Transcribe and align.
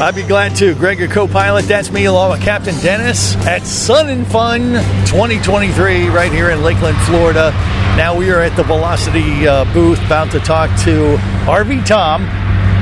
I'd 0.00 0.14
be 0.14 0.24
glad 0.24 0.56
to. 0.56 0.74
Greg, 0.74 0.98
your 0.98 1.08
co-pilot. 1.08 1.66
That's 1.66 1.90
me, 1.90 2.06
along 2.06 2.32
with 2.32 2.42
Captain 2.42 2.74
Dennis 2.80 3.36
at 3.46 3.62
Sun 3.64 4.08
and 4.08 4.26
Fun 4.26 4.72
2023, 5.06 6.08
right 6.08 6.32
here 6.32 6.50
in 6.50 6.62
Lakeland, 6.62 6.98
Florida. 7.02 7.52
Now 7.96 8.14
we 8.14 8.30
are 8.30 8.40
at 8.40 8.54
the 8.56 8.64
Velocity 8.64 9.46
uh, 9.46 9.72
booth, 9.72 10.04
about 10.04 10.32
to 10.32 10.40
talk 10.40 10.68
to 10.80 11.16
RV 11.46 11.86
Tom. 11.86 12.24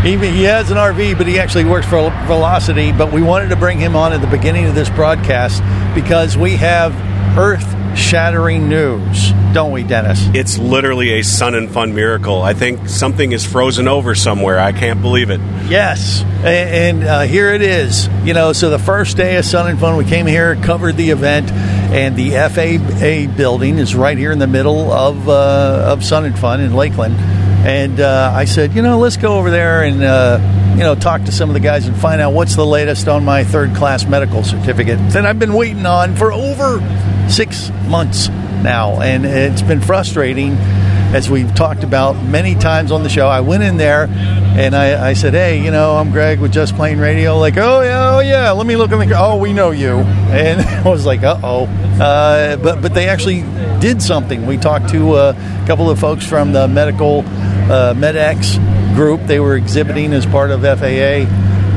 He, 0.02 0.16
he 0.16 0.42
has 0.44 0.70
an 0.70 0.78
RV, 0.78 1.18
but 1.18 1.28
he 1.28 1.38
actually 1.38 1.64
works 1.64 1.86
for 1.86 2.10
Velocity. 2.26 2.90
But 2.92 3.12
we 3.12 3.22
wanted 3.22 3.50
to 3.50 3.56
bring 3.56 3.78
him 3.78 3.94
on 3.94 4.12
at 4.14 4.20
the 4.22 4.26
beginning 4.26 4.64
of 4.64 4.74
this 4.74 4.88
broadcast 4.90 5.62
because 5.94 6.36
we 6.36 6.56
have 6.56 6.92
earth-shattering 7.36 8.68
news, 8.68 9.32
don't 9.52 9.72
we, 9.72 9.82
Dennis? 9.82 10.26
It's 10.34 10.58
literally 10.58 11.18
a 11.18 11.22
sun 11.22 11.54
and 11.54 11.70
fun 11.70 11.94
miracle. 11.94 12.42
I 12.42 12.54
think 12.54 12.88
something 12.88 13.32
is 13.32 13.44
frozen 13.44 13.88
over 13.88 14.14
somewhere. 14.14 14.58
I 14.58 14.72
can't 14.72 15.00
believe 15.00 15.30
it. 15.30 15.40
Yes, 15.68 16.22
and, 16.44 17.00
and 17.00 17.04
uh, 17.04 17.20
here 17.22 17.52
it 17.52 17.62
is. 17.62 18.08
You 18.24 18.34
know, 18.34 18.52
so 18.52 18.70
the 18.70 18.78
first 18.78 19.16
day 19.16 19.36
of 19.36 19.44
Sun 19.44 19.68
and 19.68 19.78
Fun, 19.78 19.96
we 19.96 20.04
came 20.04 20.26
here, 20.26 20.56
covered 20.56 20.96
the 20.96 21.10
event, 21.10 21.50
and 21.50 22.16
the 22.16 22.30
FAA 22.32 23.34
building 23.36 23.78
is 23.78 23.94
right 23.94 24.16
here 24.16 24.32
in 24.32 24.38
the 24.38 24.46
middle 24.46 24.90
of 24.92 25.28
uh, 25.28 25.84
of 25.92 26.04
Sun 26.04 26.24
and 26.24 26.38
Fun 26.38 26.60
in 26.60 26.74
Lakeland. 26.74 27.16
And 27.64 28.00
uh, 28.00 28.32
I 28.34 28.44
said, 28.44 28.72
you 28.72 28.82
know, 28.82 28.98
let's 28.98 29.16
go 29.16 29.38
over 29.38 29.50
there 29.50 29.84
and 29.84 30.02
uh, 30.02 30.38
you 30.72 30.78
know 30.78 30.94
talk 30.94 31.24
to 31.24 31.32
some 31.32 31.50
of 31.50 31.54
the 31.54 31.60
guys 31.60 31.86
and 31.86 31.96
find 31.96 32.20
out 32.20 32.32
what's 32.32 32.56
the 32.56 32.66
latest 32.66 33.08
on 33.08 33.24
my 33.24 33.44
third 33.44 33.74
class 33.74 34.06
medical 34.06 34.42
certificate 34.42 34.98
that 35.10 35.26
I've 35.26 35.38
been 35.38 35.54
waiting 35.54 35.86
on 35.86 36.16
for 36.16 36.32
over 36.32 36.80
six 37.28 37.70
months 37.86 38.28
now, 38.28 39.00
and 39.00 39.26
it's 39.26 39.62
been 39.62 39.80
frustrating 39.80 40.52
as 41.12 41.28
we've 41.28 41.54
talked 41.54 41.84
about 41.84 42.14
many 42.24 42.54
times 42.54 42.90
on 42.90 43.02
the 43.02 43.08
show. 43.10 43.28
I 43.28 43.42
went 43.42 43.62
in 43.62 43.76
there 43.76 44.08
and 44.08 44.74
I, 44.74 45.10
I 45.10 45.12
said, 45.12 45.34
"Hey, 45.34 45.62
you 45.62 45.70
know, 45.70 45.96
I'm 45.96 46.10
Greg 46.10 46.40
with 46.40 46.52
Just 46.52 46.74
Plane 46.74 46.98
Radio." 46.98 47.38
Like, 47.38 47.56
"Oh 47.58 47.82
yeah, 47.82 48.16
oh 48.16 48.20
yeah, 48.20 48.50
let 48.52 48.66
me 48.66 48.76
look 48.76 48.92
in 48.92 48.98
the. 48.98 49.14
Oh, 49.18 49.36
we 49.36 49.52
know 49.52 49.70
you." 49.70 49.98
And 49.98 50.60
I 50.86 50.88
was 50.88 51.04
like, 51.04 51.22
"Uh 51.22 51.38
oh," 51.42 51.66
uh, 52.00 52.56
but 52.56 52.80
but 52.80 52.94
they 52.94 53.08
actually 53.08 53.42
did 53.80 54.02
something. 54.02 54.46
We 54.46 54.56
talked 54.56 54.88
to 54.90 55.16
a 55.16 55.64
couple 55.66 55.90
of 55.90 55.98
folks 55.98 56.26
from 56.26 56.52
the 56.52 56.66
medical 56.66 57.20
uh, 57.20 57.94
MedX 57.94 58.81
group. 58.94 59.20
They 59.26 59.40
were 59.40 59.56
exhibiting 59.56 60.12
as 60.12 60.26
part 60.26 60.50
of 60.50 60.62
FAA 60.62 61.26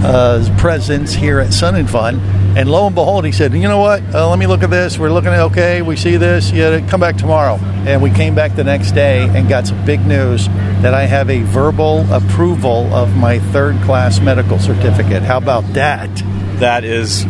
uh, 0.05 0.57
presence 0.57 1.13
here 1.13 1.39
at 1.39 1.53
Sun 1.53 1.75
and 1.75 1.89
Fun. 1.89 2.19
And 2.57 2.71
lo 2.71 2.85
and 2.85 2.95
behold, 2.95 3.25
he 3.25 3.33
said, 3.33 3.53
"You 3.53 3.67
know 3.67 3.79
what? 3.79 4.01
Uh, 4.13 4.29
let 4.29 4.39
me 4.39 4.47
look 4.47 4.63
at 4.63 4.69
this. 4.69 4.97
We're 4.97 5.11
looking 5.11 5.31
at 5.31 5.39
okay. 5.51 5.81
We 5.81 5.97
see 5.97 6.15
this. 6.15 6.51
Yeah, 6.51 6.79
come 6.87 7.01
back 7.01 7.17
tomorrow." 7.17 7.55
And 7.85 8.01
we 8.01 8.09
came 8.09 8.33
back 8.33 8.55
the 8.55 8.63
next 8.63 8.93
day 8.93 9.27
and 9.27 9.49
got 9.49 9.67
some 9.67 9.83
big 9.85 10.05
news 10.05 10.47
that 10.81 10.93
I 10.93 11.05
have 11.05 11.29
a 11.29 11.41
verbal 11.41 12.11
approval 12.13 12.93
of 12.93 13.15
my 13.17 13.39
third 13.39 13.75
class 13.83 14.21
medical 14.21 14.57
certificate. 14.57 15.21
How 15.21 15.37
about 15.37 15.65
that? 15.73 16.09
That 16.59 16.85
is 16.85 17.25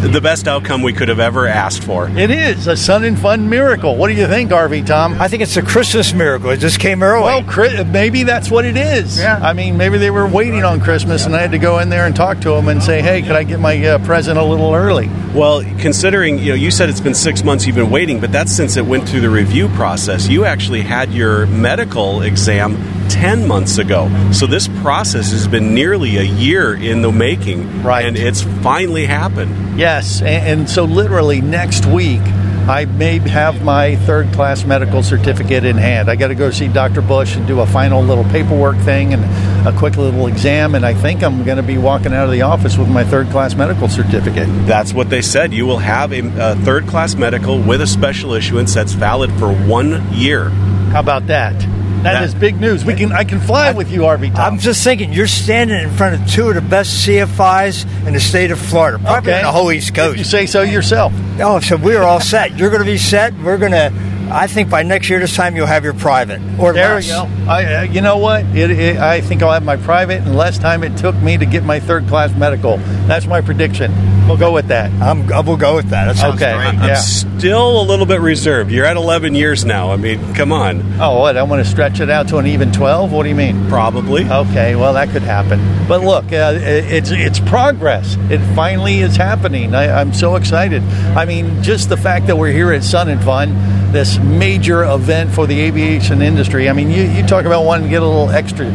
the 0.00 0.20
best 0.20 0.48
outcome 0.48 0.82
we 0.82 0.92
could 0.92 1.08
have 1.08 1.20
ever 1.20 1.46
asked 1.46 1.84
for. 1.84 2.08
It 2.08 2.30
is 2.30 2.66
a 2.66 2.76
Sun 2.76 3.04
and 3.04 3.18
Fun 3.18 3.48
miracle. 3.50 3.96
What 3.96 4.08
do 4.08 4.14
you 4.14 4.26
think, 4.26 4.50
RV 4.50 4.86
Tom? 4.86 5.20
I 5.20 5.28
think 5.28 5.42
it's 5.42 5.56
a 5.56 5.62
Christmas 5.62 6.14
miracle. 6.14 6.50
It 6.50 6.56
just 6.56 6.80
came 6.80 7.02
early. 7.02 7.24
Well, 7.24 7.84
maybe 7.84 8.22
that's 8.22 8.50
what 8.50 8.64
it 8.64 8.76
is. 8.76 9.18
Yeah. 9.18 9.38
I 9.42 9.52
mean, 9.52 9.76
maybe 9.76 9.98
they 9.98 10.10
were 10.10 10.26
waiting 10.26 10.64
on 10.64 10.80
Christmas, 10.80 11.26
and 11.26 11.36
I 11.36 11.42
had 11.42 11.50
to 11.52 11.58
go 11.58 11.78
in 11.78 11.90
there 11.90 12.06
and 12.06 12.16
talk 12.16 12.40
to 12.40 12.50
them 12.50 12.68
and 12.68 12.82
say, 12.82 13.02
"Hey, 13.02 13.22
could 13.22 13.32
I 13.32 13.44
get 13.44 13.60
my 13.60 13.76
uh, 13.84 14.04
present 14.04 14.38
a 14.38 14.44
little 14.44 14.74
early?" 14.74 15.08
Well, 15.34 15.62
considering 15.78 16.38
you 16.38 16.50
know, 16.50 16.54
you 16.54 16.70
said 16.70 16.88
it's 16.88 17.00
been 17.00 17.14
six 17.14 17.44
months 17.44 17.66
you've 17.66 17.76
been 17.76 17.90
waiting, 17.90 18.20
but 18.20 18.32
that's 18.32 18.52
since 18.52 18.76
it 18.76 18.86
went 18.86 19.08
through 19.08 19.20
the 19.20 19.30
review 19.30 19.68
process. 19.70 20.28
You 20.28 20.44
actually 20.44 20.80
had 20.80 21.12
your 21.12 21.46
medical 21.46 22.22
exam 22.22 22.76
ten 23.20 23.46
months 23.46 23.76
ago, 23.76 24.10
so 24.32 24.46
this 24.46 24.66
process 24.80 25.30
has 25.30 25.46
been 25.46 25.74
nearly 25.74 26.16
a 26.16 26.22
year 26.22 26.74
in 26.74 27.02
the 27.02 27.12
making, 27.12 27.82
Right. 27.82 28.06
And 28.06 28.16
it's 28.16 28.42
finally 28.62 29.04
happened. 29.04 29.78
Yes, 29.78 30.22
and, 30.22 30.68
so 30.68 30.84
literally 30.84 31.42
next 31.42 31.84
week, 31.84 32.22
I 32.68 32.86
may 32.86 33.18
have 33.18 33.62
my 33.62 33.96
third 33.96 34.32
class 34.32 34.64
medical 34.64 35.02
certificate 35.02 35.64
in 35.64 35.76
hand. 35.76 36.10
I 36.10 36.16
got 36.16 36.28
to 36.28 36.34
go 36.34 36.50
see 36.50 36.68
Dr. 36.68 37.02
Bush 37.02 37.36
and 37.36 37.46
do 37.46 37.60
a 37.60 37.66
final 37.66 38.02
little 38.02 38.24
paperwork 38.24 38.76
thing 38.78 39.12
and 39.12 39.68
a 39.68 39.76
quick 39.78 39.96
little 39.96 40.26
exam, 40.26 40.74
and 40.74 40.84
I 40.84 40.94
think 40.94 41.22
I'm 41.22 41.44
going 41.44 41.58
to 41.58 41.62
be 41.62 41.76
walking 41.76 42.14
out 42.14 42.24
of 42.24 42.30
the 42.30 42.42
office 42.42 42.78
with 42.78 42.88
my 42.88 43.04
third 43.04 43.28
class 43.30 43.54
medical 43.54 43.88
certificate. 43.88 44.48
That's 44.66 44.94
what 44.94 45.10
they 45.10 45.20
said. 45.20 45.52
You 45.52 45.66
will 45.66 45.78
have 45.78 46.12
a, 46.12 46.20
a 46.52 46.56
third 46.56 46.86
class 46.86 47.14
medical 47.14 47.60
with 47.60 47.82
a 47.82 47.86
special 47.86 48.32
issuance 48.32 48.72
that's 48.72 48.92
valid 48.92 49.30
for 49.32 49.52
one 49.52 50.10
year. 50.12 50.48
How 50.90 51.00
about 51.00 51.26
that? 51.26 51.79
That- 52.02 52.14
that 52.14 52.22
is 52.24 52.34
big 52.34 52.60
news. 52.60 52.84
We 52.84 52.94
can 52.94 53.12
I 53.12 53.24
can 53.24 53.40
fly 53.40 53.72
with 53.72 53.90
you, 53.90 54.00
RV 54.00 54.30
Tom. 54.34 54.54
I'm 54.54 54.58
just 54.58 54.82
thinking, 54.82 55.12
you're 55.12 55.26
standing 55.26 55.80
in 55.82 55.90
front 55.90 56.14
of 56.20 56.26
two 56.30 56.48
of 56.48 56.54
the 56.54 56.60
best 56.62 57.06
CFIs 57.06 57.84
in 58.06 58.12
the 58.14 58.20
state 58.20 58.50
of 58.50 58.58
Florida, 58.58 58.98
probably 58.98 59.32
in 59.32 59.42
the 59.42 59.52
whole 59.52 59.70
East 59.70 59.92
If 59.96 60.16
you 60.18 60.24
say 60.24 60.46
so 60.46 60.62
yourself. 60.62 61.12
Oh, 61.40 61.60
so 61.60 61.76
we're 61.76 62.02
all 62.02 62.20
set. 62.20 62.58
You're 62.58 62.70
going 62.70 62.82
to 62.82 62.90
be 62.90 62.98
set. 62.98 63.34
We're 63.42 63.58
going 63.58 63.72
to. 63.72 63.92
I 64.30 64.46
think 64.46 64.70
by 64.70 64.82
next 64.82 65.10
year 65.10 65.18
this 65.18 65.34
time 65.34 65.56
you'll 65.56 65.66
have 65.66 65.84
your 65.84 65.94
private 65.94 66.40
or 66.58 66.72
There 66.72 66.94
less. 66.94 67.06
we 67.06 67.12
go. 67.12 67.50
I, 67.50 67.64
uh, 67.74 67.82
you 67.82 68.00
know 68.00 68.18
what? 68.18 68.44
It, 68.56 68.70
it, 68.70 68.96
I 68.98 69.20
think 69.20 69.42
I'll 69.42 69.52
have 69.52 69.64
my 69.64 69.76
private 69.76 70.18
in 70.18 70.34
less 70.34 70.58
time 70.58 70.84
it 70.84 70.96
took 70.96 71.14
me 71.16 71.36
to 71.36 71.46
get 71.46 71.64
my 71.64 71.80
third 71.80 72.06
class 72.08 72.32
medical. 72.36 72.76
That's 73.06 73.26
my 73.26 73.40
prediction. 73.40 73.92
We'll 74.28 74.36
go 74.36 74.52
with 74.52 74.68
that. 74.68 74.92
I'm, 75.02 75.32
I 75.32 75.40
will 75.40 75.56
go 75.56 75.74
with 75.74 75.88
that. 75.90 76.14
That 76.14 76.34
Okay. 76.34 76.54
great. 76.54 76.66
I'm 76.80 76.88
Yeah. 76.88 76.94
still 76.94 77.80
a 77.80 77.82
little 77.82 78.06
bit 78.06 78.20
reserved. 78.20 78.70
You're 78.70 78.86
at 78.86 78.96
11 78.96 79.34
years 79.34 79.64
now. 79.64 79.90
I 79.90 79.96
mean, 79.96 80.34
come 80.34 80.52
on. 80.52 80.84
Oh, 81.00 81.18
what? 81.18 81.36
I 81.36 81.42
want 81.42 81.64
to 81.64 81.68
stretch 81.68 81.98
it 81.98 82.08
out 82.10 82.28
to 82.28 82.36
an 82.38 82.46
even 82.46 82.70
12? 82.70 83.10
What 83.10 83.24
do 83.24 83.28
you 83.28 83.34
mean? 83.34 83.68
Probably. 83.68 84.24
Okay, 84.30 84.76
well 84.76 84.92
that 84.92 85.10
could 85.10 85.22
happen. 85.22 85.58
But 85.88 86.02
look, 86.02 86.26
uh, 86.26 86.52
it's 86.60 87.10
it's 87.10 87.40
progress. 87.40 88.16
It 88.30 88.38
finally 88.54 89.00
is 89.00 89.16
happening. 89.16 89.74
I, 89.74 90.00
I'm 90.00 90.12
so 90.12 90.36
excited. 90.36 90.84
I 91.16 91.24
mean, 91.24 91.60
just 91.64 91.88
the 91.88 91.96
fact 91.96 92.28
that 92.28 92.38
we're 92.38 92.52
here 92.52 92.72
at 92.72 92.84
Sun 92.84 93.08
and 93.08 93.20
Fun, 93.24 93.56
this 93.92 94.18
major 94.18 94.84
event 94.84 95.30
for 95.30 95.46
the 95.46 95.60
aviation 95.60 96.22
industry. 96.22 96.68
I 96.68 96.72
mean, 96.72 96.90
you, 96.90 97.02
you 97.02 97.26
talk 97.26 97.44
about 97.44 97.64
wanting 97.64 97.86
to 97.86 97.90
get 97.90 98.02
a 98.02 98.06
little 98.06 98.30
extra, 98.30 98.66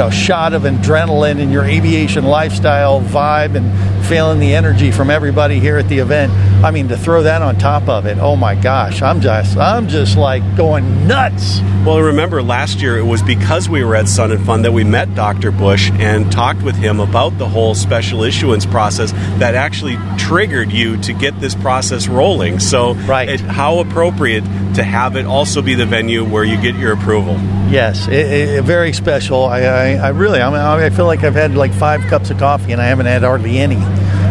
know, 0.00 0.10
shot 0.10 0.54
of 0.54 0.62
adrenaline 0.62 1.38
in 1.38 1.50
your 1.50 1.64
aviation 1.64 2.24
lifestyle 2.24 3.00
vibe 3.02 3.54
and 3.54 4.06
feeling 4.06 4.40
the 4.40 4.54
energy 4.54 4.90
from 4.90 5.10
everybody 5.10 5.60
here 5.60 5.76
at 5.76 5.88
the 5.88 5.98
event. 5.98 6.32
I 6.64 6.70
mean, 6.70 6.88
to 6.88 6.96
throw 6.96 7.22
that 7.24 7.42
on 7.42 7.56
top 7.58 7.88
of 7.88 8.06
it, 8.06 8.18
oh 8.18 8.34
my 8.34 8.54
gosh, 8.54 9.02
I'm 9.02 9.20
just 9.20 9.56
I'm 9.56 9.88
just 9.88 10.16
like 10.16 10.42
going 10.56 11.06
nuts. 11.06 11.60
Well, 11.84 12.00
remember 12.00 12.42
last 12.42 12.80
year 12.80 12.98
it 12.98 13.04
was 13.04 13.22
because 13.22 13.68
we 13.68 13.84
were 13.84 13.94
at 13.94 14.08
Sun 14.08 14.32
and 14.32 14.44
Fun 14.44 14.62
that 14.62 14.72
we 14.72 14.84
met 14.84 15.14
Dr. 15.14 15.50
Bush 15.50 15.90
and 15.94 16.30
talked 16.32 16.62
with 16.62 16.76
him 16.76 17.00
about 17.00 17.38
the 17.38 17.48
whole 17.48 17.74
special 17.74 18.22
issuance 18.22 18.66
process 18.66 19.12
that 19.38 19.54
actually 19.54 19.96
triggered 20.18 20.72
you 20.72 20.96
to 21.02 21.12
get 21.12 21.38
this 21.40 21.54
process 21.54 22.08
rolling. 22.08 22.58
So, 22.58 22.94
Right. 22.94 23.28
it, 23.28 23.40
how 23.40 23.78
appropriate 23.78 24.44
to 24.74 24.82
have 24.82 25.16
it 25.16 25.26
also 25.26 25.62
be 25.62 25.74
the 25.74 25.86
venue 25.86 26.24
where 26.24 26.44
you 26.44 26.60
get 26.60 26.74
your 26.74 26.92
approval. 26.92 27.38
Yes, 27.70 28.08
it, 28.08 28.12
it, 28.12 28.64
very 28.64 28.92
special. 28.92 29.44
I, 29.44 29.60
I, 29.60 29.89
I 29.96 30.08
really, 30.08 30.40
I, 30.40 30.50
mean, 30.50 30.60
I 30.60 30.90
feel 30.90 31.06
like 31.06 31.24
I've 31.24 31.34
had 31.34 31.54
like 31.54 31.72
five 31.72 32.00
cups 32.02 32.30
of 32.30 32.38
coffee 32.38 32.72
and 32.72 32.80
I 32.80 32.86
haven't 32.86 33.06
had 33.06 33.22
hardly 33.22 33.58
any. 33.58 33.80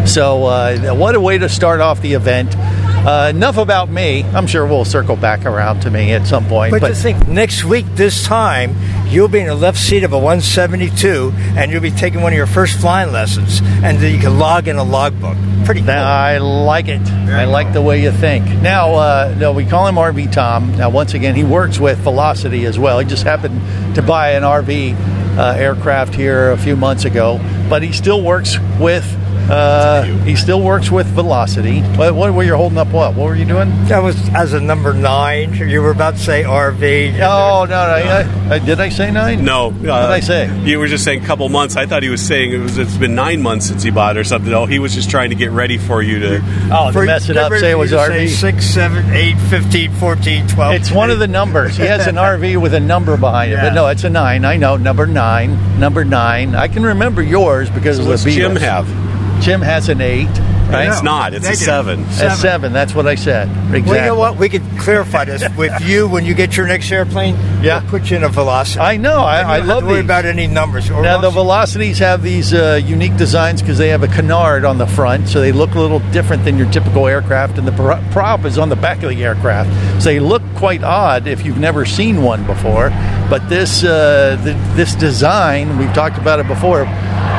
So, 0.08 0.46
uh, 0.46 0.94
what 0.96 1.16
a 1.16 1.20
way 1.20 1.38
to 1.38 1.50
start 1.50 1.82
off 1.82 2.02
the 2.02 2.14
event. 2.14 2.56
Uh, 2.58 3.32
enough 3.34 3.58
about 3.58 3.90
me. 3.90 4.24
I'm 4.24 4.46
sure 4.46 4.66
we'll 4.66 4.84
circle 4.84 5.16
back 5.16 5.46
around 5.46 5.82
to 5.82 5.92
me 5.92 6.12
at 6.14 6.28
some 6.28 6.46
point. 6.48 6.72
But, 6.72 6.88
just 6.88 7.02
think, 7.02 7.28
next 7.28 7.64
week 7.64 7.86
this 7.96 8.26
time 8.26 8.76
you'll 9.08 9.28
be 9.28 9.40
in 9.40 9.48
the 9.48 9.56
left 9.56 9.78
seat 9.78 10.04
of 10.04 10.14
a 10.14 10.18
172, 10.18 11.32
and 11.56 11.72
you'll 11.72 11.82
be 11.82 11.92
taking 11.92 12.22
one 12.22 12.34
of 12.34 12.38
your 12.38 12.46
first 12.46 12.80
flying 12.80 13.12
lessons, 13.12 13.62
and 13.62 13.98
then 14.00 14.14
you 14.14 14.20
can 14.20 14.38
log 14.38 14.68
in 14.68 14.76
a 14.76 14.84
logbook. 14.84 15.38
Pretty 15.66 15.82
cool. 15.82 15.92
I 15.92 16.38
like 16.38 16.88
it. 16.88 17.02
I 17.02 17.46
like 17.46 17.74
the 17.74 17.82
way 17.82 18.02
you 18.02 18.12
think. 18.12 18.46
Now, 18.62 18.94
uh, 18.96 19.36
no, 19.38 19.52
we 19.52 19.66
call 19.66 19.88
him 19.88 19.96
RV 19.96 20.32
Tom. 20.32 20.76
Now, 20.76 20.90
once 20.90 21.14
again, 21.14 21.36
he 21.36 21.44
works 21.44 21.80
with 21.80 21.98
Velocity 22.00 22.66
as 22.66 22.78
well. 22.78 23.00
He 23.00 23.06
just 23.06 23.24
happened 23.24 23.96
to 23.96 24.02
buy 24.02 24.32
an 24.32 24.44
RV 24.44 25.19
Uh, 25.38 25.54
aircraft 25.58 26.14
here 26.16 26.52
a 26.52 26.58
few 26.58 26.76
months 26.76 27.06
ago, 27.06 27.40
but 27.70 27.82
he 27.82 27.94
still 27.94 28.22
works 28.22 28.58
with 28.80 29.06
Uh, 29.50 30.04
he 30.24 30.36
still 30.36 30.62
works 30.62 30.92
with 30.92 31.08
Velocity. 31.08 31.82
What, 31.82 32.14
what 32.14 32.34
were 32.34 32.44
you 32.44 32.56
holding 32.56 32.78
up? 32.78 32.90
What? 32.90 33.16
What 33.16 33.26
were 33.26 33.36
you 33.36 33.46
doing? 33.46 33.70
That 33.86 34.04
was 34.04 34.16
as 34.30 34.54
a 34.54 34.60
number 34.60 34.94
nine. 34.94 35.54
You 35.56 35.82
were 35.82 35.90
about 35.92 36.16
to 36.16 36.20
say 36.20 36.44
RV. 36.44 37.14
Oh 37.16 37.66
no, 37.66 37.66
no. 37.66 37.76
I, 37.76 38.56
I, 38.56 38.60
did 38.60 38.80
I 38.80 38.90
say 38.90 39.10
nine? 39.12 39.44
No. 39.44 39.68
Uh, 39.68 39.70
What 39.72 39.82
did 39.82 39.86
I 40.12 40.20
say? 40.20 40.60
You 40.62 40.78
were 40.80 40.88
just 40.88 41.04
saying 41.04 41.24
a 41.24 41.26
couple 41.26 41.50
months. 41.50 41.76
I 41.76 41.86
thought 41.88 42.04
he 42.04 42.10
was 42.10 42.22
saying 42.22 42.54
it 42.54 42.58
was. 42.60 42.78
It's 42.78 42.96
been 42.98 43.16
nine 43.16 43.42
months 43.42 43.66
since 43.68 43.82
he 43.82 43.90
bought 43.90 44.18
it 44.18 44.20
or 44.20 44.24
something. 44.24 44.54
Oh, 44.54 44.66
he 44.68 44.78
was 44.78 44.94
just 44.94 45.10
trying 45.10 45.30
to 45.32 45.36
get 45.36 45.50
ready 45.52 45.78
for 45.80 46.02
you 46.04 46.20
to. 46.20 46.42
Oh, 46.72 46.92
to 46.92 47.04
mess 47.06 47.30
it 47.30 47.38
up. 47.38 47.52
Say 47.54 47.72
it 47.72 47.76
was 47.76 47.92
RV. 47.92 48.28
6, 48.30 48.66
7, 48.66 49.10
8, 49.12 49.36
15, 49.50 49.92
14, 49.94 50.48
12. 50.48 50.74
It's 50.76 50.92
one 50.92 51.10
of 51.10 51.18
the 51.20 51.28
numbers. 51.28 51.76
He 51.76 51.84
has 51.86 52.06
an 52.08 52.16
RV 52.30 52.62
with 52.62 52.74
a 52.76 52.80
number 52.80 53.18
behind 53.18 53.52
it, 53.52 53.56
Yeah. 53.56 53.70
but 53.70 53.74
no, 53.74 53.88
it's 53.88 54.04
a 54.04 54.10
nine. 54.10 54.46
I 54.46 54.58
know 54.58 54.78
number 54.78 55.08
nine, 55.08 55.80
number 55.80 56.06
nine. 56.06 56.54
I 56.56 56.68
can 56.68 56.84
remember 56.84 57.24
yours 57.24 57.70
because 57.72 57.98
So 57.98 58.04
of 58.04 58.10
what's 58.10 58.24
the 58.24 58.30
Beatles. 58.32 58.36
Jim 58.36 58.56
have? 58.58 59.09
Jim 59.42 59.62
has 59.62 59.90
an 59.90 60.02
eight. 60.02 60.28
Right? 60.70 60.88
It's 60.88 61.02
not. 61.02 61.34
It's 61.34 61.44
a 61.48 61.50
Negative. 61.50 61.66
seven. 61.66 62.00
A 62.04 62.36
seven. 62.36 62.74
That's 62.74 62.94
what 62.94 63.08
I 63.08 63.16
said. 63.16 63.48
Exactly. 63.50 63.82
Well, 63.82 63.96
you 63.96 64.06
know 64.06 64.16
what? 64.20 64.38
We 64.38 64.50
could 64.50 64.62
clarify 64.78 65.26
this 65.26 65.44
with 65.58 65.82
you 65.82 66.08
when 66.08 66.26
you 66.28 66.36
get 66.36 66.56
your 66.56 66.68
next 66.68 66.92
airplane. 66.92 67.34
Yeah. 67.64 67.82
we'll 67.82 67.90
put 67.90 68.12
you 68.12 68.18
in 68.18 68.24
a 68.24 68.30
Velocity. 68.30 68.80
I 68.80 68.98
know. 68.98 69.18
I, 69.22 69.38
You 69.40 69.42
don't 69.42 69.52
I 69.52 69.74
love 69.74 69.80
to 69.82 69.86
worry 69.88 69.96
these. 69.96 70.06
about 70.06 70.26
any 70.26 70.46
numbers. 70.46 70.92
Or 70.92 71.02
Now 71.02 71.18
the 71.18 71.26
else- 71.26 71.34
Velocities 71.34 71.98
have 71.98 72.22
these 72.22 72.54
uh, 72.54 72.80
unique 72.86 73.18
designs 73.18 73.64
because 73.64 73.80
they 73.80 73.88
have 73.90 74.04
a 74.04 74.08
canard 74.10 74.64
on 74.64 74.78
the 74.78 74.86
front, 74.86 75.28
so 75.28 75.42
they 75.42 75.52
look 75.52 75.74
a 75.74 75.80
little 75.80 76.02
different 76.12 76.46
than 76.46 76.56
your 76.60 76.70
typical 76.70 77.08
aircraft, 77.08 77.58
and 77.58 77.68
the 77.68 77.72
prop 78.12 78.46
is 78.46 78.60
on 78.60 78.70
the 78.70 78.76
back 78.76 79.02
of 79.02 79.10
the 79.10 79.24
aircraft, 79.24 79.72
so 80.04 80.10
they 80.10 80.20
look 80.20 80.44
quite 80.56 80.84
odd 80.84 81.26
if 81.26 81.44
you've 81.44 81.58
never 81.58 81.84
seen 81.84 82.22
one 82.22 82.46
before. 82.46 82.90
But 83.28 83.50
this 83.50 83.84
uh, 83.84 84.40
the, 84.44 84.54
this 84.76 84.94
design, 84.94 85.80
we've 85.80 85.94
talked 85.94 86.20
about 86.20 86.40
it 86.40 86.48
before, 86.48 86.86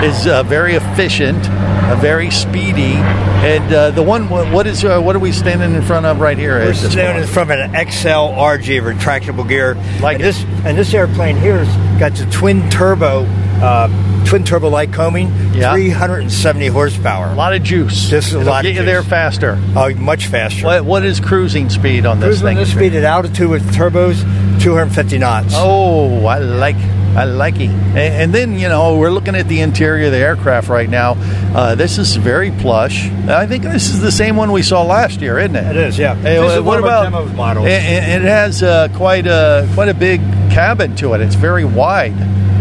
is 0.02 0.26
uh, 0.26 0.42
very 0.44 0.74
efficient, 0.74 1.38
uh, 1.48 1.96
very 2.00 2.30
speedy, 2.30 2.94
and 2.94 3.72
uh, 3.72 3.90
the 3.90 4.02
one 4.02 4.28
what 4.28 4.66
is 4.66 4.84
uh, 4.84 5.00
what 5.00 5.14
are 5.16 5.20
we 5.20 5.32
standing 5.32 5.74
in 5.74 5.82
front 5.82 6.06
of 6.06 6.20
right 6.20 6.38
here? 6.38 6.58
We're 6.58 6.74
standing 6.74 7.06
moment? 7.06 7.28
from 7.30 7.50
an 7.50 7.70
XL 7.90 8.32
RG 8.38 8.80
retractable 8.82 9.46
gear. 9.48 9.74
Like 10.00 10.16
and 10.16 10.24
this 10.24 10.42
and 10.64 10.78
this 10.78 10.94
airplane 10.94 11.36
here's 11.36 11.68
got 11.98 12.14
the 12.14 12.26
twin 12.30 12.68
turbo, 12.70 13.24
uh, 13.60 13.88
twin 14.26 14.44
turbo 14.44 14.70
Lycoming, 14.70 15.54
Yeah. 15.54 15.72
370 15.74 16.66
horsepower. 16.68 17.26
a 17.26 17.34
lot 17.34 17.52
of 17.52 17.62
juice. 17.62 18.08
This 18.10 18.28
is 18.28 18.34
It'll 18.34 18.46
lot 18.46 18.62
get 18.62 18.70
of 18.70 18.76
you 18.76 18.84
there 18.84 19.02
faster. 19.02 19.58
Oh, 19.76 19.92
much 19.94 20.26
faster. 20.26 20.64
What, 20.64 20.84
what 20.84 21.04
is 21.04 21.20
cruising 21.20 21.68
speed 21.68 22.06
on 22.06 22.20
this 22.20 22.40
Cruising 22.40 22.46
thing? 22.46 22.56
this 22.58 22.70
speed 22.72 22.94
at 22.94 23.04
altitude 23.04 23.50
with 23.50 23.62
turbos, 23.74 24.20
250 24.62 25.18
knots. 25.18 25.52
Oh, 25.56 26.24
I 26.26 26.38
like 26.38 26.76
I 27.16 27.24
like 27.24 27.56
it. 27.58 27.70
And, 27.70 28.32
then 28.32 28.58
you 28.58 28.68
know 28.68 28.96
we're 28.96 29.10
looking 29.10 29.34
at 29.34 29.48
the 29.48 29.60
interior 29.60 30.06
of 30.06 30.12
the 30.12 30.18
aircraft 30.18 30.68
right 30.68 30.88
now. 30.88 31.14
Uh, 31.54 31.74
this 31.74 31.98
is 31.98 32.14
very 32.16 32.50
plush. 32.52 33.08
I 33.28 33.46
think 33.46 33.64
this 33.64 33.90
is 33.90 34.00
the 34.00 34.12
same 34.12 34.36
one 34.36 34.52
we 34.52 34.62
saw 34.62 34.82
last 34.84 35.20
year, 35.20 35.38
isn't 35.38 35.56
it? 35.56 35.76
It 35.76 35.76
is, 35.76 35.98
yeah. 35.98 36.14
Hey, 36.14 36.36
This 36.40 36.52
is 36.52 36.56
what 36.60 36.64
one 36.64 36.78
of 36.78 36.84
our 36.84 36.90
about 37.08 37.24
demo 37.26 37.36
models. 37.36 37.66
It, 37.66 37.70
it- 37.72 38.22
has 38.22 38.62
uh, 38.62 38.88
quite 38.94 39.26
a 39.26 39.68
quite 39.74 39.88
a 39.88 39.94
big 39.94 40.20
cabin 40.50 40.94
to 40.96 41.14
it. 41.14 41.20
It's 41.20 41.34
very 41.34 41.64
wide. 41.64 42.14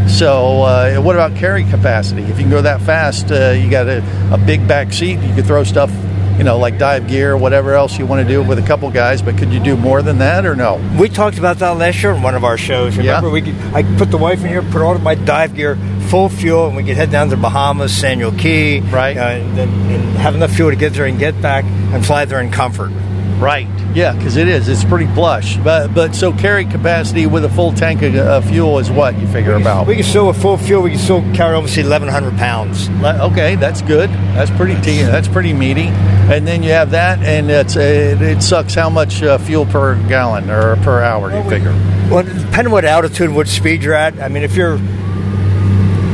So, 0.09 0.63
uh, 0.63 0.99
what 0.99 1.15
about 1.15 1.35
carry 1.35 1.63
capacity? 1.65 2.23
If 2.23 2.29
you 2.29 2.35
can 2.43 2.49
go 2.49 2.63
that 2.63 2.81
fast, 2.81 3.31
uh, 3.31 3.51
you 3.51 3.69
got 3.69 3.87
a, 3.87 4.03
a 4.33 4.37
big 4.39 4.67
back 4.67 4.91
seat. 4.91 5.19
You 5.19 5.35
could 5.35 5.45
throw 5.45 5.63
stuff, 5.63 5.91
you 6.39 6.43
know, 6.45 6.57
like 6.57 6.77
dive 6.79 7.07
gear, 7.07 7.37
whatever 7.37 7.73
else 7.75 7.99
you 7.99 8.05
want 8.07 8.25
to 8.25 8.33
do 8.33 8.41
with 8.41 8.57
a 8.57 8.61
couple 8.65 8.89
guys. 8.89 9.21
But 9.21 9.37
could 9.37 9.51
you 9.53 9.59
do 9.59 9.75
more 9.77 10.01
than 10.01 10.17
that, 10.19 10.45
or 10.45 10.55
no? 10.55 10.81
We 10.97 11.09
talked 11.09 11.37
about 11.37 11.57
that 11.59 11.71
last 11.77 12.01
year 12.01 12.13
in 12.13 12.21
one 12.23 12.33
of 12.33 12.43
our 12.45 12.57
shows. 12.57 12.97
Remember, 12.97 13.27
Yeah. 13.27 13.33
we 13.33 13.41
could, 13.41 13.55
I 13.73 13.83
put 13.97 14.09
the 14.09 14.17
wife 14.17 14.41
in 14.41 14.47
here, 14.47 14.61
put 14.63 14.81
all 14.81 14.95
of 14.95 15.03
my 15.03 15.15
dive 15.15 15.53
gear, 15.53 15.77
full 16.07 16.29
fuel, 16.29 16.67
and 16.67 16.75
we 16.77 16.83
could 16.85 16.95
head 16.95 17.11
down 17.11 17.29
to 17.29 17.35
the 17.35 17.41
Bahamas, 17.41 17.95
Samuel 17.95 18.31
Key, 18.31 18.79
Right. 18.79 19.17
uh, 19.17 19.21
and, 19.21 19.59
and 19.59 20.17
have 20.17 20.33
enough 20.33 20.51
fuel 20.51 20.69
to 20.71 20.75
get 20.77 20.93
there 20.93 21.05
and 21.05 21.19
get 21.19 21.39
back, 21.41 21.65
and 21.65 22.05
fly 22.05 22.23
there 22.25 22.39
in 22.39 22.49
comfort. 22.51 22.91
Right. 23.39 23.67
Yeah, 23.95 24.13
because 24.15 24.35
it 24.35 24.47
is. 24.47 24.67
It's 24.67 24.83
pretty 24.83 25.07
plush. 25.13 25.57
But 25.57 25.93
but 25.95 26.13
so 26.13 26.31
carry 26.33 26.65
capacity 26.65 27.25
with 27.25 27.45
a 27.45 27.49
full 27.49 27.71
tank 27.71 28.01
of 28.01 28.13
uh, 28.15 28.41
fuel 28.41 28.79
is 28.79 28.91
what 28.91 29.17
you 29.17 29.27
figure 29.27 29.53
about. 29.53 29.87
We 29.87 29.95
can 29.95 30.03
still, 30.03 30.27
with 30.27 30.41
full 30.41 30.57
fuel, 30.57 30.81
we 30.83 30.91
can 30.91 30.99
still 30.99 31.21
carry 31.33 31.55
obviously 31.55 31.83
1,100 31.83 32.37
pounds. 32.37 32.89
Le- 33.01 33.27
okay, 33.31 33.55
that's 33.55 33.81
good. 33.81 34.09
That's 34.09 34.51
pretty 34.51 34.79
t- 34.81 35.01
That's 35.01 35.27
pretty 35.27 35.53
meaty. 35.53 35.87
And 35.87 36.47
then 36.47 36.61
you 36.63 36.71
have 36.71 36.91
that, 36.91 37.19
and 37.19 37.49
it's 37.49 37.75
it, 37.75 38.21
it 38.21 38.43
sucks 38.43 38.75
how 38.75 38.89
much 38.89 39.23
uh, 39.23 39.37
fuel 39.39 39.65
per 39.65 39.95
gallon 40.07 40.49
or 40.49 40.75
per 40.83 41.01
hour. 41.01 41.31
You 41.31 41.49
figure 41.49 41.71
Well, 42.11 42.23
depending 42.23 42.71
what 42.71 42.85
altitude 42.85 43.27
and 43.27 43.35
what 43.35 43.47
speed 43.47 43.81
you're 43.83 43.93
at. 43.95 44.19
I 44.21 44.27
mean, 44.27 44.43
if 44.43 44.55
you're, 44.55 44.77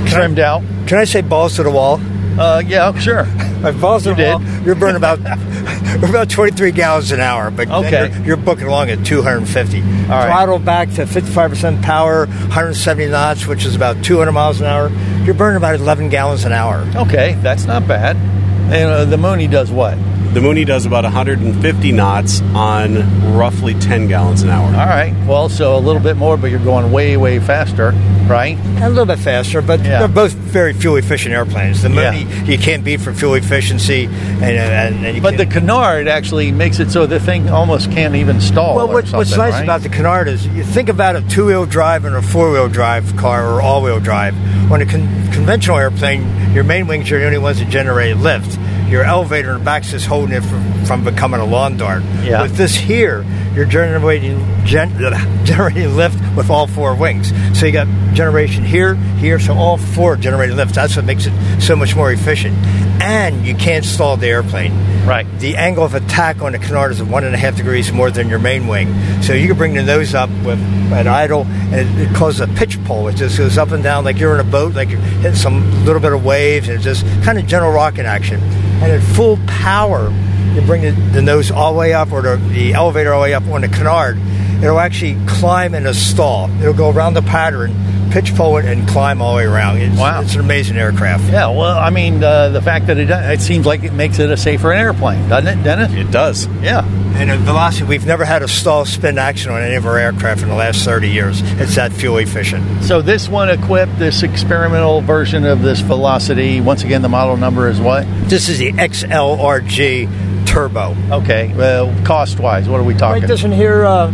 trimmed 0.08 0.40
out. 0.40 0.62
can 0.88 1.00
I 1.00 1.04
say 1.04 1.22
balls 1.22 1.56
to 1.58 1.64
the 1.64 1.72
wall? 1.72 2.00
Uh, 2.38 2.62
yeah, 2.66 2.98
sure. 3.00 3.26
Like 3.62 3.80
balls 3.80 4.06
You 4.06 4.12
the 4.14 4.18
did. 4.18 4.34
wall, 4.34 4.42
you're 4.66 4.76
burning 4.76 4.98
about 4.98 5.20
about 6.04 6.30
23 6.30 6.72
gallons 6.72 7.12
an 7.12 7.20
hour, 7.22 7.50
but 7.50 7.70
Okay. 7.70 8.10
you're, 8.18 8.26
you're 8.28 8.38
booking 8.38 8.68
along 8.68 8.90
at 8.90 9.06
250. 9.06 9.82
right. 9.82 10.08
Throttle 10.28 10.60
back 10.60 10.90
to 10.96 11.06
55% 11.06 11.82
power, 11.82 12.26
170 12.28 13.10
knots, 13.10 13.48
which 13.48 13.66
is 13.66 13.76
about 13.76 14.04
200 14.04 14.32
miles 14.34 14.60
an 14.60 14.68
hour. 14.68 14.90
You're 15.24 15.34
burning 15.36 15.58
about 15.58 15.76
11 15.76 16.10
gallons 16.10 16.44
an 16.44 16.52
hour. 16.52 16.86
Okay, 16.96 17.38
that's 17.42 17.66
not 17.66 17.88
bad. 17.88 18.18
And 18.18 18.90
uh, 18.90 19.06
the 19.06 19.18
Mooney 19.18 19.48
does 19.48 19.72
what? 19.72 19.98
The 20.36 20.42
Mooney 20.42 20.66
does 20.66 20.86
about 20.86 21.06
150 21.06 21.92
knots 21.94 22.42
on 22.54 23.38
roughly 23.38 23.74
10 23.74 24.10
gallons 24.10 24.42
an 24.42 24.50
hour. 24.50 24.66
All 24.66 24.86
right. 24.86 25.14
Well, 25.26 25.48
so 25.48 25.78
a 25.78 25.80
little 25.80 26.02
bit 26.02 26.18
more, 26.18 26.36
but 26.36 26.48
you're 26.52 26.60
going 26.60 26.92
way 26.92 27.16
way 27.16 27.40
faster, 27.40 27.92
right? 28.28 28.58
A 28.82 28.90
little 28.90 29.06
bit 29.06 29.18
faster, 29.20 29.62
but 29.62 29.80
Yeah. 29.80 30.00
they're 30.00 30.08
both 30.10 30.34
very 30.34 30.74
fuel 30.74 30.98
efficient 30.98 31.34
airplanes. 31.34 31.84
The 31.84 31.90
Yeah. 31.90 32.12
Mooney 32.12 32.52
you 32.52 32.58
can't 32.58 32.84
beat 32.84 33.00
for 33.00 33.14
fuel 33.14 33.36
efficiency, 33.36 34.06
and, 34.08 34.44
and, 34.44 35.06
and 35.06 35.16
you 35.16 35.22
But 35.22 35.38
the 35.38 35.46
can't- 35.46 35.66
canard 35.68 36.10
actually 36.10 36.52
makes 36.52 36.80
it 36.82 36.92
so 36.92 37.06
the 37.06 37.20
thing 37.22 37.50
almost 37.50 37.90
can't 37.94 38.16
even 38.16 38.42
stall. 38.42 38.76
Well, 38.76 38.90
or 38.90 38.94
what, 38.94 39.08
what's 39.14 39.38
nice 39.38 39.54
right? 39.54 39.64
about 39.64 39.84
the 39.84 39.90
Canard 39.90 40.28
is 40.28 40.46
you 40.48 40.64
think 40.66 40.90
about 40.90 41.16
a 41.16 41.22
two 41.22 41.46
wheel 41.46 41.66
drive 41.66 42.04
and 42.04 42.14
a 42.14 42.22
four 42.22 42.52
wheel 42.52 42.68
drive 42.68 43.16
car 43.16 43.50
or 43.50 43.62
all 43.62 43.82
wheel 43.82 44.02
drive. 44.02 44.36
On 44.70 44.82
a 44.82 44.86
con- 44.86 45.08
conventional 45.32 45.78
airplane, 45.78 46.26
your 46.54 46.66
main 46.66 46.88
wings 46.88 47.10
are 47.10 47.20
the 47.20 47.26
only 47.26 47.38
ones 47.38 47.60
that 47.60 47.70
generate 47.70 48.18
lift. 48.18 48.60
Your 48.90 49.04
elevator 49.04 49.52
in 49.54 49.60
the 49.60 49.66
back's 49.66 49.92
just 49.92 50.06
holding 50.06 50.36
it 50.36 50.42
from, 50.42 50.86
from 50.86 51.04
becoming 51.04 51.40
a 51.40 51.46
lawn 51.46 51.78
dart. 51.78 52.04
Yeah. 52.24 52.44
With 52.44 52.56
this 52.56 52.76
here, 52.76 53.26
you're 53.54 53.66
generating 53.66 54.38
gen- 54.66 54.98
generating 55.46 55.96
lift 55.96 56.20
with 56.36 56.50
all 56.50 56.68
four 56.68 56.96
wings. 56.96 57.32
So 57.58 57.66
you 57.66 57.72
got 57.72 57.88
generation 58.14 58.64
here, 58.64 58.96
here, 58.96 59.40
so 59.40 59.54
all 59.54 59.78
four 59.78 60.18
generating 60.18 60.56
lift. 60.56 60.76
That's 60.76 60.96
what 60.96 61.06
makes 61.06 61.26
it 61.26 61.62
so 61.62 61.76
much 61.76 61.96
more 61.96 62.12
efficient. 62.12 62.56
And 63.02 63.46
you 63.46 63.56
can't 63.56 63.86
stall 63.86 64.18
the 64.18 64.28
airplane. 64.28 64.74
Right. 65.06 65.28
The 65.40 65.58
angle 65.58 65.84
of 65.84 65.94
attack 65.94 66.42
on 66.42 66.54
the 66.54 66.60
canard 66.60 66.92
is 66.92 67.02
one 67.04 67.24
and 67.24 67.36
a 67.36 67.38
half 67.38 67.56
degrees 67.56 67.92
more 67.92 68.10
than 68.10 68.30
your 68.30 68.40
main 68.40 68.68
wing. 68.68 68.94
So 69.22 69.34
you 69.34 69.48
can 69.48 69.58
bring 69.58 69.74
the 69.74 69.84
nose 69.84 70.14
up 70.16 70.30
with 70.44 70.60
at 70.92 71.08
idle, 71.08 71.44
and 71.46 72.00
it, 72.00 72.10
it 72.10 72.16
causes 72.16 72.42
a 72.42 72.48
pitch 72.48 72.84
pull. 72.86 73.08
It 73.08 73.16
just 73.16 73.38
goes 73.38 73.58
up 73.58 73.72
and 73.72 73.84
down 73.84 74.04
like 74.04 74.18
you're 74.18 74.34
in 74.34 74.40
a 74.40 74.50
boat, 74.50 74.74
like 74.76 74.90
you're 74.90 75.00
hitting 75.00 75.36
some 75.36 75.86
little 75.86 76.02
bit 76.02 76.14
of 76.14 76.24
waves, 76.26 76.68
and 76.68 76.76
it's 76.76 76.84
just 76.84 77.06
kind 77.24 77.38
of 77.38 77.46
gentle 77.46 77.72
rocking 77.72 78.06
action. 78.06 78.40
And 78.82 78.92
at 78.92 79.02
full 79.02 79.38
power, 79.48 80.12
you 80.54 80.62
bring 80.62 80.84
the, 80.84 80.92
the 81.12 81.22
nose 81.22 81.52
all 81.52 81.74
the 81.74 81.80
way 81.80 81.94
up, 81.94 82.12
or 82.12 82.22
the, 82.22 82.38
the 82.38 82.74
elevator 82.74 83.14
all 83.14 83.22
the 83.22 83.24
way 83.24 83.34
up 83.34 83.48
on 83.48 83.62
the 83.62 83.68
canard. 83.68 84.18
It'll 84.64 84.80
actually 84.80 85.18
climb 85.28 85.74
in 85.76 85.86
a 85.86 85.94
stall. 85.94 86.50
It'll 86.62 86.74
go 86.74 86.90
around 86.90 87.14
the 87.14 87.22
pattern, 87.22 87.72
pitch 88.16 88.34
pull 88.34 88.56
it, 88.56 88.64
and 88.64 88.88
climb 88.88 89.22
all 89.22 89.34
the 89.34 89.40
way 89.40 89.46
around. 89.46 89.78
It's, 89.78 90.00
Wow. 90.00 90.22
it's 90.22 90.36
an 90.36 90.40
amazing 90.40 90.78
aircraft. 90.78 91.30
Yeah, 91.30 91.50
well, 91.50 91.78
I 91.78 91.90
mean, 91.90 92.24
uh, 92.24 92.48
the 92.48 92.62
fact 92.62 92.88
that 92.88 92.98
it 92.98 93.10
it 93.10 93.42
seems 93.42 93.66
like 93.66 93.84
it 93.84 93.92
makes 93.92 94.20
it 94.20 94.30
a 94.30 94.38
safer 94.38 94.72
airplane, 94.72 95.28
doesn't 95.28 95.60
it, 95.60 95.64
Dennis? 95.64 95.92
It 95.92 96.12
does. 96.12 96.48
Yeah. 96.62 96.86
And 97.18 97.30
at 97.30 97.40
Velocity, 97.40 97.84
we've 97.84 98.06
never 98.06 98.24
had 98.24 98.42
a 98.42 98.48
stall 98.48 98.86
spin 98.86 99.18
action 99.18 99.52
on 99.52 99.62
any 99.62 99.76
of 99.76 99.86
our 99.86 99.98
aircraft 99.98 100.44
in 100.44 100.48
the 100.48 100.56
last 100.56 100.86
30 100.86 101.10
years. 101.10 101.42
It's 101.60 101.76
that 101.76 101.92
fuel 101.92 102.18
efficient. 102.18 102.84
So 102.86 103.02
this 103.02 103.28
one 103.28 103.50
equipped 103.50 104.00
this 104.00 104.24
experimental 104.24 105.02
version 105.02 105.44
of 105.46 105.62
this 105.62 105.82
Velocity. 105.82 106.62
Once 106.62 106.84
again, 106.86 107.02
the 107.02 107.10
model 107.10 107.36
number 107.36 107.68
is 107.68 107.82
what? 107.82 108.06
This 108.30 108.48
is 108.48 108.60
the 108.60 108.72
XLRG 108.72 110.46
Turbo. 110.48 110.96
Okay. 111.12 111.54
Well, 111.54 111.94
cost 112.06 112.40
wise, 112.40 112.70
what 112.70 112.80
are 112.80 112.84
we 112.84 112.94
talking? 112.94 113.24
Right 113.24 113.28
this 113.28 113.44
one 113.44 113.52
here, 113.52 113.84
uh, 113.86 114.10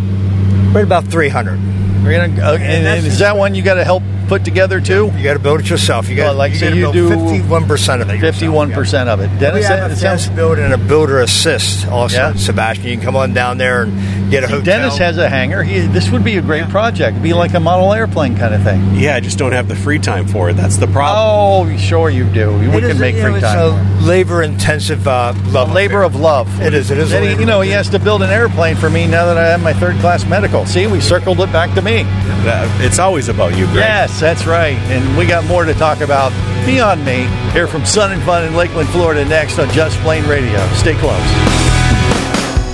right 0.74 0.84
about 0.84 1.06
300. 1.06 1.81
We're 2.04 2.28
gonna, 2.28 2.42
uh, 2.42 2.54
and, 2.54 2.88
And 2.88 3.06
is 3.06 3.20
that 3.20 3.38
one 3.38 3.54
you 3.54 3.62
got 3.62 3.76
to 3.76 3.84
help 3.84 4.04
put 4.32 4.46
together 4.46 4.80
too? 4.80 5.12
You 5.18 5.24
got 5.24 5.34
to 5.34 5.40
build 5.40 5.60
it 5.60 5.70
yourself. 5.70 6.08
You 6.08 6.16
got 6.16 6.28
Well, 6.28 6.36
like, 6.36 6.54
you 6.54 6.60
so 6.60 6.66
gotta 6.68 6.78
you 6.78 6.84
build 6.84 6.94
do 6.94 7.10
51% 7.10 8.02
of 8.02 8.10
it. 8.10 8.20
Fifty-one 8.22 8.72
percent 8.72 9.10
of 9.10 9.20
it. 9.20 9.30
We 9.30 9.40
Dennis, 9.40 9.68
have 9.68 9.92
it 9.92 9.94
a 9.96 9.98
sounds. 9.98 10.30
build 10.30 10.58
and 10.58 10.74
a 10.74 10.78
builder 10.78 11.20
assist 11.20 11.86
also, 11.90 12.16
Yeah. 12.16 12.34
Sebastian. 12.36 12.86
You 12.86 12.96
can 12.96 13.04
come 13.04 13.18
on 13.18 13.34
down 13.34 13.58
there 13.58 13.84
and 13.84 14.32
get 14.32 14.46
a 14.46 14.48
See, 14.48 14.54
hotel. 14.54 14.64
Dennis 14.64 14.98
has 15.00 15.18
a 15.18 15.28
hangar. 15.28 15.64
He, 15.64 15.80
this 15.80 16.10
would 16.12 16.24
be 16.24 16.38
a 16.38 16.42
great 16.42 16.70
project. 16.70 17.12
It'd 17.16 17.22
be 17.24 17.34
like 17.34 17.54
a 17.56 17.60
model 17.60 17.92
airplane 17.94 18.38
kind 18.38 18.54
of 18.54 18.64
thing. 18.64 18.96
Yeah, 18.96 19.16
I 19.16 19.20
just 19.20 19.38
don't 19.38 19.52
have 19.52 19.68
the 19.68 19.76
free 19.76 20.00
time 20.00 20.26
for 20.28 20.50
it. 20.50 20.54
That's 20.54 20.78
the 20.78 20.88
problem. 20.88 21.74
Oh, 21.74 21.78
sure 21.78 22.10
you 22.10 22.24
do. 22.24 22.54
We 22.58 22.68
It 22.68 22.72
can 22.72 22.84
is 22.92 22.98
a- 22.98 23.02
make 23.02 23.16
you 23.16 23.24
know, 23.24 23.28
free 23.32 23.38
it's 23.40 23.44
a 23.44 24.06
labor-intensive 24.08 25.08
uh, 25.08 25.34
love 25.48 25.72
A 25.72 25.74
labor 25.74 26.04
of 26.04 26.16
love. 26.16 26.48
It 26.62 26.74
is. 26.74 26.90
It 26.90 26.98
is. 26.98 27.12
a 27.12 27.18
And 27.18 27.26
he, 27.26 27.40
you 27.42 27.46
know, 27.46 27.60
he 27.62 27.72
has 27.72 27.90
to 27.90 28.00
build 28.00 28.22
an 28.22 28.30
airplane 28.30 28.76
for 28.78 28.90
me 28.90 29.08
now 29.08 29.26
that 29.26 29.38
I 29.38 29.48
have 29.50 29.62
my 29.62 29.74
third 29.74 29.98
class 29.98 30.26
medical. 30.26 30.66
See, 30.66 30.88
we 30.88 31.02
circled 31.02 31.40
it 31.42 31.52
back 31.52 31.74
to 31.76 31.82
me. 31.82 32.04
That- 32.46 32.70
It's 32.82 33.00
always 33.00 33.28
about 33.28 33.58
you, 33.58 33.66
Greg. 33.66 33.78
Yes, 33.78 34.21
that's 34.22 34.46
right. 34.46 34.78
And 34.94 35.18
we 35.18 35.26
got 35.26 35.44
more 35.46 35.66
to 35.66 35.74
talk 35.74 36.00
about 36.00 36.32
beyond 36.66 37.04
me 37.04 37.28
here 37.52 37.68
from 37.68 37.84
Sun 37.84 38.14
and 38.14 38.22
Fun 38.24 38.46
in 38.46 38.56
Lakeland, 38.56 38.88
Florida, 38.90 39.26
next 39.26 39.60
on 39.60 39.70
Just 39.72 39.98
Plane 40.00 40.26
Radio. 40.30 40.66
Stay 40.76 40.94
close. 40.96 41.20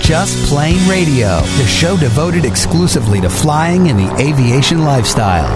Just 0.00 0.48
Plane 0.48 0.88
Radio, 0.88 1.40
the 1.40 1.66
show 1.66 1.96
devoted 1.96 2.44
exclusively 2.44 3.20
to 3.20 3.28
flying 3.28 3.88
and 3.88 3.98
the 3.98 4.14
aviation 4.22 4.84
lifestyle. 4.84 5.48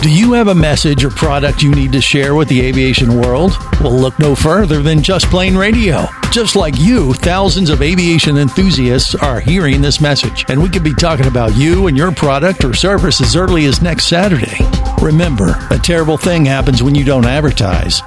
Do 0.00 0.10
you 0.10 0.32
have 0.32 0.48
a 0.48 0.54
message 0.54 1.04
or 1.04 1.10
product 1.10 1.62
you 1.62 1.72
need 1.72 1.92
to 1.92 2.00
share 2.00 2.34
with 2.34 2.48
the 2.48 2.60
aviation 2.60 3.20
world? 3.20 3.52
Well, 3.80 3.92
look 3.92 4.18
no 4.18 4.34
further 4.34 4.82
than 4.82 5.02
Just 5.02 5.26
Plane 5.26 5.56
Radio. 5.56 6.06
Just 6.32 6.56
like 6.56 6.78
you, 6.78 7.12
thousands 7.12 7.68
of 7.68 7.82
aviation 7.82 8.38
enthusiasts 8.38 9.14
are 9.14 9.38
hearing 9.38 9.82
this 9.82 10.00
message, 10.00 10.46
and 10.48 10.62
we 10.62 10.70
could 10.70 10.82
be 10.82 10.94
talking 10.94 11.26
about 11.26 11.54
you 11.54 11.88
and 11.88 11.96
your 11.96 12.10
product 12.10 12.64
or 12.64 12.72
service 12.72 13.20
as 13.20 13.36
early 13.36 13.66
as 13.66 13.82
next 13.82 14.06
Saturday. 14.06 14.56
Remember, 15.02 15.54
a 15.70 15.78
terrible 15.78 16.16
thing 16.16 16.46
happens 16.46 16.82
when 16.82 16.94
you 16.94 17.04
don't 17.04 17.26
advertise. 17.26 18.00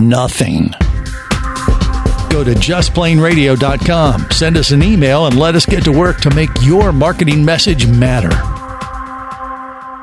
Nothing. 0.00 0.70
Go 2.28 2.42
to 2.42 2.54
justplaneradio.com, 2.54 4.30
send 4.32 4.56
us 4.56 4.72
an 4.72 4.82
email, 4.82 5.26
and 5.26 5.38
let 5.38 5.54
us 5.54 5.66
get 5.66 5.84
to 5.84 5.92
work 5.92 6.20
to 6.22 6.34
make 6.34 6.50
your 6.60 6.92
marketing 6.92 7.44
message 7.44 7.86
matter. 7.86 8.49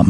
You 0.00 0.06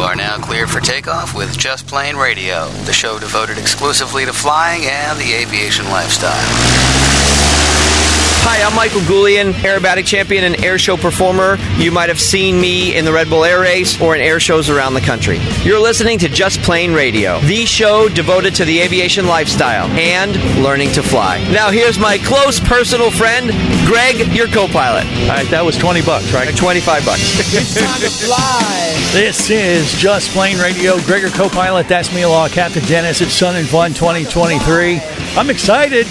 are 0.00 0.14
now 0.14 0.36
cleared 0.42 0.68
for 0.68 0.80
takeoff 0.80 1.34
with 1.34 1.56
Just 1.56 1.86
Plane 1.86 2.16
Radio, 2.16 2.68
the 2.84 2.92
show 2.92 3.18
devoted 3.18 3.56
exclusively 3.56 4.26
to 4.26 4.32
flying 4.34 4.84
and 4.84 5.18
the 5.18 5.32
aviation 5.32 5.86
lifestyle. 5.86 8.03
Hi, 8.46 8.62
I'm 8.62 8.76
Michael 8.76 9.00
Goulian, 9.00 9.52
aerobatic 9.52 10.04
champion 10.04 10.44
and 10.44 10.62
air 10.62 10.78
show 10.78 10.98
performer. 10.98 11.56
You 11.78 11.90
might 11.90 12.10
have 12.10 12.20
seen 12.20 12.60
me 12.60 12.94
in 12.94 13.06
the 13.06 13.12
Red 13.12 13.30
Bull 13.30 13.42
Air 13.42 13.60
Race 13.60 13.98
or 13.98 14.14
in 14.14 14.20
air 14.20 14.38
shows 14.38 14.68
around 14.68 14.92
the 14.92 15.00
country. 15.00 15.40
You're 15.62 15.80
listening 15.80 16.18
to 16.18 16.28
Just 16.28 16.60
Plane 16.60 16.92
Radio, 16.92 17.40
the 17.40 17.64
show 17.64 18.06
devoted 18.06 18.54
to 18.56 18.66
the 18.66 18.80
aviation 18.80 19.26
lifestyle 19.26 19.86
and 19.92 20.36
learning 20.62 20.92
to 20.92 21.02
fly. 21.02 21.38
Now, 21.52 21.70
here's 21.70 21.98
my 21.98 22.18
close 22.18 22.60
personal 22.60 23.10
friend, 23.10 23.48
Greg, 23.86 24.18
your 24.34 24.48
co-pilot. 24.48 25.06
All 25.22 25.28
right, 25.28 25.48
that 25.48 25.64
was 25.64 25.78
20 25.78 26.02
bucks, 26.02 26.30
right? 26.34 26.54
25 26.54 27.06
bucks. 27.06 27.22
It's 27.54 27.74
time 27.74 28.00
to 28.02 28.10
fly. 28.10 29.10
This 29.18 29.48
is 29.48 29.94
Just 29.94 30.30
Plane 30.32 30.58
Radio. 30.58 31.00
Gregor 31.06 31.30
co-pilot, 31.30 31.88
that's 31.88 32.14
me 32.14 32.22
along 32.22 32.50
Captain 32.50 32.84
Dennis. 32.84 33.22
It's 33.22 33.32
Sun 33.32 33.56
and 33.56 33.66
Fun 33.66 33.94
2023. 33.94 35.00
I'm 35.34 35.48
excited. 35.48 36.06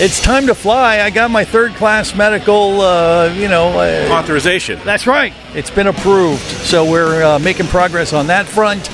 It's 0.00 0.20
time 0.20 0.46
to 0.46 0.54
fly. 0.54 1.00
I 1.00 1.10
got 1.10 1.28
my 1.28 1.44
third 1.44 1.74
class 1.74 2.14
medical, 2.14 2.80
uh, 2.80 3.34
you 3.34 3.48
know, 3.48 3.80
uh, 3.80 4.08
Authorization. 4.12 4.78
That's 4.84 5.08
right. 5.08 5.34
It's 5.56 5.70
been 5.70 5.88
approved. 5.88 6.40
So 6.42 6.88
we're 6.88 7.24
uh, 7.24 7.40
making 7.40 7.66
progress 7.66 8.12
on 8.12 8.28
that 8.28 8.46
front. 8.46 8.88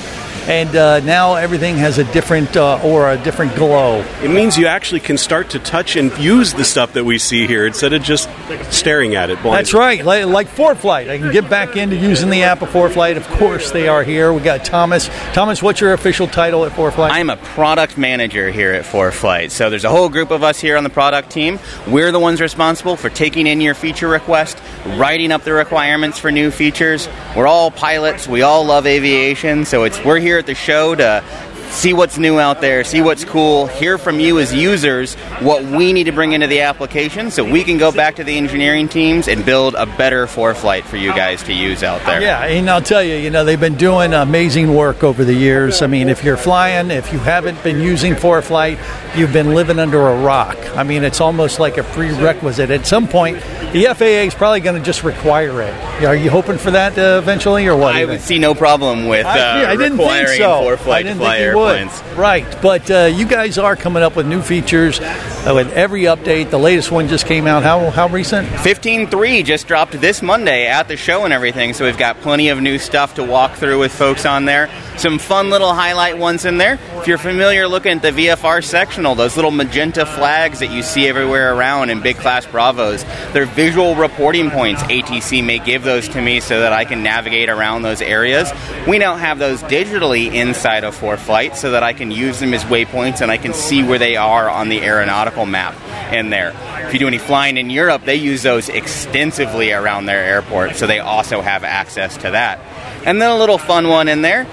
And 0.47 0.75
uh, 0.75 0.99
now 0.99 1.35
everything 1.35 1.75
has 1.77 1.97
a 1.97 2.03
different 2.13 2.55
uh, 2.55 2.79
or 2.83 3.09
a 3.09 3.17
different 3.17 3.55
glow. 3.55 4.01
It 4.21 4.29
means 4.29 4.57
you 4.57 4.67
actually 4.67 4.99
can 4.99 5.17
start 5.17 5.49
to 5.51 5.59
touch 5.59 5.95
and 5.95 6.15
use 6.19 6.53
the 6.53 6.63
stuff 6.63 6.93
that 6.93 7.03
we 7.03 7.17
see 7.17 7.47
here 7.47 7.65
instead 7.65 7.93
of 7.93 8.03
just 8.03 8.29
staring 8.71 9.15
at 9.15 9.31
it 9.31 9.41
blindly. 9.41 9.57
That's 9.57 9.73
right. 9.73 10.05
Like, 10.05 10.25
like 10.25 10.47
ForeFlight. 10.47 11.09
I 11.09 11.17
can 11.17 11.31
get 11.31 11.49
back 11.49 11.75
into 11.75 11.95
using 11.95 12.29
the 12.29 12.43
app 12.43 12.61
of 12.61 12.69
ForeFlight. 12.69 13.17
Of 13.17 13.27
course, 13.27 13.71
they 13.71 13.87
are 13.87 14.03
here. 14.03 14.31
We 14.31 14.41
got 14.41 14.63
Thomas. 14.63 15.09
Thomas, 15.33 15.63
what's 15.63 15.81
your 15.81 15.93
official 15.93 16.27
title 16.27 16.63
at 16.65 16.73
ForeFlight? 16.73 17.09
I'm 17.09 17.31
a 17.31 17.37
product 17.37 17.97
manager 17.97 18.51
here 18.51 18.71
at 18.71 18.85
ForeFlight. 18.85 19.49
So 19.49 19.71
there's 19.71 19.85
a 19.85 19.89
whole 19.89 20.09
group 20.09 20.29
of 20.29 20.43
us 20.43 20.59
here 20.59 20.77
on 20.77 20.83
the 20.83 20.91
product 20.91 21.31
team. 21.31 21.57
We're 21.87 22.11
the 22.11 22.19
ones 22.19 22.39
responsible 22.39 22.97
for 22.97 23.09
taking 23.09 23.47
in 23.47 23.61
your 23.61 23.73
feature 23.73 24.07
request, 24.07 24.61
writing 24.85 25.31
up 25.31 25.41
the 25.41 25.53
requirements 25.53 26.19
for 26.19 26.31
new 26.31 26.51
features. 26.51 27.09
We're 27.35 27.47
all 27.47 27.71
pilots. 27.71 28.27
We 28.27 28.43
all 28.43 28.63
love 28.63 28.85
aviation. 28.85 29.65
So 29.65 29.85
it's 29.85 30.03
we're 30.05 30.19
here 30.19 30.34
at 30.39 30.45
the 30.45 30.55
show 30.55 30.95
to 30.95 31.23
see 31.69 31.93
what's 31.93 32.17
new 32.17 32.39
out 32.39 32.61
there, 32.61 32.83
see 32.83 33.01
what's 33.01 33.25
cool, 33.25 33.67
hear 33.67 33.97
from 33.97 34.19
you 34.19 34.39
as 34.39 34.53
users 34.53 35.15
what 35.41 35.63
we 35.63 35.93
need 35.93 36.05
to 36.05 36.11
bring 36.11 36.31
into 36.31 36.47
the 36.47 36.61
application 36.61 37.29
so 37.29 37.43
we 37.43 37.63
can 37.63 37.77
go 37.77 37.91
back 37.91 38.15
to 38.15 38.23
the 38.23 38.37
engineering 38.37 38.87
teams 38.87 39.27
and 39.27 39.45
build 39.45 39.75
a 39.75 39.85
better 39.85 40.25
ForeFlight 40.25 40.83
for 40.83 40.97
you 40.97 41.09
guys 41.13 41.43
to 41.43 41.53
use 41.53 41.83
out 41.83 42.03
there. 42.05 42.21
Yeah, 42.21 42.45
and 42.45 42.69
I'll 42.69 42.81
tell 42.81 43.03
you, 43.03 43.15
you 43.15 43.29
know, 43.29 43.43
they've 43.43 43.59
been 43.59 43.75
doing 43.75 44.13
amazing 44.13 44.73
work 44.73 45.03
over 45.03 45.25
the 45.25 45.33
years. 45.33 45.81
I 45.81 45.87
mean, 45.87 46.07
if 46.07 46.23
you're 46.23 46.37
flying, 46.37 46.91
if 46.91 47.11
you 47.11 47.19
haven't 47.19 47.61
been 47.63 47.81
using 47.81 48.13
ForeFlight, 48.13 48.77
you've 49.17 49.33
been 49.33 49.53
living 49.53 49.79
under 49.79 50.07
a 50.07 50.17
rock. 50.21 50.57
I 50.77 50.83
mean, 50.83 51.03
it's 51.03 51.19
almost 51.19 51.59
like 51.59 51.77
a 51.77 51.83
prerequisite. 51.83 52.69
At 52.69 52.87
some 52.87 53.07
point, 53.07 53.37
the 53.75 53.93
FAA 53.93 54.25
is 54.25 54.33
probably 54.33 54.61
going 54.61 54.77
to 54.77 54.85
just 54.85 55.03
require 55.03 55.61
it. 55.61 56.03
Are 56.05 56.15
you 56.15 56.29
hoping 56.29 56.57
for 56.57 56.71
that 56.71 56.97
uh, 56.97 57.19
eventually, 57.21 57.67
or 57.67 57.75
what? 57.75 57.93
I 57.93 58.05
would 58.05 58.19
think? 58.19 58.21
see 58.21 58.39
no 58.39 58.55
problem 58.55 59.07
with 59.07 59.25
uh, 59.25 59.29
I, 59.29 59.71
I 59.71 59.75
didn't 59.75 59.97
think 59.97 60.09
requiring 60.09 60.37
so. 60.37 60.61
ForeFlight 60.61 60.91
I 60.93 61.03
didn't 61.03 61.19
think 61.19 61.39
you 61.39 61.57
would. 61.57 62.17
Right, 62.17 62.61
but 62.61 62.89
uh, 62.89 63.11
you 63.13 63.27
guys 63.27 63.57
are 63.57 63.75
coming 63.75 64.01
up 64.01 64.15
with 64.15 64.27
new 64.27 64.41
features 64.41 64.99
Oh, 65.47 65.53
with 65.53 65.71
every 65.73 66.05
update. 66.05 66.49
The 66.49 66.57
latest 66.57 66.91
one 66.91 67.07
just 67.07 67.27
came 67.27 67.45
out. 67.45 67.61
How 67.61 67.91
how 67.91 68.07
recent? 68.07 68.47
15.3 68.47 69.45
just 69.45 69.67
dropped 69.67 69.91
this 70.01 70.23
Monday 70.23 70.65
at 70.65 70.87
the 70.87 70.97
show 70.97 71.23
and 71.23 71.31
everything, 71.31 71.73
so 71.73 71.85
we've 71.85 71.99
got 71.99 72.19
plenty 72.21 72.49
of 72.49 72.59
new 72.59 72.79
stuff 72.79 73.13
to 73.13 73.23
walk 73.23 73.53
through 73.53 73.77
with 73.77 73.93
folks 73.93 74.25
on 74.25 74.45
there. 74.45 74.71
Some 74.97 75.19
fun 75.19 75.51
little 75.51 75.71
highlight 75.71 76.17
ones 76.17 76.45
in 76.45 76.57
there. 76.57 76.79
If 76.95 77.05
you're 77.05 77.19
familiar 77.19 77.67
looking 77.67 77.91
at 77.91 78.01
the 78.01 78.11
VFR 78.11 78.63
sectional, 78.63 79.13
those 79.13 79.35
little 79.35 79.51
magenta 79.51 80.07
flags 80.07 80.61
that 80.61 80.71
you 80.71 80.81
see 80.81 81.07
everywhere 81.07 81.53
around 81.53 81.91
in 81.91 82.01
big 82.01 82.17
class 82.17 82.47
Bravos, 82.47 83.03
they're 83.31 83.45
visual 83.45 83.93
reporting 83.93 84.49
points. 84.49 84.81
ATC 84.83 85.43
may 85.43 85.59
give 85.59 85.83
those 85.83 86.07
to 86.09 86.21
me 86.23 86.39
so 86.39 86.61
that 86.61 86.73
I 86.73 86.85
can 86.85 87.03
navigate 87.03 87.49
around 87.49 87.83
those 87.83 88.01
areas. 88.01 88.51
We 88.87 88.97
now 88.97 89.15
have 89.15 89.37
those 89.37 89.61
digitally 89.63 90.33
inside 90.33 90.83
of 90.83 90.99
ForeFlight 90.99 91.55
so 91.55 91.69
that 91.71 91.83
I 91.83 91.93
can 91.93 92.09
use 92.09 92.39
them 92.39 92.51
as 92.55 92.63
waypoints 92.63 93.21
and 93.21 93.29
I 93.29 93.37
can 93.37 93.53
see 93.53 93.83
where 93.83 93.99
they 93.99 94.15
are 94.15 94.49
on 94.49 94.69
the 94.69 94.81
aeronautical 94.81 95.34
map 95.43 95.75
in 96.13 96.29
there. 96.29 96.53
If 96.85 96.93
you 96.93 96.99
do 96.99 97.07
any 97.07 97.17
flying 97.17 97.57
in 97.57 97.71
Europe, 97.71 98.03
they 98.05 98.15
use 98.15 98.43
those 98.43 98.69
extensively 98.69 99.73
around 99.73 100.05
their 100.05 100.23
airport, 100.23 100.75
so 100.75 100.85
they 100.85 100.99
also 100.99 101.41
have 101.41 101.63
access 101.63 102.15
to 102.17 102.31
that. 102.31 102.59
And 103.05 103.19
then 103.19 103.31
a 103.31 103.37
little 103.37 103.57
fun 103.57 103.89
one 103.89 104.07
in 104.07 104.21
there. 104.21 104.45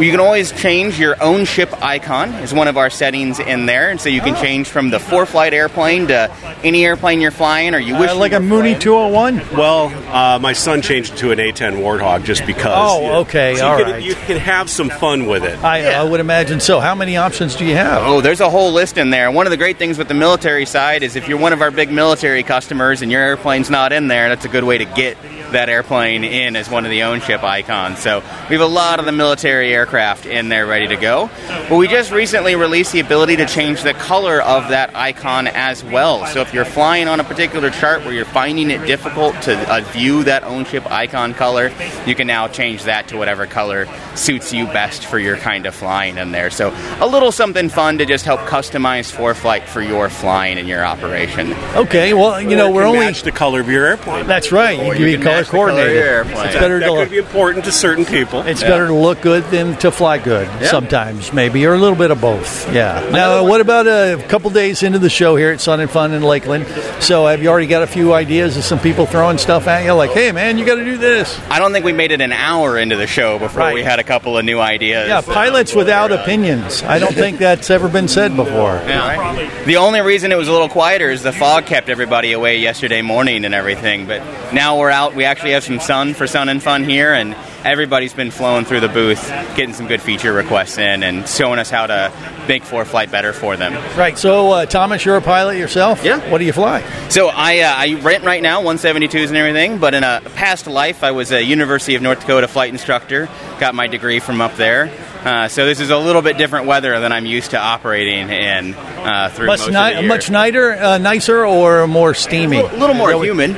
You 0.00 0.10
can 0.10 0.20
always 0.20 0.52
change 0.52 0.98
your 0.98 1.22
own 1.22 1.44
ship 1.44 1.70
icon 1.82 2.30
is 2.36 2.52
one 2.54 2.66
of 2.66 2.76
our 2.78 2.88
settings 2.88 3.38
in 3.38 3.66
there, 3.66 3.90
and 3.90 4.00
so 4.00 4.08
you 4.08 4.20
can 4.22 4.34
change 4.36 4.68
from 4.68 4.88
the 4.90 4.98
ForeFlight 4.98 5.52
airplane 5.52 6.08
to 6.08 6.30
any 6.64 6.84
airplane 6.84 7.20
you're 7.20 7.30
flying, 7.30 7.74
or 7.74 7.78
you 7.78 7.96
wish 7.98 8.10
Uh, 8.10 8.14
you 8.14 8.18
like 8.20 8.32
a 8.32 8.40
Mooney 8.40 8.74
201? 8.74 9.42
Well, 9.56 9.92
uh, 10.08 10.38
my 10.38 10.54
son 10.54 10.80
changed 10.80 11.12
it 11.12 11.16
to 11.18 11.30
an 11.32 11.38
A10 11.38 11.76
Warthog 11.82 12.24
just 12.24 12.46
because. 12.46 12.72
Oh, 12.74 13.20
okay, 13.20 13.54
So 13.56 13.68
all 13.68 13.78
you, 13.78 13.84
can, 13.84 13.92
right. 13.94 14.02
you 14.02 14.14
can 14.14 14.38
have 14.38 14.70
some 14.70 14.88
fun 14.88 15.26
with 15.26 15.44
it. 15.44 15.62
I, 15.62 15.92
I 15.92 16.02
would 16.02 16.20
imagine 16.20 16.58
so. 16.60 16.80
How 16.80 16.94
many 16.94 17.16
options 17.18 17.54
do 17.54 17.64
you 17.66 17.74
have? 17.74 18.02
Oh, 18.04 18.20
there's 18.22 18.40
a 18.40 18.48
whole 18.50 18.72
list 18.72 18.96
in 18.96 19.10
there. 19.10 19.30
One 19.30 19.46
of 19.46 19.50
the 19.50 19.56
great 19.58 19.76
things 19.76 19.98
with 19.98 20.08
the 20.08 20.14
military 20.14 20.64
side 20.64 21.02
is 21.02 21.16
if 21.16 21.28
you're 21.28 21.38
one 21.38 21.52
of 21.52 21.60
our 21.60 21.70
big 21.70 21.92
military 21.92 22.42
customers 22.42 23.02
and 23.02 23.12
your 23.12 23.20
airplane's 23.22 23.68
not 23.68 23.92
in 23.92 24.08
there, 24.08 24.30
that's 24.30 24.46
a 24.46 24.48
good 24.48 24.64
way 24.64 24.78
to 24.78 24.84
get 24.86 25.16
that 25.52 25.68
airplane 25.68 26.24
in 26.24 26.56
as 26.56 26.68
one 26.68 26.84
of 26.84 26.90
the 26.90 27.02
own 27.04 27.20
ship 27.20 27.42
icons. 27.42 27.98
So 28.00 28.20
we 28.48 28.56
have 28.56 28.60
a 28.60 28.66
lot 28.66 28.98
of 28.98 29.06
the 29.06 29.12
military 29.12 29.72
aircraft 29.74 30.26
in 30.26 30.48
there 30.48 30.66
ready 30.66 30.88
to 30.88 30.96
go. 30.96 31.30
But 31.68 31.76
we 31.76 31.88
just 31.88 32.10
recently 32.10 32.56
released 32.56 32.92
the 32.92 33.00
ability 33.00 33.36
to 33.36 33.46
change 33.46 33.82
the 33.82 33.94
color 33.94 34.40
of 34.40 34.68
that 34.68 34.94
icon 34.94 35.46
as 35.46 35.84
well. 35.84 36.26
So 36.26 36.40
if 36.40 36.52
you're 36.52 36.64
flying 36.64 37.08
on 37.08 37.20
a 37.20 37.24
particular 37.24 37.70
chart 37.70 38.04
where 38.04 38.12
you're 38.12 38.24
finding 38.24 38.70
it 38.70 38.86
difficult 38.86 39.40
to 39.42 39.72
uh, 39.72 39.80
view 39.92 40.24
that 40.24 40.44
own 40.44 40.64
ship 40.64 40.90
icon 40.90 41.34
color, 41.34 41.72
you 42.06 42.14
can 42.14 42.26
now 42.26 42.48
change 42.48 42.84
that 42.84 43.08
to 43.08 43.16
whatever 43.16 43.46
color 43.46 43.86
suits 44.14 44.52
you 44.52 44.66
best 44.66 45.04
for 45.04 45.18
your 45.18 45.36
kind 45.36 45.66
of 45.66 45.74
flying 45.74 46.18
in 46.18 46.32
there. 46.32 46.50
So 46.50 46.74
a 47.00 47.06
little 47.06 47.32
something 47.32 47.68
fun 47.68 47.98
to 47.98 48.06
just 48.06 48.24
help 48.24 48.40
customize 48.40 49.12
ForeFlight 49.14 49.64
for 49.64 49.80
your 49.82 50.08
flying 50.08 50.58
and 50.58 50.68
your 50.68 50.84
operation. 50.84 51.52
Okay, 51.74 52.14
well, 52.14 52.40
you 52.40 52.56
know, 52.56 52.70
we're 52.70 52.82
can 52.82 52.88
only. 52.88 53.06
match 53.06 53.22
the 53.22 53.32
color 53.32 53.60
of 53.60 53.68
your 53.68 53.86
airplane. 53.86 54.26
That's 54.26 54.52
right. 54.52 54.78
You 54.78 54.84
Or 54.84 54.92
can 54.92 55.02
you 55.02 55.06
be 55.06 55.12
can 55.14 55.22
color 55.22 55.41
coordinated. 55.48 56.26
It's 56.26 56.54
better 56.54 56.78
that 56.80 56.86
to 56.86 56.94
could 56.94 57.10
be 57.10 57.18
important 57.18 57.64
to 57.66 57.72
certain 57.72 58.04
people. 58.04 58.42
It's 58.42 58.62
better 58.62 58.86
to 58.88 58.94
look 58.94 59.20
good 59.20 59.44
than 59.44 59.76
to 59.78 59.90
fly 59.90 60.18
good 60.18 60.48
sometimes, 60.66 61.32
maybe, 61.32 61.64
or 61.66 61.74
a 61.74 61.78
little 61.78 61.96
bit 61.96 62.10
of 62.10 62.20
both. 62.20 62.72
Yeah. 62.72 63.08
Now, 63.12 63.44
what 63.46 63.60
about 63.60 63.86
a 63.86 64.22
couple 64.28 64.50
days 64.50 64.82
into 64.82 64.98
the 64.98 65.10
show 65.10 65.36
here 65.36 65.50
at 65.50 65.60
Sun 65.60 65.80
and 65.80 65.90
Fun 65.90 66.12
in 66.12 66.22
Lakeland? 66.22 66.66
So, 67.02 67.26
have 67.26 67.42
you 67.42 67.48
already 67.48 67.66
got 67.66 67.82
a 67.82 67.86
few 67.86 68.12
ideas 68.12 68.56
of 68.56 68.64
some 68.64 68.78
people 68.78 69.06
throwing 69.06 69.38
stuff 69.38 69.66
at 69.68 69.84
you? 69.84 69.92
Like, 69.92 70.10
hey, 70.12 70.32
man, 70.32 70.58
you 70.58 70.64
got 70.64 70.76
to 70.76 70.84
do 70.84 70.96
this. 70.98 71.38
I 71.50 71.58
don't 71.58 71.72
think 71.72 71.84
we 71.84 71.92
made 71.92 72.10
it 72.12 72.20
an 72.20 72.32
hour 72.32 72.78
into 72.78 72.96
the 72.96 73.06
show 73.06 73.38
before 73.38 73.60
Right. 73.62 73.74
we 73.74 73.82
had 73.82 73.98
a 73.98 74.04
couple 74.04 74.36
of 74.38 74.44
new 74.44 74.58
ideas. 74.58 75.08
Yeah, 75.08 75.20
pilots 75.20 75.74
without 75.74 76.10
opinions. 76.12 76.82
I 76.82 76.98
don't 76.98 77.14
think 77.14 77.38
that's 77.38 77.70
ever 77.70 77.88
been 77.88 78.08
said 78.08 78.34
before. 78.36 78.74
Yeah. 78.86 79.64
The 79.64 79.76
only 79.76 80.00
reason 80.00 80.32
it 80.32 80.36
was 80.38 80.48
a 80.48 80.52
little 80.52 80.68
quieter 80.68 81.10
is 81.10 81.22
the 81.22 81.32
fog 81.32 81.66
kept 81.66 81.88
everybody 81.88 82.32
away 82.32 82.58
yesterday 82.58 83.02
morning 83.02 83.44
and 83.44 83.54
everything. 83.54 84.06
But 84.06 84.22
now 84.52 84.78
we're 84.78 84.90
out. 84.90 85.14
We 85.14 85.24
actually 85.32 85.52
have 85.52 85.64
some 85.64 85.80
sun 85.80 86.12
for 86.12 86.26
Sun 86.26 86.50
and 86.50 86.62
Fun 86.62 86.84
here, 86.84 87.14
and 87.14 87.34
everybody's 87.64 88.12
been 88.12 88.30
flowing 88.30 88.66
through 88.66 88.80
the 88.80 88.88
booth, 88.88 89.26
getting 89.56 89.72
some 89.72 89.88
good 89.88 90.02
feature 90.02 90.30
requests 90.30 90.76
in, 90.76 91.02
and 91.02 91.26
showing 91.26 91.58
us 91.58 91.70
how 91.70 91.86
to 91.86 92.12
make 92.46 92.62
ForeFlight 92.64 93.10
better 93.10 93.32
for 93.32 93.56
them. 93.56 93.72
Right. 93.96 94.18
So, 94.18 94.50
uh, 94.50 94.66
Thomas, 94.66 95.06
you're 95.06 95.16
a 95.16 95.22
pilot 95.22 95.56
yourself. 95.56 96.04
Yeah. 96.04 96.18
What 96.30 96.38
do 96.38 96.44
you 96.44 96.52
fly? 96.52 96.82
So 97.08 97.28
I 97.28 97.60
uh, 97.60 97.74
I 97.74 97.94
rent 98.02 98.24
right 98.24 98.42
now 98.42 98.62
172s 98.62 99.28
and 99.28 99.36
everything, 99.36 99.78
but 99.78 99.94
in 99.94 100.04
a 100.04 100.20
past 100.34 100.66
life 100.66 101.02
I 101.02 101.12
was 101.12 101.32
a 101.32 101.42
University 101.42 101.94
of 101.94 102.02
North 102.02 102.20
Dakota 102.20 102.46
flight 102.46 102.70
instructor. 102.70 103.28
Got 103.58 103.74
my 103.74 103.86
degree 103.86 104.20
from 104.20 104.42
up 104.42 104.54
there. 104.56 104.92
Uh, 105.24 105.46
so 105.46 105.64
this 105.66 105.78
is 105.78 105.90
a 105.90 105.96
little 105.96 106.20
bit 106.20 106.36
different 106.36 106.66
weather 106.66 106.98
than 106.98 107.12
I'm 107.12 107.26
used 107.26 107.52
to 107.52 107.58
operating 107.58 108.28
in 108.28 108.74
uh, 108.74 109.28
through 109.28 109.46
much 109.46 109.60
most 109.60 109.70
ni- 109.70 109.76
of 109.76 109.94
the 109.94 110.00
year. 110.00 110.08
Much 110.08 110.30
nicer, 110.30 110.72
uh, 110.72 110.98
nicer, 110.98 111.46
or 111.46 111.86
more 111.86 112.12
steamy? 112.12 112.56
A 112.56 112.62
little, 112.62 112.78
little 112.78 112.96
more 112.96 113.12
so 113.12 113.22
humid. 113.22 113.50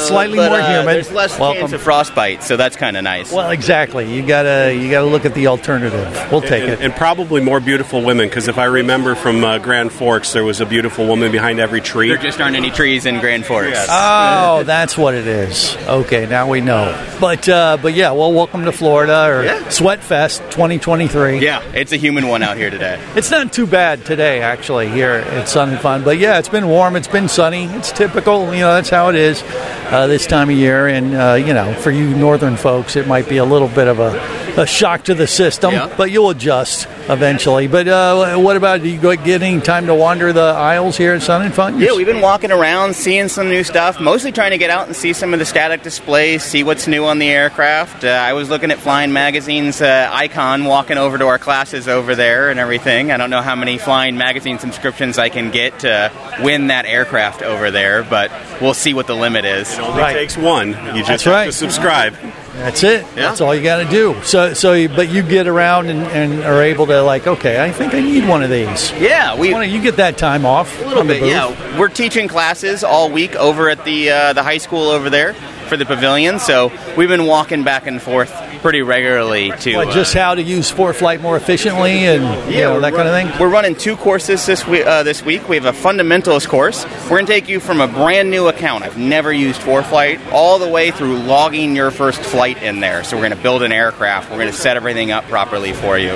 slightly 0.00 0.38
but, 0.38 0.48
more 0.48 0.62
humid. 0.62 0.94
There's 0.96 1.12
less 1.12 1.38
Welcome. 1.38 1.60
chance 1.60 1.72
of 1.74 1.82
frostbite, 1.82 2.42
so 2.42 2.56
that's 2.56 2.76
kind 2.76 2.96
of 2.96 3.04
nice. 3.04 3.30
Well, 3.30 3.50
exactly. 3.50 4.14
You 4.14 4.26
gotta 4.26 4.74
you 4.74 4.90
gotta 4.90 5.06
look 5.06 5.26
at 5.26 5.34
the 5.34 5.48
alternative. 5.48 6.28
We'll 6.32 6.40
take 6.40 6.62
and, 6.62 6.72
it. 6.72 6.80
And 6.80 6.94
probably 6.94 7.42
more 7.42 7.60
beautiful 7.60 8.02
women, 8.02 8.26
because 8.26 8.48
if 8.48 8.56
I 8.56 8.64
remember 8.64 9.14
from 9.14 9.44
uh, 9.44 9.58
Grand 9.58 9.92
Forks, 9.92 10.32
there 10.32 10.44
was 10.44 10.62
a 10.62 10.66
beautiful 10.66 11.06
woman 11.06 11.30
behind 11.30 11.60
every 11.60 11.82
tree. 11.82 12.08
There 12.08 12.16
just 12.16 12.40
aren't 12.40 12.56
any 12.56 12.70
trees 12.70 13.04
in 13.04 13.20
Grand 13.20 13.44
Forks. 13.44 13.68
Yes. 13.68 13.88
Oh, 13.90 14.62
that's 14.62 14.96
what 14.96 15.14
it 15.14 15.26
is. 15.26 15.76
Okay, 15.86 16.24
now 16.24 16.48
we 16.48 16.62
know. 16.62 16.98
But 17.20 17.46
uh, 17.46 17.76
but 17.82 17.92
yeah, 17.92 18.12
well, 18.12 18.32
welcome 18.32 18.64
to 18.64 18.72
Florida 18.72 19.28
or 19.28 19.44
yeah. 19.44 19.60
Sweatfest 19.64 20.50
2020. 20.50 20.93
23. 20.94 21.40
Yeah, 21.40 21.60
it's 21.74 21.90
a 21.90 21.96
human 21.96 22.28
one 22.28 22.44
out 22.44 22.56
here 22.56 22.70
today. 22.70 23.04
it's 23.16 23.28
not 23.28 23.52
too 23.52 23.66
bad 23.66 24.04
today, 24.04 24.40
actually, 24.42 24.88
here 24.88 25.10
at 25.10 25.48
Sun 25.48 25.70
and 25.70 25.80
Fun. 25.80 26.04
But 26.04 26.18
yeah, 26.18 26.38
it's 26.38 26.48
been 26.48 26.68
warm, 26.68 26.94
it's 26.94 27.08
been 27.08 27.26
sunny. 27.26 27.64
It's 27.64 27.90
typical, 27.90 28.54
you 28.54 28.60
know, 28.60 28.72
that's 28.74 28.90
how 28.90 29.08
it 29.08 29.16
is 29.16 29.42
uh, 29.90 30.06
this 30.06 30.24
time 30.24 30.50
of 30.50 30.56
year. 30.56 30.86
And, 30.86 31.12
uh, 31.12 31.34
you 31.34 31.52
know, 31.52 31.74
for 31.74 31.90
you 31.90 32.14
northern 32.14 32.56
folks, 32.56 32.94
it 32.94 33.08
might 33.08 33.28
be 33.28 33.38
a 33.38 33.44
little 33.44 33.66
bit 33.66 33.88
of 33.88 33.98
a 33.98 34.12
a 34.56 34.66
shock 34.66 35.04
to 35.04 35.14
the 35.14 35.26
system, 35.26 35.72
Yeah. 35.72 35.92
but 35.96 36.10
you'll 36.10 36.30
adjust 36.30 36.86
eventually. 37.08 37.66
But 37.66 37.88
uh, 37.88 38.36
what 38.36 38.56
about 38.56 38.82
do 38.82 38.88
you 38.88 38.98
go 39.00 39.14
getting 39.16 39.60
time 39.60 39.86
to 39.86 39.94
wander 39.94 40.32
the 40.32 40.40
aisles 40.42 40.96
here 40.96 41.12
at 41.14 41.22
Sun 41.22 41.42
and 41.42 41.52
Fun? 41.52 41.80
Yeah, 41.80 41.94
we've 41.96 42.06
been 42.06 42.20
walking 42.20 42.52
around, 42.52 42.94
seeing 42.94 43.28
some 43.28 43.48
new 43.48 43.64
stuff. 43.64 44.00
Mostly 44.00 44.30
trying 44.32 44.52
to 44.52 44.58
get 44.58 44.70
out 44.70 44.86
and 44.86 44.94
see 44.94 45.12
some 45.12 45.32
of 45.32 45.38
the 45.40 45.44
static 45.44 45.82
displays, 45.82 46.42
see 46.44 46.62
what's 46.62 46.86
new 46.86 47.04
on 47.04 47.18
the 47.18 47.28
aircraft. 47.28 48.04
Uh, 48.04 48.08
I 48.08 48.32
was 48.34 48.48
looking 48.48 48.70
at 48.70 48.78
Flying 48.78 49.12
Magazine's 49.12 49.82
uh, 49.82 50.08
icon, 50.12 50.64
walking 50.64 50.98
over 50.98 51.18
to 51.18 51.26
our 51.26 51.38
classes 51.38 51.88
over 51.88 52.14
there 52.14 52.50
and 52.50 52.60
everything. 52.60 53.10
I 53.10 53.16
don't 53.16 53.30
know 53.30 53.42
how 53.42 53.56
many 53.56 53.76
Flying 53.78 54.16
Magazine 54.16 54.58
subscriptions 54.60 55.18
I 55.18 55.30
can 55.30 55.50
get 55.50 55.80
to 55.80 56.12
win 56.42 56.68
that 56.68 56.86
aircraft 56.86 57.42
over 57.42 57.70
there, 57.72 58.04
but 58.04 58.30
we'll 58.60 58.74
see 58.74 58.94
what 58.94 59.06
the 59.08 59.16
limit 59.16 59.44
is. 59.44 59.72
It 59.72 59.80
only 59.80 60.00
Right. 60.00 60.14
takes 60.14 60.36
one. 60.36 60.68
You 60.68 60.98
just 61.02 61.08
That's 61.08 61.24
have 61.24 61.32
right. 61.34 61.46
to 61.46 61.52
subscribe. 61.52 62.14
That's 62.54 62.82
it. 62.84 63.02
Yeah. 63.02 63.14
That's 63.28 63.40
all 63.40 63.54
you 63.54 63.62
got 63.62 63.78
to 63.82 63.90
do. 63.90 64.14
So, 64.22 64.54
so, 64.54 64.72
you- 64.74 64.88
but 64.88 65.08
you 65.10 65.22
get 65.22 65.46
around 65.48 65.88
and, 65.90 66.02
and 66.08 66.44
are 66.44 66.62
able 66.62 66.86
to 66.86 67.02
like, 67.02 67.26
okay, 67.26 67.62
I 67.62 67.70
think 67.72 67.94
I 67.94 68.00
need 68.00 68.28
one 68.28 68.42
of 68.42 68.50
these. 68.50 68.92
Yeah, 68.92 69.36
we 69.38 69.50
don't 69.50 69.68
you 69.68 69.82
get 69.82 69.96
that 69.96 70.16
time 70.18 70.46
off? 70.46 70.80
A 70.82 70.86
little 70.86 71.04
bit, 71.04 71.22
yeah. 71.24 71.78
We're 71.78 71.88
teaching 71.88 72.28
classes 72.28 72.84
all 72.84 73.10
week 73.10 73.34
over 73.36 73.68
at 73.68 73.84
the 73.84 74.10
uh, 74.10 74.32
the 74.34 74.42
high 74.42 74.58
school 74.58 74.88
over 74.88 75.10
there 75.10 75.34
for 75.74 75.78
the 75.78 75.86
pavilion. 75.86 76.38
So 76.38 76.72
we've 76.96 77.08
been 77.08 77.26
walking 77.26 77.64
back 77.64 77.88
and 77.88 78.00
forth 78.00 78.32
pretty 78.62 78.82
regularly 78.82 79.50
to 79.50 79.76
What, 79.76 79.88
uh, 79.88 79.92
just 79.92 80.14
how 80.14 80.36
to 80.36 80.42
use 80.42 80.70
ForeFlight 80.70 81.20
more 81.20 81.36
efficiently 81.36 82.06
and 82.06 82.22
you 82.52 82.60
know, 82.60 82.80
that 82.80 82.94
kind 82.94 83.08
of 83.08 83.14
thing. 83.14 83.40
We're 83.40 83.52
running 83.52 83.74
two 83.74 83.96
courses 83.96 84.46
this 84.46 84.66
week. 84.66 84.86
Uh, 84.86 85.02
this 85.02 85.24
week 85.24 85.48
we 85.48 85.56
have 85.56 85.64
a 85.64 85.72
fundamentals 85.72 86.46
course. 86.46 86.84
We're 87.04 87.16
going 87.16 87.26
to 87.26 87.32
take 87.32 87.48
you 87.48 87.58
from 87.58 87.80
a 87.80 87.88
brand 87.88 88.30
new 88.30 88.46
account. 88.46 88.84
I've 88.84 88.96
never 88.96 89.32
used 89.32 89.60
ForeFlight 89.62 90.32
all 90.32 90.60
the 90.60 90.68
way 90.68 90.92
through 90.92 91.18
logging 91.18 91.74
your 91.74 91.90
first 91.90 92.20
flight 92.20 92.62
in 92.62 92.78
there. 92.78 93.02
So 93.02 93.16
we're 93.16 93.28
going 93.28 93.36
to 93.36 93.42
build 93.42 93.64
an 93.64 93.72
aircraft. 93.72 94.30
We're 94.30 94.38
going 94.38 94.52
to 94.52 94.56
set 94.56 94.76
everything 94.76 95.10
up 95.10 95.24
properly 95.24 95.72
for 95.72 95.98
you. 95.98 96.10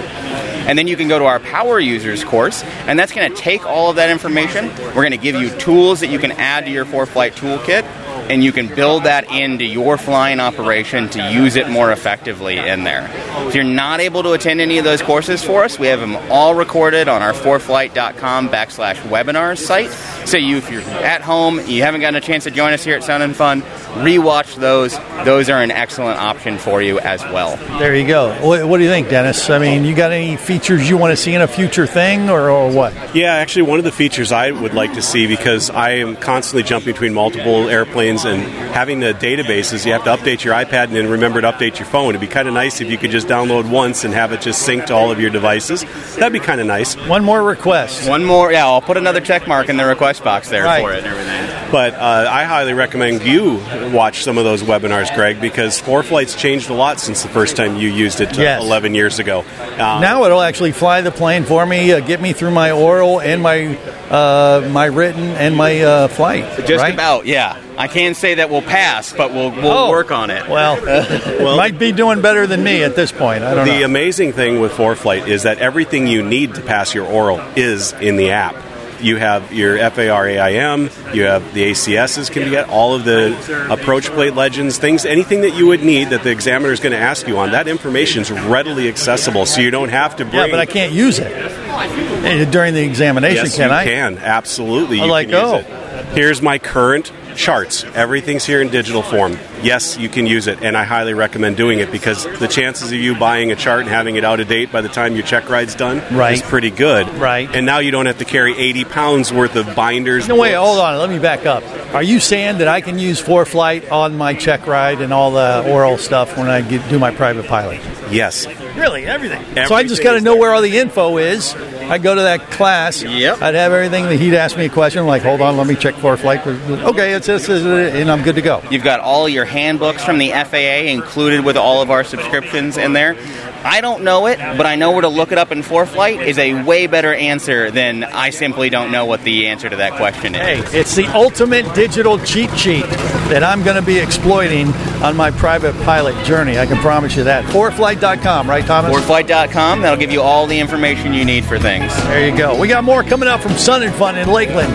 And 0.69 0.79
then 0.79 0.87
you 0.87 0.97
can 0.97 1.09
go 1.09 1.19
to 1.19 1.25
our 1.25 1.41
power 1.41 1.81
users 1.81 2.23
course, 2.23 2.63
and 2.63 2.99
that's 2.99 3.13
going 3.13 3.31
to 3.31 3.37
take 3.37 3.65
all 3.65 3.89
of 3.89 3.97
that 3.97 4.11
information. 4.11 4.69
We're 4.79 4.93
going 4.93 5.13
to 5.13 5.17
give 5.17 5.35
you 5.35 5.49
tools 5.59 6.01
that 6.01 6.09
you 6.09 6.19
can 6.19 6.33
add 6.33 6.67
to 6.67 6.71
your 6.71 6.85
ForeFlight 6.85 7.33
toolkit, 7.33 7.85
and 8.29 8.45
you 8.45 8.53
can 8.53 8.73
build 8.75 9.05
that 9.05 9.31
into 9.33 9.65
your 9.65 9.97
flying 9.97 10.41
operation 10.41 11.09
to 11.11 11.33
use 11.33 11.57
it 11.57 11.69
more 11.69 11.93
effectively 11.93 12.59
in 12.59 12.85
there. 12.85 13.09
If 13.49 13.55
you're 13.55 13.65
not 13.65 14.01
able 14.01 14.23
to 14.25 14.33
attend 14.33 14.61
any 14.61 14.79
of 14.79 14.85
those 14.85 15.03
courses 15.03 15.43
for 15.43 15.65
us, 15.65 15.79
we 15.79 15.87
have 15.89 16.01
them 16.01 16.17
all 16.31 16.55
recorded 16.55 17.09
on 17.09 17.23
our 17.23 17.33
foreflight.com 17.33 18.49
backslash 18.49 18.97
webinars 19.09 19.59
site. 19.59 19.91
So 20.29 20.37
you, 20.37 20.59
if 20.59 20.71
you're 20.71 20.83
at 20.83 21.23
home, 21.23 21.61
you 21.67 21.83
haven't 21.83 22.03
gotten 22.03 22.17
a 22.17 22.21
chance 22.21 22.45
to 22.45 22.51
join 22.51 22.73
us 22.73 22.85
here 22.85 22.97
at 22.97 23.05
Sun 23.05 23.23
and 23.23 23.35
Fun, 23.35 23.63
rewatch 24.03 24.57
those. 24.57 24.99
Those 25.25 25.49
are 25.49 25.63
an 25.63 25.71
excellent 25.71 26.19
option 26.19 26.59
for 26.59 26.83
you 26.83 26.99
as 27.01 27.23
well. 27.25 27.57
There 27.79 27.95
you 27.95 28.07
go. 28.07 28.35
What, 28.45 28.67
what 28.69 28.79
do 28.79 28.85
you 28.85 28.91
think, 28.91 29.09
Dennis? 29.09 29.49
I 29.49 29.59
mean, 29.59 29.85
you 29.85 29.95
got 29.95 30.13
any 30.13 30.37
features 30.37 30.89
you 30.89 30.97
want 30.97 31.13
to 31.13 31.17
see 31.17 31.35
in 31.35 31.41
a 31.41 31.49
future 31.49 31.87
thing, 31.87 32.29
or, 32.29 32.51
or 32.51 32.71
what? 32.71 33.15
Yeah, 33.15 33.35
actually, 33.35 33.63
one 33.63 33.79
of 33.79 33.85
the 33.85 33.93
features 33.93 34.33
I 34.33 34.51
would 34.51 34.75
like 34.75 34.95
to 34.95 35.03
see 35.03 35.27
because 35.27 35.71
I 35.71 35.93
am 35.93 36.17
constantly 36.17 36.63
jumping 36.63 36.93
between 36.93 37.15
multiple 37.15 37.69
airplanes 37.69 38.18
and 38.25 38.43
having 38.75 39.01
the 39.01 39.13
databases, 39.15 39.85
you 39.87 39.93
have 39.93 40.05
to 40.05 40.11
update 40.17 40.45
your 40.45 40.55
iPad 40.55 40.85
and 40.85 40.95
then 40.97 41.09
remember 41.09 41.41
to 41.41 41.51
update 41.51 41.79
your 41.79 41.87
phone. 41.87 42.11
It'd 42.11 42.21
be 42.21 42.27
kind 42.27 42.49
of 42.49 42.55
nice 42.55 42.81
if 42.81 42.91
you 42.91 42.99
could 42.99 43.11
just 43.11 43.27
download 43.27 43.69
once 43.71 44.05
and 44.05 44.13
have 44.15 44.33
it 44.33 44.41
just 44.41 44.63
sync 44.63 44.87
to 44.87 44.95
all 44.95 45.11
of 45.11 45.21
your 45.21 45.31
devices. 45.31 45.85
That'd 46.17 46.33
be 46.33 46.41
kind 46.41 46.61
of 46.61 46.67
nice. 46.67 46.95
One 47.09 47.25
more 47.25 47.43
request. 47.43 48.09
One 48.09 48.25
more, 48.25 48.53
yeah, 48.53 48.67
I'll 48.67 48.81
put 48.83 48.97
another 48.97 49.21
check 49.21 49.47
mark 49.47 49.69
in 49.69 49.77
the 49.77 49.85
request 49.87 50.23
box 50.25 50.49
there 50.49 50.65
Right. 50.65 50.81
for 50.83 50.93
it 50.93 50.99
and 51.05 51.07
everything. 51.07 51.38
But 51.71 51.95
uh, 51.95 52.27
I 52.31 52.45
highly 52.45 52.73
recommend 52.73 53.23
you 53.23 53.57
watch 53.93 54.23
some 54.25 54.39
of 54.39 54.45
those 54.45 54.63
webinars, 54.63 55.15
Greg, 55.15 55.39
because 55.41 55.79
Four 55.79 56.03
ForeFlight's 56.03 56.35
changed 56.35 56.71
a 56.71 56.75
lot 56.75 56.99
since 56.99 57.23
the 57.23 57.29
first 57.29 57.57
time 57.57 57.77
you 57.77 57.91
used 57.91 58.21
it 58.23 58.39
uh, 58.39 58.43
Yes. 58.43 58.63
11 58.63 58.95
years 58.95 59.19
ago. 59.19 59.45
Uh, 59.59 59.77
Now 60.01 60.25
it'll 60.25 60.41
actually 60.41 60.73
fly 60.73 61.03
the 61.03 61.11
plane 61.11 61.45
for 61.45 61.67
me, 61.67 61.93
uh, 61.93 62.01
get 62.01 62.21
me 62.23 62.33
through 62.33 62.53
my 62.53 62.71
oral 62.71 63.21
and 63.21 63.43
my 63.43 63.77
uh, 64.09 64.67
my 64.73 64.87
written 64.87 65.23
and 65.23 65.55
my 65.57 65.81
uh, 65.83 66.09
flight. 66.09 66.45
Just 66.67 66.83
right? 66.83 66.95
about, 66.95 67.27
yeah. 67.27 67.61
I 67.77 67.87
can't 67.87 68.17
say 68.17 68.37
that 68.37 68.49
we'll 68.51 68.63
pass, 68.63 69.13
but 69.13 69.33
we'll 69.35 69.51
we'll 69.51 69.67
Oh. 69.71 69.91
work 69.91 70.11
on 70.11 70.31
it. 70.31 70.49
Well, 70.49 70.81
well, 70.85 71.57
might 71.57 71.79
be 71.79 71.93
doing 71.93 72.23
better 72.23 72.47
than 72.47 72.65
me 72.65 72.83
at 72.83 72.97
this 72.97 73.13
point. 73.13 73.45
I 73.45 73.55
don't 73.55 73.67
the 73.67 73.81
know. 73.81 73.85
amazing 73.85 74.33
thing 74.33 74.61
with 74.61 74.73
Four 74.73 74.95
ForeFlight 74.95 75.29
is 75.29 75.43
that 75.43 75.59
everything 75.59 76.07
you 76.07 76.23
need 76.23 76.55
to 76.55 76.63
pass 76.63 76.95
your 76.95 77.07
oral 77.07 77.41
is 77.57 77.93
in 77.93 78.17
the 78.17 78.31
app. 78.31 78.55
You 79.01 79.17
have 79.17 79.53
your 79.53 79.79
FAR-AIM, 79.79 80.91
you 81.13 81.25
have 81.25 81.55
the 81.55 81.71
ACSs 81.71 82.31
can 82.31 82.43
you 82.43 82.51
get 82.51 82.69
all 82.69 82.95
of 82.95 83.05
the 83.05 83.69
approach 83.71 84.07
plate 84.07 84.35
legends, 84.35 84.79
things, 84.79 85.05
anything 85.05 85.43
that 85.43 85.55
you 85.55 85.67
would 85.67 85.83
need 85.83 86.11
that 86.11 86.23
the 86.23 86.31
examiner 86.31 86.73
is 86.73 86.81
going 86.81 86.93
to 86.93 86.99
ask 86.99 87.27
you 87.27 87.39
on. 87.39 87.53
That 87.53 87.69
information 87.69 88.23
is 88.23 88.31
readily 88.31 88.89
accessible, 88.89 89.47
so 89.47 89.61
you 89.61 89.71
don't 89.71 89.91
have 89.91 90.17
to 90.17 90.25
bring. 90.25 90.47
Yeah, 90.47 90.51
but 90.51 90.61
I 90.61 90.67
can't 90.67 90.93
use 90.93 91.19
it 91.19 92.51
during 92.51 92.75
the 92.75 92.83
examination, 92.83 93.45
yes, 93.47 93.57
can 93.57 93.71
you 93.71 93.77
I? 93.77 93.85
can 93.85 94.19
absolutely. 94.19 95.01
I'm 95.01 95.07
You 95.07 95.11
like, 95.11 95.29
can 95.29 95.55
use 95.57 95.67
oh. 95.67 95.99
it. 95.99 96.07
Here's 96.17 96.43
my 96.43 96.59
current 96.59 97.13
charts. 97.37 97.85
Everything's 97.95 98.45
here 98.45 98.61
in 98.61 98.69
digital 98.69 99.03
form. 99.03 99.39
Yes, 99.63 99.97
you 99.99 100.09
can 100.09 100.27
use 100.27 100.47
it, 100.47 100.63
and 100.63 100.77
I 100.77 100.85
highly 100.85 101.15
recommend 101.15 101.57
doing 101.57 101.79
it 101.81 101.91
because 101.91 102.25
the 102.39 102.49
chances 102.49 102.93
of 102.93 102.99
you 102.99 103.15
buying 103.17 103.51
a 103.53 103.57
chart 103.57 103.81
and 103.81 103.89
having 103.89 104.17
it 104.17 104.25
out 104.25 104.41
of 104.41 104.49
date 104.49 104.71
by 104.73 104.81
the 104.81 104.89
time 104.89 105.15
your 105.15 105.25
check 105.25 105.49
ride's 105.51 105.75
done 105.75 106.03
Right. 106.17 106.35
is 106.35 106.43
pretty 106.43 106.71
good. 106.71 107.09
Right. 107.15 107.49
And 107.55 107.67
now 107.67 107.79
you 107.79 107.91
don't 107.91 108.07
have 108.07 108.19
to 108.19 108.25
carry 108.25 108.57
80 108.57 108.85
pounds 108.85 109.33
worth 109.33 109.57
of 109.57 109.75
binders. 109.75 110.29
No, 110.29 110.37
wait, 110.37 110.55
hold 110.55 110.79
on. 110.79 110.99
Let 110.99 111.11
me 111.11 111.19
back 111.19 111.47
up. 111.47 111.63
Are 111.95 112.03
you 112.03 112.21
saying 112.21 112.59
that 112.59 112.69
I 112.69 112.81
can 112.81 112.99
use 112.99 113.23
ForeFlight 113.23 113.91
on 113.91 114.17
my 114.17 114.35
check 114.35 114.67
ride 114.67 115.01
and 115.01 115.13
all 115.13 115.31
the 115.33 115.65
oral 115.71 115.99
stuff 115.99 116.37
when 116.37 116.49
I 116.49 116.61
get, 116.61 116.89
do 116.89 116.99
my 116.99 117.11
private 117.11 117.47
pilot? 117.47 117.81
Yes. 118.11 118.47
Really, 118.77 119.05
everything. 119.07 119.45
so 119.67 119.75
I 119.75 119.83
just 119.83 120.03
got 120.03 120.13
to 120.13 120.21
know 120.21 120.37
where 120.37 120.53
all 120.55 120.63
the 120.63 120.79
info 120.79 121.17
is. 121.19 121.55
I 121.55 121.99
go 121.99 122.15
to 122.15 122.21
that 122.23 122.51
class. 122.51 123.03
Yep. 123.03 123.41
I'd 123.43 123.55
have 123.55 123.73
everything 123.73 124.05
that 124.05 124.17
he'd 124.17 124.35
ask 124.35 124.57
me 124.57 124.67
a 124.67 124.69
question. 124.69 125.01
I'm 125.01 125.07
like, 125.07 125.23
hold 125.23 125.41
on, 125.41 125.57
let 125.57 125.67
me 125.67 125.75
check 125.75 125.95
ForeFlight. 125.95 126.47
Okay, 126.85 127.15
it's 127.15 127.27
this, 127.27 127.47
this, 127.47 127.63
this, 127.63 127.95
and 127.95 128.11
I'm 128.11 128.23
good 128.23 128.37
to 128.37 128.43
go. 128.43 128.63
You've 128.71 128.85
got 128.85 129.01
all 129.01 129.29
your 129.29 129.47
handbooks 129.49 130.05
from 130.05 130.19
the 130.19 130.31
FAA 130.31 130.91
included 130.91 131.45
with 131.45 131.57
all 131.57 131.83
of 131.83 131.91
our 131.91 132.05
subscriptions 132.05 132.77
in 132.77 132.93
there. 132.93 133.17
I 133.65 133.81
don't 133.81 134.05
know 134.05 134.27
it, 134.27 134.39
but 134.39 134.67
I 134.67 134.77
know 134.77 134.93
where 134.93 135.03
to 135.03 135.09
look 135.09 135.33
it 135.33 135.39
up 135.39 135.51
in 135.51 135.63
ForeFlight 135.63 136.25
is 136.25 136.39
a 136.39 136.63
way 136.63 136.87
better 136.87 137.13
answer 137.13 137.71
than 137.71 138.05
I 138.05 138.31
simply 138.31 138.71
don't 138.71 138.93
know 138.93 139.05
what 139.05 139.25
the 139.25 139.49
answer 139.49 139.69
to 139.69 139.77
that 139.77 139.95
question 139.95 140.35
is. 140.35 140.41
Hey, 140.71 140.79
it's 140.79 140.95
the 140.95 141.07
ultimate 141.07 141.75
digital 141.75 142.19
cheat 142.21 142.57
sheet 142.57 142.87
that 143.31 143.43
I'm 143.43 143.65
going 143.65 143.77
to 143.77 143.83
be 143.83 143.99
exploiting 143.99 144.69
on 145.03 145.17
my 145.17 145.31
private 145.33 145.75
pilot 145.83 146.25
journey. 146.25 146.59
I 146.59 146.67
can 146.67 146.77
promise 146.79 147.17
you 147.17 147.25
that. 147.25 147.45
ForeFlight.com, 147.47 148.49
right, 148.49 148.65
Thomas? 148.65 148.95
ForeFlight.com, 148.95 149.83
that'll 149.83 149.99
give 149.99 150.13
you 150.13 150.23
all 150.23 150.47
the 150.47 150.59
information 150.59 151.13
you 151.13 151.25
need 151.25 151.45
for 151.45 151.59
things. 151.59 151.95
There 152.05 152.29
you 152.29 152.37
go. 152.37 152.59
We 152.59 152.69
got 152.69 152.85
more 152.85 153.03
coming 153.03 153.29
up 153.29 153.41
from 153.41 153.53
Sun 153.53 153.83
and 153.83 153.95
Fun 153.95 154.17
in 154.17 154.29
Lakeland 154.29 154.73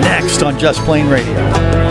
next 0.00 0.42
on 0.42 0.58
Just 0.58 0.80
Plane 0.80 1.08
Radio. 1.08 1.85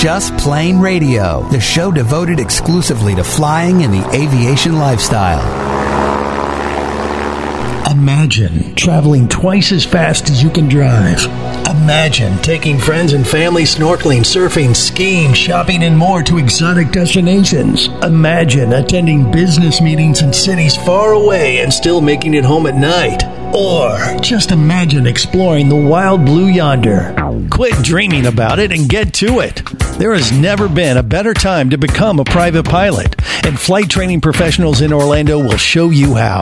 Just 0.00 0.34
Plane 0.38 0.78
Radio, 0.78 1.46
the 1.50 1.60
show 1.60 1.92
devoted 1.92 2.40
exclusively 2.40 3.14
to 3.16 3.22
flying 3.22 3.82
and 3.82 3.92
the 3.92 4.02
aviation 4.14 4.78
lifestyle. 4.78 5.44
Imagine 7.90 8.74
traveling 8.76 9.28
twice 9.28 9.72
as 9.72 9.84
fast 9.84 10.30
as 10.30 10.42
you 10.42 10.48
can 10.48 10.70
drive. 10.70 11.22
Imagine 11.68 12.38
taking 12.38 12.78
friends 12.78 13.12
and 13.12 13.28
family 13.28 13.64
snorkeling, 13.64 14.20
surfing, 14.20 14.74
skiing, 14.74 15.34
shopping, 15.34 15.82
and 15.82 15.98
more 15.98 16.22
to 16.22 16.38
exotic 16.38 16.92
destinations. 16.92 17.88
Imagine 18.02 18.72
attending 18.72 19.30
business 19.30 19.82
meetings 19.82 20.22
in 20.22 20.32
cities 20.32 20.78
far 20.78 21.12
away 21.12 21.58
and 21.58 21.70
still 21.70 22.00
making 22.00 22.32
it 22.32 22.44
home 22.44 22.66
at 22.66 22.74
night. 22.74 23.22
Or 23.54 23.98
just 24.22 24.50
imagine 24.50 25.06
exploring 25.06 25.68
the 25.68 25.76
wild 25.76 26.24
blue 26.24 26.46
yonder. 26.46 27.14
Quit 27.50 27.74
dreaming 27.82 28.24
about 28.24 28.58
it 28.58 28.72
and 28.72 28.88
get 28.88 29.12
to 29.14 29.40
it. 29.40 29.60
There 30.00 30.14
has 30.14 30.32
never 30.32 30.66
been 30.66 30.96
a 30.96 31.02
better 31.02 31.34
time 31.34 31.68
to 31.68 31.76
become 31.76 32.20
a 32.20 32.24
private 32.24 32.64
pilot, 32.64 33.16
and 33.44 33.60
Flight 33.60 33.90
Training 33.90 34.22
Professionals 34.22 34.80
in 34.80 34.94
Orlando 34.94 35.38
will 35.38 35.58
show 35.58 35.90
you 35.90 36.14
how. 36.14 36.40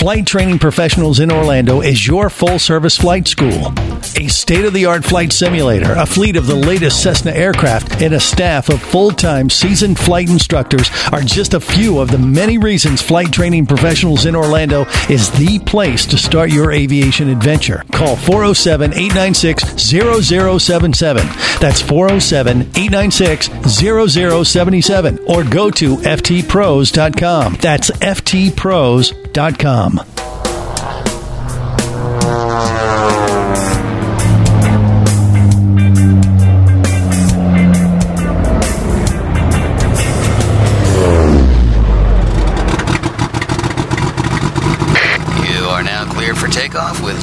Flight 0.00 0.26
Training 0.26 0.58
Professionals 0.58 1.20
in 1.20 1.30
Orlando 1.30 1.82
is 1.82 2.06
your 2.06 2.30
full 2.30 2.58
service 2.58 2.96
flight 2.96 3.28
school. 3.28 3.70
A 4.16 4.28
state 4.28 4.64
of 4.64 4.72
the 4.72 4.86
art 4.86 5.04
flight 5.04 5.30
simulator, 5.30 5.92
a 5.92 6.06
fleet 6.06 6.36
of 6.36 6.46
the 6.46 6.54
latest 6.54 7.02
Cessna 7.02 7.32
aircraft, 7.32 8.00
and 8.00 8.14
a 8.14 8.20
staff 8.20 8.70
of 8.70 8.80
full 8.80 9.10
time 9.10 9.50
seasoned 9.50 9.98
flight 9.98 10.30
instructors 10.30 10.88
are 11.12 11.20
just 11.20 11.52
a 11.52 11.60
few 11.60 11.98
of 11.98 12.10
the 12.10 12.18
many 12.18 12.56
reasons 12.56 13.02
Flight 13.02 13.30
Training 13.30 13.66
Professionals 13.66 14.24
in 14.24 14.34
Orlando 14.34 14.86
is 15.10 15.30
the 15.32 15.58
place 15.66 16.06
to 16.06 16.16
start 16.16 16.50
your 16.50 16.72
aviation 16.72 17.28
adventure. 17.28 17.84
Call 17.92 18.16
407 18.16 18.94
896 18.94 19.82
0077. 19.82 21.26
That's 21.60 21.82
407 21.82 22.69
896 22.74 23.48
0077. 24.48 25.18
Or 25.26 25.44
go 25.44 25.70
to 25.70 25.96
ftpros.com. 25.96 27.54
That's 27.54 27.90
ftpros.com. 27.90 29.20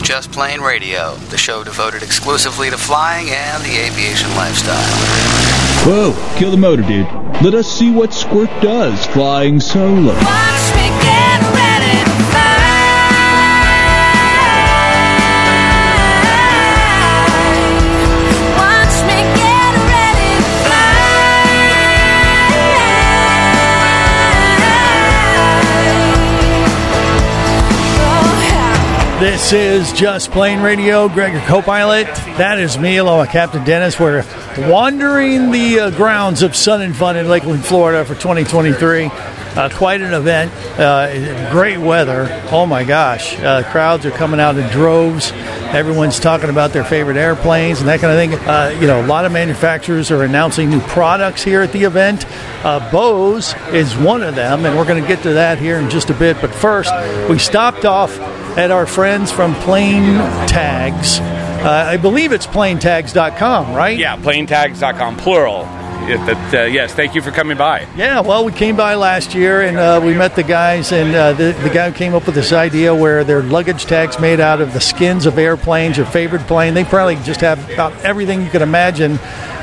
Just 0.08 0.32
Plane 0.32 0.62
Radio, 0.62 1.16
the 1.32 1.38
show 1.38 1.66
devoted 1.66 2.02
exclusively 2.02 2.70
to 2.70 2.78
flying 2.78 3.30
and 3.30 3.62
the 3.62 3.78
aviation 3.78 4.30
lifestyle. 4.36 4.82
Whoa, 5.84 6.38
kill 6.38 6.50
the 6.50 6.56
motor, 6.56 6.82
dude. 6.82 7.08
Let 7.44 7.54
us 7.54 7.68
see 7.68 7.92
what 7.92 8.14
Squirt 8.14 8.50
does 8.62 9.06
flying 9.08 9.60
solo. 9.60 10.14
This 29.20 29.52
is 29.52 29.92
Just 29.94 30.30
Plane 30.30 30.62
Radio. 30.62 31.10
Greg, 31.10 31.34
your 31.34 31.42
co-pilot. 31.42 32.06
That 32.38 32.60
is 32.60 32.78
me, 32.78 32.98
along 32.98 33.22
with 33.22 33.32
Captain 33.32 33.64
Dennis. 33.64 34.00
We're 34.00 34.24
wandering 34.70 35.50
the 35.50 35.80
uh, 35.80 35.90
grounds 35.90 36.44
of 36.44 36.56
Sun 36.56 36.84
and 36.84 36.96
Fun 36.96 37.18
in 37.18 37.28
Lakeland, 37.28 37.66
Florida 37.66 38.06
for 38.06 38.14
2023. 38.14 39.06
Uh, 39.06 39.70
quite 39.74 40.02
an 40.02 40.14
event. 40.14 40.52
Uh, 40.80 41.52
great 41.52 41.80
weather. 41.80 42.28
Oh 42.52 42.68
my 42.68 42.84
gosh. 42.84 43.36
Uh, 43.40 43.64
crowds 43.72 44.06
are 44.06 44.12
coming 44.12 44.40
out 44.40 44.56
in 44.56 44.70
droves. 44.70 45.32
Everyone's 45.32 46.20
talking 46.20 46.52
about 46.52 46.72
their 46.72 46.84
favorite 46.84 47.18
airplanes 47.18 47.80
and 47.80 47.90
that 47.90 48.00
kind 48.00 48.14
of 48.14 48.20
thing. 48.20 48.48
Uh, 48.48 48.78
you 48.80 48.86
know, 48.86 49.04
a 49.04 49.08
lot 49.08 49.26
of 49.26 49.32
manufacturers 49.32 50.12
are 50.12 50.22
announcing 50.22 50.70
new 50.70 50.82
products 50.82 51.42
here 51.44 51.64
at 51.64 51.72
the 51.72 51.86
event. 51.86 52.28
Uh, 52.64 52.88
Bose 52.92 53.56
is 53.74 53.98
one 53.98 54.22
of 54.22 54.36
them, 54.36 54.64
and 54.64 54.78
we're 54.78 54.86
going 54.86 55.02
to 55.02 55.08
get 55.08 55.24
to 55.24 55.34
that 55.34 55.58
here 55.58 55.80
in 55.80 55.90
just 55.90 56.12
a 56.12 56.14
bit. 56.14 56.40
But 56.40 56.54
first, 56.54 56.92
we 57.28 57.40
stopped 57.40 57.84
off 57.84 58.16
at 58.58 58.72
our 58.72 58.88
friends 58.88 59.32
from 59.32 59.54
Plane 59.56 60.18
Tags. 60.48 61.20
Uh, 61.20 61.70
I 61.90 61.98
believe 61.98 62.32
it's 62.32 62.48
planetags.com, 62.48 63.74
right? 63.74 63.98
Yeah, 63.98 64.18
planetags.com, 64.18 65.18
plural. 65.18 65.64
That, 66.08 66.54
uh, 66.54 66.62
yes, 66.64 66.94
thank 66.94 67.16
you 67.16 67.22
for 67.22 67.32
coming 67.32 67.58
by. 67.58 67.86
Yeah, 67.98 68.22
well, 68.22 68.46
we 68.46 68.54
came 68.54 68.78
by 68.78 68.96
last 68.96 69.36
year 69.36 69.62
and 69.62 69.78
uh, 69.78 70.02
we 70.04 70.14
met 70.14 70.36
the 70.36 70.44
guys, 70.44 70.92
and 70.94 71.14
uh, 71.14 71.34
the, 71.34 71.52
the 71.64 71.70
guy 71.70 71.92
came 71.92 72.16
up 72.16 72.26
with 72.26 72.36
this 72.36 72.54
idea 72.54 72.96
where 72.96 73.24
their 73.24 73.44
luggage 73.44 73.86
tags 73.86 74.18
made 74.20 74.40
out 74.40 74.62
of 74.62 74.74
the 74.74 74.80
skins 74.80 75.26
of 75.26 75.38
airplanes, 75.38 75.98
your 75.98 76.06
favorite 76.06 76.48
plane. 76.48 76.74
They 76.74 76.86
probably 76.86 77.16
just 77.18 77.42
have 77.42 77.70
about 77.72 77.94
everything 78.06 78.42
you 78.42 78.50
could 78.50 78.62
imagine 78.62 79.20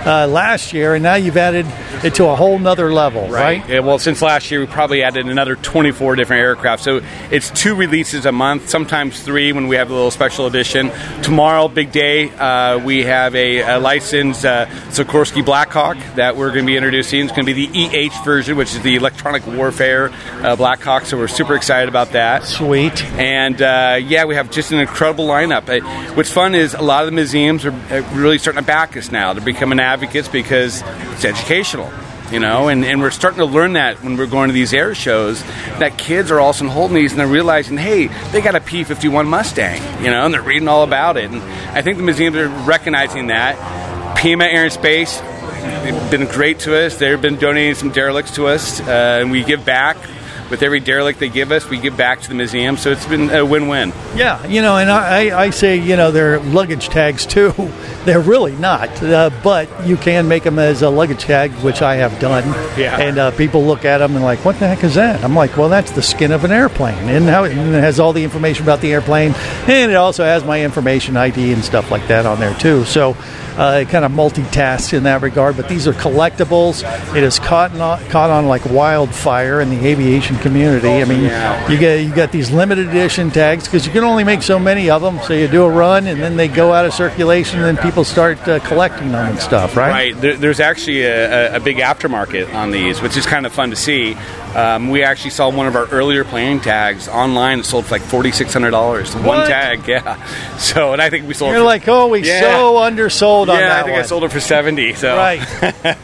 uh, 0.06 0.26
last 0.26 0.72
year, 0.72 0.94
and 0.94 1.02
now 1.02 1.14
you've 1.14 1.36
added 1.36 1.66
it 2.04 2.14
to 2.16 2.26
a 2.26 2.36
whole 2.36 2.58
nother 2.58 2.92
level, 2.92 3.28
right? 3.28 3.66
Yeah, 3.68 3.80
well, 3.80 3.98
since 3.98 4.20
last 4.20 4.50
year, 4.50 4.60
we 4.60 4.66
probably 4.66 5.02
added 5.02 5.26
another 5.26 5.56
24 5.56 6.16
different 6.16 6.40
aircraft. 6.40 6.82
So 6.82 7.00
it's 7.30 7.50
two 7.50 7.74
releases 7.74 8.26
a 8.26 8.32
month, 8.32 8.68
sometimes 8.68 9.22
three 9.22 9.52
when 9.52 9.68
we 9.68 9.76
have 9.76 9.90
a 9.90 9.94
little 9.94 10.10
special 10.10 10.46
edition. 10.46 10.90
Tomorrow, 11.22 11.68
big 11.68 11.92
day, 11.92 12.30
uh, 12.30 12.78
we 12.78 13.04
have 13.04 13.34
a, 13.34 13.60
a 13.60 13.78
licensed 13.78 14.44
uh, 14.44 14.66
Sikorsky 14.90 15.44
Blackhawk 15.44 15.96
that 16.16 16.36
we're 16.36 16.50
going 16.50 16.64
to 16.64 16.66
be 16.66 16.76
introducing. 16.76 17.20
It's 17.20 17.32
going 17.32 17.46
to 17.46 17.54
be 17.54 17.66
the 17.66 17.86
EH 17.86 18.24
version, 18.24 18.56
which 18.56 18.74
is 18.74 18.82
the 18.82 18.96
electronic 18.96 19.46
warfare 19.46 20.10
uh, 20.42 20.56
Blackhawk. 20.56 21.06
So 21.06 21.16
we're 21.16 21.28
super 21.28 21.54
excited 21.54 21.88
about 21.88 22.12
that. 22.12 22.44
Sweet. 22.44 23.02
And 23.14 23.60
uh, 23.60 23.98
yeah, 24.02 24.24
we 24.24 24.34
have 24.34 24.50
just 24.50 24.72
an 24.72 24.80
incredible 24.80 25.26
lineup. 25.26 25.68
Uh, 25.68 26.14
what's 26.14 26.30
fun 26.30 26.54
is 26.54 26.74
a 26.74 26.82
lot 26.82 27.04
of 27.04 27.06
the 27.06 27.12
museums 27.12 27.64
are 27.64 27.72
uh, 27.72 28.02
really 28.14 28.38
starting 28.38 28.62
to 28.62 28.66
back 28.66 28.96
us 28.96 29.10
now. 29.10 29.32
They're 29.32 29.44
becoming 29.44 29.78
advocates 29.94 30.28
because 30.28 30.82
it's 31.12 31.24
educational. 31.24 31.90
You 32.32 32.40
know, 32.40 32.68
and, 32.68 32.84
and 32.84 33.00
we're 33.00 33.10
starting 33.10 33.38
to 33.38 33.44
learn 33.44 33.74
that 33.74 34.02
when 34.02 34.16
we're 34.16 34.26
going 34.26 34.48
to 34.48 34.54
these 34.54 34.72
air 34.72 34.94
shows, 34.94 35.42
that 35.78 35.98
kids 35.98 36.30
are 36.30 36.40
all 36.40 36.50
of 36.50 36.56
a 36.56 36.58
sudden 36.58 36.72
holding 36.72 36.96
these 36.96 37.12
and 37.12 37.20
they're 37.20 37.26
realizing, 37.28 37.76
hey, 37.76 38.06
they 38.32 38.40
got 38.40 38.54
a 38.54 38.60
P 38.60 38.82
51 38.82 39.28
Mustang, 39.28 39.80
you 40.02 40.10
know, 40.10 40.24
and 40.24 40.32
they're 40.32 40.42
reading 40.42 40.66
all 40.66 40.82
about 40.82 41.16
it. 41.16 41.30
And 41.30 41.42
I 41.76 41.82
think 41.82 41.98
the 41.98 42.02
museums 42.02 42.36
are 42.36 42.48
recognizing 42.48 43.28
that. 43.28 44.16
Pima 44.16 44.44
Air 44.44 44.64
and 44.64 44.72
Space, 44.72 45.20
they've 45.20 46.10
been 46.10 46.26
great 46.26 46.60
to 46.60 46.76
us. 46.76 46.96
They've 46.96 47.20
been 47.20 47.36
donating 47.36 47.74
some 47.74 47.90
derelicts 47.90 48.34
to 48.36 48.46
us, 48.46 48.80
uh, 48.80 49.18
and 49.20 49.30
we 49.30 49.44
give 49.44 49.64
back 49.64 49.98
with 50.54 50.62
every 50.62 50.78
derelict 50.78 51.18
they 51.18 51.28
give 51.28 51.50
us, 51.50 51.68
we 51.68 51.80
give 51.80 51.96
back 51.96 52.20
to 52.20 52.28
the 52.28 52.34
museum. 52.36 52.76
So 52.76 52.92
it's 52.92 53.06
been 53.06 53.28
a 53.30 53.44
win-win. 53.44 53.92
Yeah, 54.14 54.46
you 54.46 54.62
know, 54.62 54.76
and 54.76 54.88
I, 54.88 55.36
I- 55.46 55.50
say, 55.50 55.76
you 55.76 55.96
know, 55.96 56.12
they're 56.12 56.38
luggage 56.38 56.88
tags 56.88 57.26
too. 57.26 57.52
They're 58.04 58.20
really 58.20 58.52
not, 58.52 59.02
uh, 59.02 59.30
but 59.42 59.86
you 59.86 59.96
can 59.96 60.28
make 60.28 60.42
them 60.42 60.58
as 60.58 60.82
a 60.82 60.90
luggage 60.90 61.22
tag, 61.22 61.52
which 61.62 61.80
I 61.80 61.94
have 61.94 62.18
done. 62.20 62.44
Yeah. 62.78 62.98
And 62.98 63.16
uh, 63.16 63.30
people 63.30 63.64
look 63.64 63.86
at 63.86 63.96
them 63.98 64.14
and 64.14 64.22
like, 64.22 64.44
what 64.44 64.58
the 64.58 64.68
heck 64.68 64.84
is 64.84 64.96
that? 64.96 65.24
I'm 65.24 65.34
like, 65.34 65.56
well, 65.56 65.70
that's 65.70 65.90
the 65.92 66.02
skin 66.02 66.30
of 66.30 66.44
an 66.44 66.52
airplane, 66.52 67.08
and 67.08 67.24
how 67.24 67.44
it, 67.44 67.56
and 67.56 67.74
it 67.74 67.80
has 67.80 67.98
all 67.98 68.12
the 68.12 68.22
information 68.22 68.62
about 68.64 68.82
the 68.82 68.92
airplane, 68.92 69.32
and 69.66 69.90
it 69.90 69.94
also 69.94 70.22
has 70.22 70.44
my 70.44 70.62
information 70.62 71.16
ID 71.16 71.54
and 71.54 71.64
stuff 71.64 71.90
like 71.90 72.06
that 72.08 72.26
on 72.26 72.38
there 72.40 72.54
too. 72.54 72.84
So. 72.84 73.16
Uh, 73.56 73.82
it 73.82 73.88
kind 73.88 74.04
of 74.04 74.10
multitasks 74.10 74.92
in 74.94 75.04
that 75.04 75.22
regard, 75.22 75.56
but 75.56 75.68
these 75.68 75.86
are 75.86 75.92
collectibles. 75.92 76.82
It 77.14 77.22
is 77.22 77.38
caught 77.38 77.70
on, 77.76 78.04
caught 78.06 78.28
on 78.28 78.48
like 78.48 78.64
wildfire 78.68 79.60
in 79.60 79.70
the 79.70 79.86
aviation 79.86 80.34
community. 80.44 80.88
I 80.88 81.04
mean, 81.06 81.22
you 81.72 81.78
get 81.78 82.04
you 82.04 82.14
got 82.14 82.30
these 82.30 82.50
limited 82.50 82.88
edition 82.88 83.30
tags 83.30 83.64
because 83.64 83.86
you 83.86 83.92
can 83.92 84.04
only 84.04 84.24
make 84.24 84.42
so 84.42 84.58
many 84.58 84.90
of 84.90 85.00
them. 85.00 85.18
So 85.20 85.32
you 85.32 85.48
do 85.48 85.64
a 85.64 85.70
run, 85.70 86.06
and 86.06 86.20
then 86.22 86.36
they 86.36 86.48
go 86.48 86.72
out 86.72 86.84
of 86.84 86.92
circulation, 86.92 87.60
and 87.62 87.76
then 87.76 87.82
people 87.82 88.04
start 88.04 88.46
uh, 88.46 88.60
collecting 88.60 89.10
them 89.10 89.30
and 89.30 89.40
stuff, 89.40 89.74
right? 89.74 89.90
Right. 89.90 90.20
There, 90.20 90.36
there's 90.36 90.60
actually 90.60 91.02
a, 91.02 91.56
a, 91.56 91.60
big 91.60 91.78
aftermarket 91.78 92.54
on 92.54 92.70
these, 92.70 93.00
which 93.00 93.16
is 93.16 93.24
kind 93.24 93.46
of 93.46 93.52
fun 93.52 93.70
to 93.70 93.76
see. 93.76 94.14
Um, 94.54 94.90
we 94.90 95.02
actually 95.02 95.30
saw 95.30 95.48
one 95.50 95.66
of 95.66 95.74
our 95.74 95.86
earlier 95.86 96.24
playing 96.24 96.60
tags 96.60 97.08
online. 97.08 97.60
It 97.60 97.64
sold 97.64 97.86
for 97.86 97.92
like 97.92 98.02
forty 98.02 98.30
six 98.30 98.52
hundred 98.52 98.72
dollars. 98.72 99.16
One 99.16 99.46
tag, 99.48 99.88
yeah. 99.88 100.24
So, 100.58 100.92
and 100.92 101.00
I 101.00 101.08
think 101.08 101.26
we 101.26 101.32
sold. 101.32 101.52
You're 101.52 101.60
for- 101.60 101.64
like, 101.64 101.88
oh, 101.88 102.08
we 102.08 102.22
Yeah. 102.22 102.40
so 102.40 102.78
undersold 102.78 103.48
on 103.48 103.58
yeah, 103.58 103.68
that 103.68 103.80
I 103.80 103.82
think 103.82 103.92
one. 103.94 104.02
I 104.04 104.06
sold 104.06 104.24
it 104.24 104.30
for 104.30 104.40
seventy. 104.40 104.92
So 104.94 105.16
Right. 105.16 105.40
but, 105.82 105.98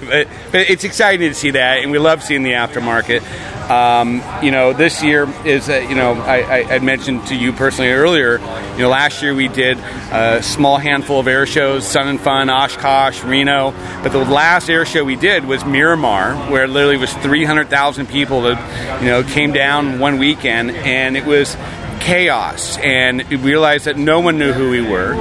but 0.51 0.71
it's 0.71 0.85
exciting 0.85 1.29
to 1.29 1.35
see 1.35 1.51
that, 1.51 1.83
and 1.83 1.91
we 1.91 1.99
love 1.99 2.23
seeing 2.23 2.43
the 2.43 2.53
aftermarket. 2.53 3.23
Um, 3.71 4.21
you 4.43 4.51
know, 4.51 4.73
this 4.73 5.01
year 5.01 5.29
is 5.45 5.69
uh, 5.69 5.87
you 5.89 5.95
know 5.95 6.15
I, 6.15 6.41
I, 6.41 6.75
I 6.75 6.79
mentioned 6.81 7.29
to 7.29 7.37
you 7.37 7.53
personally 7.53 7.93
earlier. 7.93 8.39
You 8.73 8.79
know, 8.79 8.89
last 8.89 9.23
year 9.23 9.33
we 9.33 9.47
did 9.47 9.79
a 9.79 10.43
small 10.43 10.77
handful 10.77 11.21
of 11.21 11.29
air 11.29 11.47
shows: 11.47 11.87
Sun 11.87 12.09
and 12.09 12.21
Fun, 12.21 12.51
Oshkosh, 12.51 13.23
Reno. 13.23 13.71
But 14.03 14.11
the 14.11 14.19
last 14.19 14.69
air 14.69 14.85
show 14.85 15.05
we 15.05 15.15
did 15.15 15.45
was 15.45 15.65
Miramar, 15.65 16.35
where 16.51 16.67
literally 16.67 16.97
was 16.97 17.13
three 17.15 17.45
hundred 17.45 17.71
thousand 17.71 18.09
people 18.09 18.43
that 18.43 19.01
you 19.01 19.07
know 19.07 19.23
came 19.23 19.53
down 19.53 20.01
one 20.01 20.19
weekend, 20.19 20.73
and 20.73 21.17
it 21.17 21.25
was 21.25 21.57
chaos 22.01 22.79
and 22.79 23.23
we 23.25 23.37
realized 23.37 23.85
that 23.85 23.99
no 23.99 24.21
one 24.21 24.39
knew 24.39 24.55
who 24.55 24.71
we 24.71 24.81
were 24.81 25.13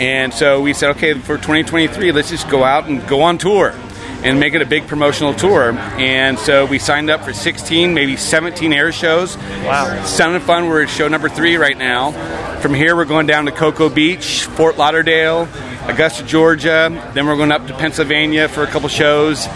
and 0.00 0.34
so 0.34 0.60
we 0.60 0.72
said 0.72 0.90
okay 0.90 1.14
for 1.14 1.36
2023 1.36 2.10
let's 2.10 2.28
just 2.28 2.48
go 2.50 2.64
out 2.64 2.88
and 2.88 3.06
go 3.06 3.22
on 3.22 3.38
tour 3.38 3.72
and 4.24 4.40
make 4.40 4.54
it 4.54 4.62
a 4.62 4.66
big 4.66 4.88
promotional 4.88 5.34
tour. 5.34 5.72
And 5.72 6.38
so 6.38 6.64
we 6.64 6.78
signed 6.78 7.10
up 7.10 7.22
for 7.22 7.32
16 7.32 7.94
maybe 7.94 8.16
17 8.16 8.72
air 8.72 8.90
shows. 8.90 9.36
Wow. 9.36 10.02
Sun 10.04 10.34
and 10.34 10.42
fun. 10.42 10.68
We're 10.68 10.82
at 10.82 10.88
show 10.90 11.06
number 11.06 11.28
three 11.28 11.56
right 11.56 11.76
now. 11.76 12.12
From 12.60 12.74
here 12.74 12.96
we're 12.96 13.04
going 13.04 13.26
down 13.26 13.44
to 13.44 13.52
cocoa 13.52 13.90
beach 13.90 14.44
fort 14.44 14.78
lauderdale 14.78 15.48
augusta 15.84 16.24
georgia. 16.24 17.10
Then 17.14 17.26
we're 17.26 17.36
going 17.36 17.52
up 17.52 17.66
to 17.66 17.74
pennsylvania 17.76 18.48
for 18.48 18.62
a 18.62 18.66
couple 18.66 18.88
shows. 18.88 19.46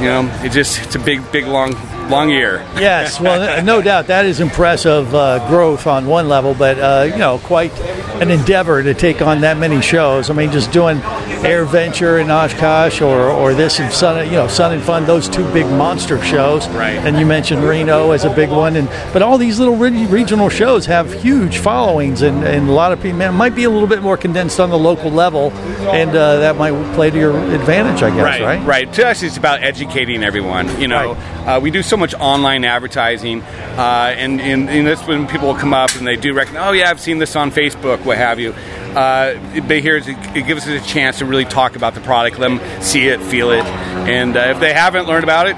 You 0.00 0.06
know 0.06 0.40
it 0.42 0.50
just 0.50 0.82
it's 0.82 0.96
a 0.96 0.98
big 0.98 1.30
big 1.30 1.46
long 1.46 1.74
long 2.10 2.28
year 2.30 2.58
yes, 2.76 3.20
well, 3.20 3.62
no 3.72 3.80
doubt 3.80 4.08
that 4.08 4.26
is 4.26 4.40
impressive 4.40 5.14
uh, 5.14 5.46
growth 5.48 5.86
on 5.86 6.06
one 6.06 6.28
level, 6.28 6.54
but 6.54 6.78
uh, 6.78 7.04
you 7.10 7.16
know, 7.18 7.38
quite 7.38 7.72
an 8.20 8.30
endeavor 8.30 8.82
to 8.82 8.92
take 8.92 9.22
on 9.22 9.40
that 9.42 9.56
many 9.56 9.80
shows. 9.80 10.28
I 10.30 10.34
mean, 10.34 10.50
just 10.52 10.72
doing 10.72 10.98
Air 11.44 11.64
Venture 11.64 12.18
in 12.18 12.30
Oshkosh 12.30 13.00
or, 13.00 13.30
or 13.30 13.54
this 13.54 13.80
and 13.80 13.90
Sun, 13.92 14.26
you 14.26 14.32
know, 14.32 14.46
Sun 14.46 14.74
and 14.74 14.82
Fun, 14.82 15.06
those 15.06 15.26
two 15.28 15.44
big 15.52 15.64
monster 15.66 16.22
shows. 16.22 16.68
Right. 16.68 16.96
And 16.98 17.18
you 17.18 17.24
mentioned 17.24 17.62
Reno 17.64 18.10
as 18.10 18.24
a 18.24 18.30
big 18.34 18.50
one, 18.50 18.76
and 18.76 18.88
but 19.12 19.22
all 19.22 19.38
these 19.38 19.58
little 19.58 19.76
re- 19.76 20.06
regional 20.06 20.48
shows 20.50 20.84
have 20.86 21.12
huge 21.22 21.58
followings, 21.58 22.20
and, 22.22 22.44
and 22.44 22.68
a 22.68 22.72
lot 22.72 22.92
of 22.92 23.00
people 23.02 23.20
it 23.22 23.32
might 23.32 23.54
be 23.54 23.64
a 23.64 23.70
little 23.70 23.88
bit 23.88 24.02
more 24.02 24.16
condensed 24.18 24.60
on 24.60 24.68
the 24.70 24.78
local 24.78 25.10
level, 25.10 25.50
and 25.90 26.10
uh, 26.10 26.40
that 26.40 26.56
might 26.56 26.72
play 26.94 27.10
to 27.10 27.18
your 27.18 27.36
advantage, 27.54 28.02
I 28.02 28.10
guess. 28.10 28.22
right, 28.24 28.40
Right. 28.42 28.66
right. 28.66 28.92
To 28.94 29.08
us, 29.08 29.22
it's 29.22 29.36
about 29.38 29.62
educating 29.62 30.22
everyone. 30.22 30.80
You 30.80 30.88
know, 30.88 31.12
uh, 31.46 31.58
we 31.62 31.70
do 31.70 31.82
so 31.82 31.96
much 32.00 32.14
online 32.14 32.64
advertising, 32.64 33.42
uh, 33.42 34.14
and, 34.16 34.40
and, 34.40 34.68
and 34.68 34.86
that's 34.86 35.06
when 35.06 35.26
people 35.26 35.48
will 35.48 35.54
come 35.54 35.72
up 35.72 35.94
and 35.96 36.06
they 36.06 36.16
do 36.16 36.34
recognize, 36.34 36.68
oh, 36.68 36.72
yeah, 36.72 36.90
I've 36.90 37.00
seen 37.00 37.18
this 37.18 37.36
on 37.36 37.50
Facebook, 37.50 38.04
what 38.04 38.16
have 38.16 38.40
you. 38.40 38.52
Uh, 38.52 39.34
but 39.68 39.80
here's 39.80 40.08
it, 40.08 40.16
gives 40.34 40.66
us 40.66 40.84
a 40.84 40.86
chance 40.86 41.18
to 41.18 41.24
really 41.24 41.44
talk 41.44 41.76
about 41.76 41.94
the 41.94 42.00
product, 42.00 42.38
let 42.38 42.48
them 42.48 42.82
see 42.82 43.06
it, 43.06 43.20
feel 43.22 43.50
it, 43.50 43.64
and 43.64 44.36
uh, 44.36 44.40
if 44.40 44.58
they 44.58 44.72
haven't 44.72 45.06
learned 45.06 45.22
about 45.22 45.46
it, 45.46 45.56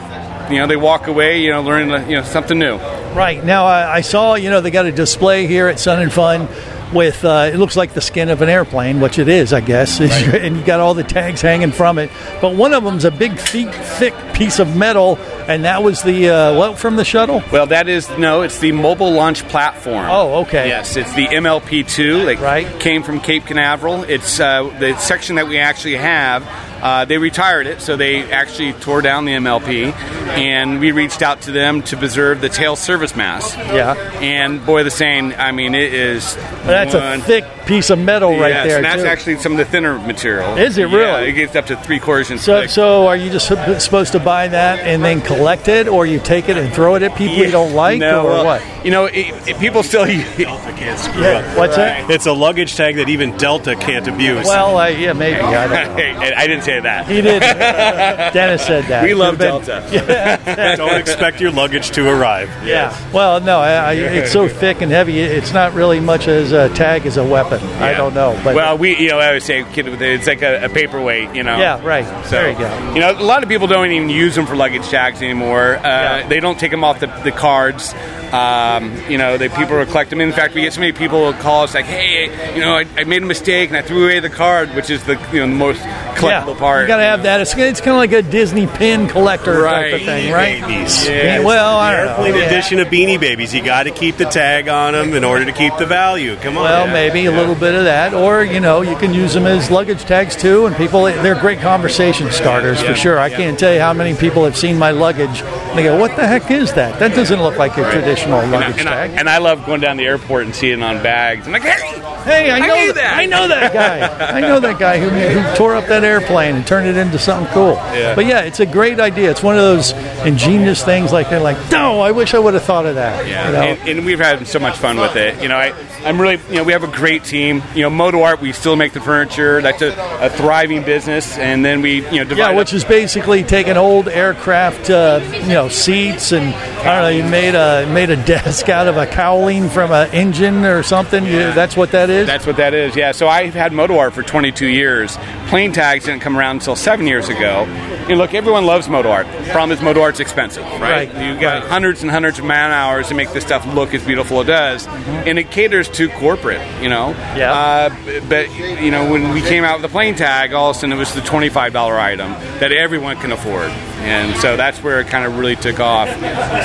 you 0.52 0.58
know, 0.58 0.66
they 0.66 0.76
walk 0.76 1.06
away, 1.06 1.42
you 1.42 1.50
know, 1.50 1.62
learning 1.62 2.10
you 2.10 2.16
know 2.16 2.22
something 2.22 2.58
new. 2.58 2.76
Right 3.14 3.42
now, 3.42 3.64
I, 3.64 3.96
I 3.96 4.00
saw 4.02 4.34
you 4.34 4.50
know 4.50 4.60
they 4.60 4.70
got 4.70 4.86
a 4.86 4.92
display 4.92 5.46
here 5.46 5.68
at 5.68 5.78
Sun 5.80 6.02
and 6.02 6.12
Fun 6.12 6.48
with 6.92 7.24
uh, 7.24 7.50
it 7.52 7.56
looks 7.56 7.76
like 7.76 7.94
the 7.94 8.00
skin 8.00 8.28
of 8.28 8.42
an 8.42 8.48
airplane, 8.48 9.00
which 9.00 9.18
it 9.18 9.28
is, 9.28 9.52
I 9.52 9.60
guess, 9.60 10.00
and 10.00 10.56
you 10.56 10.64
got 10.64 10.80
all 10.80 10.94
the 10.94 11.04
tags 11.04 11.40
hanging 11.40 11.72
from 11.72 11.98
it. 11.98 12.10
But 12.40 12.54
one 12.54 12.74
of 12.74 12.84
them's 12.84 13.04
a 13.04 13.10
big, 13.10 13.38
thick, 13.38 13.72
thick 13.72 14.14
piece 14.34 14.58
of 14.58 14.76
metal, 14.76 15.18
and 15.48 15.64
that 15.64 15.82
was 15.82 16.02
the 16.02 16.28
uh, 16.28 16.54
what 16.56 16.78
from 16.78 16.96
the 16.96 17.04
shuttle. 17.04 17.42
Well, 17.52 17.66
that 17.66 17.88
is 17.88 18.08
no, 18.18 18.42
it's 18.42 18.58
the 18.58 18.72
mobile 18.72 19.12
launch 19.12 19.46
platform. 19.48 20.06
Oh, 20.08 20.42
okay. 20.42 20.68
Yes, 20.68 20.96
it's 20.96 21.12
the 21.14 21.26
MLP2. 21.26 22.24
Like 22.24 22.40
right. 22.40 22.80
came 22.80 23.02
from 23.02 23.20
Cape 23.20 23.46
Canaveral. 23.46 24.04
It's 24.04 24.40
uh, 24.40 24.64
the 24.78 24.96
section 24.98 25.36
that 25.36 25.48
we 25.48 25.58
actually 25.58 25.96
have. 25.96 26.42
Uh, 26.82 27.04
they 27.04 27.16
retired 27.16 27.68
it, 27.68 27.80
so 27.80 27.96
they 27.96 28.30
actually 28.32 28.72
tore 28.72 29.00
down 29.02 29.24
the 29.24 29.32
MLP, 29.34 29.92
and 30.36 30.80
we 30.80 30.90
reached 30.90 31.22
out 31.22 31.42
to 31.42 31.52
them 31.52 31.80
to 31.82 31.96
preserve 31.96 32.40
the 32.40 32.48
tail 32.48 32.74
service 32.74 33.14
mast. 33.14 33.56
Yeah. 33.56 33.94
And 34.20 34.66
boy, 34.66 34.82
the 34.82 34.90
saying, 34.90 35.34
I 35.34 35.52
mean, 35.52 35.74
it 35.76 35.94
is. 35.94 36.34
That's 36.64 36.92
one- 36.94 37.20
a 37.20 37.22
thick 37.22 37.44
piece 37.66 37.90
of 37.90 37.98
metal 38.00 38.36
right 38.36 38.50
Yes, 38.50 38.66
there. 38.66 38.76
and 38.78 38.84
that's 38.84 39.02
too. 39.02 39.08
actually 39.08 39.36
some 39.38 39.52
of 39.52 39.58
the 39.58 39.64
thinner 39.64 39.96
material. 40.00 40.56
Is 40.58 40.76
it 40.78 40.88
Yeah, 40.90 40.96
really? 40.96 41.28
it 41.28 41.32
gets 41.34 41.54
up 41.54 41.66
to 41.66 41.76
three 41.76 42.00
quarters 42.00 42.28
inch 42.32 42.40
So, 42.40 42.62
thick. 42.62 42.70
so 42.70 43.06
are 43.06 43.14
you 43.16 43.30
just 43.30 43.46
supposed 43.46 44.10
to 44.12 44.18
buy 44.18 44.48
that 44.48 44.80
and 44.80 45.04
then 45.04 45.20
collect 45.20 45.68
it, 45.68 45.86
or 45.86 46.04
you 46.04 46.18
take 46.18 46.48
it 46.48 46.56
and 46.58 46.72
throw 46.74 46.96
it 46.96 47.04
at 47.04 47.14
people 47.14 47.36
you 47.36 47.52
don't 47.52 47.72
like, 47.74 48.00
no, 48.00 48.22
or 48.22 48.30
well, 48.30 48.44
what? 48.44 48.62
You 48.84 48.90
know, 48.90 49.04
it, 49.04 49.28
it- 49.46 49.58
people 49.60 49.84
still. 49.84 50.04
Delta 50.04 50.72
can't 50.76 50.98
screw 50.98 51.22
Yeah, 51.22 51.38
up. 51.52 51.56
what's 51.56 51.76
that? 51.76 52.10
It's 52.10 52.26
a 52.26 52.32
luggage 52.32 52.74
tag 52.74 52.96
that 52.96 53.08
even 53.08 53.36
Delta 53.36 53.76
can't 53.76 54.08
abuse. 54.08 54.44
Well, 54.46 54.76
uh, 54.78 54.88
yeah, 54.88 55.12
maybe. 55.12 55.38
I 55.40 55.68
don't 55.68 55.96
know. 56.18 56.20
I 56.36 56.46
didn't 56.48 56.64
say 56.64 56.71
that. 56.80 57.06
He 57.06 57.20
did. 57.20 57.40
Dennis 58.32 58.64
said 58.64 58.84
that. 58.84 59.04
we 59.04 59.14
love 59.14 59.38
been- 59.38 59.62
Delta. 59.62 60.74
Don't 60.76 60.98
expect 61.00 61.40
your 61.40 61.50
luggage 61.50 61.90
to 61.92 62.08
arrive. 62.08 62.48
Yeah. 62.66 62.96
Well, 63.12 63.40
no, 63.40 63.58
I, 63.60 63.92
it's 63.94 64.32
so 64.32 64.48
thick 64.48 64.80
and 64.80 64.90
heavy. 64.90 65.20
It's 65.20 65.52
not 65.52 65.74
really 65.74 66.00
much 66.00 66.28
as 66.28 66.52
a 66.52 66.68
tag 66.70 67.06
as 67.06 67.16
a 67.16 67.24
weapon. 67.24 67.60
I 67.82 67.94
don't 67.94 68.14
know, 68.14 68.38
but 68.44 68.54
well, 68.54 68.78
we, 68.78 68.96
you 68.98 69.08
know, 69.08 69.18
I 69.18 69.32
would 69.32 69.42
say 69.42 69.64
it's 69.66 70.26
like 70.26 70.42
a, 70.42 70.64
a 70.64 70.68
paperweight, 70.68 71.34
you 71.34 71.42
know. 71.42 71.58
Yeah, 71.58 71.84
right. 71.84 72.04
So, 72.24 72.30
There 72.30 72.50
you 72.52 72.58
go. 72.58 72.94
You 72.94 73.00
know, 73.00 73.12
a 73.12 73.22
lot 73.22 73.42
of 73.42 73.48
people 73.48 73.66
don't 73.66 73.90
even 73.90 74.08
use 74.08 74.34
them 74.34 74.46
for 74.46 74.56
luggage 74.56 74.88
tags 74.88 75.22
anymore. 75.22 75.76
Uh, 75.76 76.26
They 76.28 76.40
don't 76.40 76.58
take 76.58 76.70
them 76.70 76.84
off 76.84 77.00
the, 77.00 77.06
the 77.24 77.32
cards. 77.32 77.94
Um, 78.32 78.96
you 79.10 79.18
know, 79.18 79.36
they 79.36 79.50
people 79.50 79.76
will 79.76 79.84
collect 79.84 80.08
them. 80.08 80.20
In 80.22 80.32
fact, 80.32 80.54
we 80.54 80.62
get 80.62 80.72
so 80.72 80.80
many 80.80 80.92
people 80.92 81.30
who 81.30 81.38
call 81.38 81.64
us 81.64 81.74
like, 81.74 81.84
"Hey, 81.84 82.54
you 82.54 82.62
know, 82.62 82.76
I, 82.78 82.86
I 82.96 83.04
made 83.04 83.22
a 83.22 83.26
mistake 83.26 83.68
and 83.68 83.76
I 83.76 83.82
threw 83.82 84.04
away 84.04 84.20
the 84.20 84.30
card," 84.30 84.70
which 84.70 84.88
is 84.88 85.04
the 85.04 85.20
you 85.34 85.40
know 85.40 85.46
the 85.48 85.54
most 85.54 85.80
collectible 86.16 86.56
part. 86.62 86.82
You 86.82 86.86
got 86.88 86.96
to 86.98 87.02
have 87.02 87.22
that. 87.24 87.40
It's, 87.40 87.54
it's 87.56 87.80
kind 87.80 87.90
of 87.90 87.96
like 87.96 88.12
a 88.12 88.22
Disney 88.22 88.66
pin 88.66 89.08
collector 89.08 89.52
type 89.54 89.62
Right. 89.62 89.92
of 89.94 90.00
thing, 90.02 90.32
right? 90.32 90.62
Babies. 90.62 91.08
Yeah, 91.08 91.40
well, 91.40 91.76
I 91.76 91.96
don't 91.96 92.06
know. 92.30 92.46
Edition 92.46 92.78
of 92.78 92.88
Beanie 92.88 93.18
Babies. 93.20 93.52
You 93.54 93.62
got 93.62 93.82
to 93.84 93.90
keep 93.90 94.16
the 94.16 94.24
tag 94.26 94.68
on 94.68 94.92
them 94.94 95.14
in 95.14 95.24
order 95.24 95.44
to 95.44 95.52
keep 95.52 95.76
the 95.76 95.86
value. 95.86 96.36
Come 96.36 96.56
on. 96.56 96.64
Well, 96.64 96.86
maybe 96.88 97.26
a 97.26 97.32
little 97.32 97.54
bit 97.54 97.74
of 97.74 97.84
that, 97.84 98.14
or 98.14 98.44
you 98.44 98.60
know, 98.60 98.82
you 98.82 98.96
can 98.96 99.12
use 99.12 99.34
them 99.34 99.46
as 99.46 99.70
luggage 99.70 100.02
tags 100.02 100.36
too. 100.36 100.66
And 100.66 100.76
people, 100.76 101.04
they're 101.04 101.38
great 101.40 101.60
conversation 101.60 102.30
starters 102.30 102.80
for 102.80 102.88
Yeah. 102.88 102.94
sure. 102.94 103.18
I 103.18 103.28
can't 103.30 103.58
tell 103.58 103.72
you 103.74 103.80
how 103.80 103.92
many 103.92 104.14
people 104.14 104.44
have 104.44 104.56
seen 104.56 104.78
my 104.78 104.90
luggage. 104.92 105.42
And 105.42 105.78
they 105.78 105.84
go, 105.84 105.98
"What 105.98 106.14
the 106.16 106.26
heck 106.26 106.50
is 106.50 106.72
that? 106.74 106.98
That 106.98 107.14
doesn't 107.14 107.42
look 107.42 107.56
like 107.56 107.76
a 107.78 107.90
traditional 107.90 108.40
And 108.40 108.54
I, 108.54 108.58
luggage 108.58 108.80
and, 108.80 108.88
I, 108.88 109.08
tag." 109.08 109.10
and 109.18 109.28
I 109.28 109.38
love 109.38 109.64
going 109.66 109.80
down 109.80 109.96
the 109.96 110.04
airport 110.06 110.44
and 110.44 110.54
seeing 110.54 110.80
it 110.80 110.82
on 110.82 111.02
bags. 111.02 111.46
I'm 111.46 111.52
like, 111.52 111.62
hey, 111.62 112.01
Hey, 112.24 112.50
I 112.50 112.56
I 112.56 112.66
know 112.66 112.74
knew 112.74 112.92
that. 112.92 112.94
that. 112.94 113.16
I 113.18 113.26
know 113.26 113.48
that 113.48 113.72
guy. 113.74 114.28
I 114.36 114.40
know 114.40 114.60
that 114.60 114.78
guy 114.78 114.98
who, 114.98 115.08
who 115.08 115.56
tore 115.56 115.74
up 115.74 115.86
that 115.86 116.04
airplane 116.04 116.56
and 116.56 116.66
turned 116.66 116.86
it 116.86 116.96
into 116.96 117.18
something 117.18 117.52
cool. 117.52 117.74
Yeah. 117.74 118.14
But 118.14 118.26
yeah, 118.26 118.40
it's 118.40 118.60
a 118.60 118.66
great 118.66 119.00
idea. 119.00 119.30
It's 119.30 119.42
one 119.42 119.56
of 119.56 119.62
those 119.62 119.92
ingenious 120.26 120.84
things. 120.84 121.12
Like 121.12 121.30
they're 121.30 121.40
like, 121.40 121.56
no, 121.70 122.00
I 122.00 122.10
wish 122.12 122.34
I 122.34 122.38
would 122.38 122.54
have 122.54 122.62
thought 122.64 122.86
of 122.86 122.94
that. 122.96 123.26
Yeah, 123.26 123.46
You 123.46 123.52
know? 123.52 123.62
and, 123.62 123.88
and 123.98 124.06
we've 124.06 124.18
had 124.20 124.46
so 124.46 124.58
much 124.58 124.76
fun 124.78 124.98
with 124.98 125.16
it. 125.16 125.42
You 125.42 125.48
know, 125.48 125.56
I, 125.56 125.72
I'm 126.04 126.20
really, 126.20 126.38
you 126.48 126.56
know, 126.56 126.64
we 126.64 126.72
have 126.72 126.84
a 126.84 126.88
great 126.90 127.24
team. 127.24 127.62
You 127.74 127.82
know, 127.82 127.90
Moto 127.90 128.22
Art, 128.22 128.40
we 128.40 128.52
still 128.52 128.76
make 128.76 128.92
the 128.92 129.00
furniture. 129.00 129.60
That's 129.62 129.82
a, 129.82 129.92
a 130.20 130.30
thriving 130.30 130.82
business. 130.84 131.36
And 131.38 131.64
then 131.64 131.82
we, 131.82 132.08
you 132.10 132.24
know, 132.24 132.34
Yeah, 132.36 132.52
which 132.52 132.72
is 132.72 132.84
basically 132.84 133.42
taking 133.44 133.76
old 133.76 134.08
aircraft, 134.08 134.90
uh, 134.90 135.20
you 135.32 135.48
know, 135.48 135.68
seats 135.68 136.32
and 136.32 136.54
I 136.54 137.00
don't 137.00 137.02
know. 137.02 137.08
You 137.24 137.30
made 137.30 137.54
a 137.54 137.86
made 137.92 138.10
a 138.10 138.16
desk 138.24 138.68
out 138.68 138.88
of 138.88 138.96
a 138.96 139.06
cowling 139.06 139.68
from 139.68 139.92
an 139.92 140.10
engine 140.12 140.64
or 140.64 140.82
something. 140.82 141.24
You, 141.24 141.52
that's 141.52 141.76
what 141.76 141.92
that 141.92 142.10
is. 142.10 142.11
That's 142.26 142.46
what 142.46 142.56
that 142.56 142.74
is. 142.74 142.94
Yeah. 142.96 143.12
So 143.12 143.28
I've 143.28 143.54
had 143.54 143.72
MotoArt 143.72 144.12
for 144.12 144.22
22 144.22 144.66
years. 144.66 145.16
Plane 145.48 145.72
tags 145.72 146.04
didn't 146.04 146.20
come 146.20 146.36
around 146.36 146.56
until 146.56 146.76
seven 146.76 147.06
years 147.06 147.28
ago, 147.28 147.64
And 148.08 148.18
look, 148.18 148.34
everyone 148.34 148.64
loves 148.66 148.88
moto 148.88 149.10
art. 149.10 149.26
Problem 149.50 149.70
is, 149.76 149.84
MotoArt's 149.84 150.18
expensive, 150.20 150.64
right? 150.64 151.12
Right. 151.12 151.34
You 151.34 151.40
got 151.40 151.62
hundreds 151.64 152.02
and 152.02 152.10
hundreds 152.10 152.38
of 152.38 152.44
man 152.44 152.70
hours 152.72 153.08
to 153.08 153.14
make 153.14 153.32
this 153.32 153.44
stuff 153.44 153.64
look 153.74 153.94
as 153.94 154.02
beautiful 154.04 154.40
as 154.40 154.44
it 154.44 154.50
does, 154.50 154.86
and 155.26 155.38
it 155.38 155.50
caters 155.50 155.88
to 155.90 156.08
corporate. 156.10 156.60
You 156.82 156.88
know, 156.88 157.10
Yeah. 157.36 157.52
Uh, 157.52 158.20
but 158.28 158.48
you 158.82 158.90
know, 158.90 159.10
when 159.10 159.32
we 159.32 159.40
came 159.42 159.62
out 159.64 159.74
with 159.80 159.82
the 159.82 159.88
plane 159.94 160.14
tag, 160.16 160.52
all 160.52 160.70
of 160.70 160.76
a 160.76 160.78
sudden 160.78 160.92
it 160.92 160.98
was 160.98 161.14
the 161.14 161.20
twenty-five 161.20 161.72
dollar 161.72 161.98
item 161.98 162.32
that 162.60 162.72
everyone 162.72 163.16
can 163.18 163.30
afford, 163.32 163.70
and 164.02 164.36
so 164.40 164.56
that's 164.56 164.82
where 164.82 165.00
it 165.00 165.06
kind 165.06 165.24
of 165.24 165.38
really 165.38 165.56
took 165.56 165.80
off. 165.80 166.08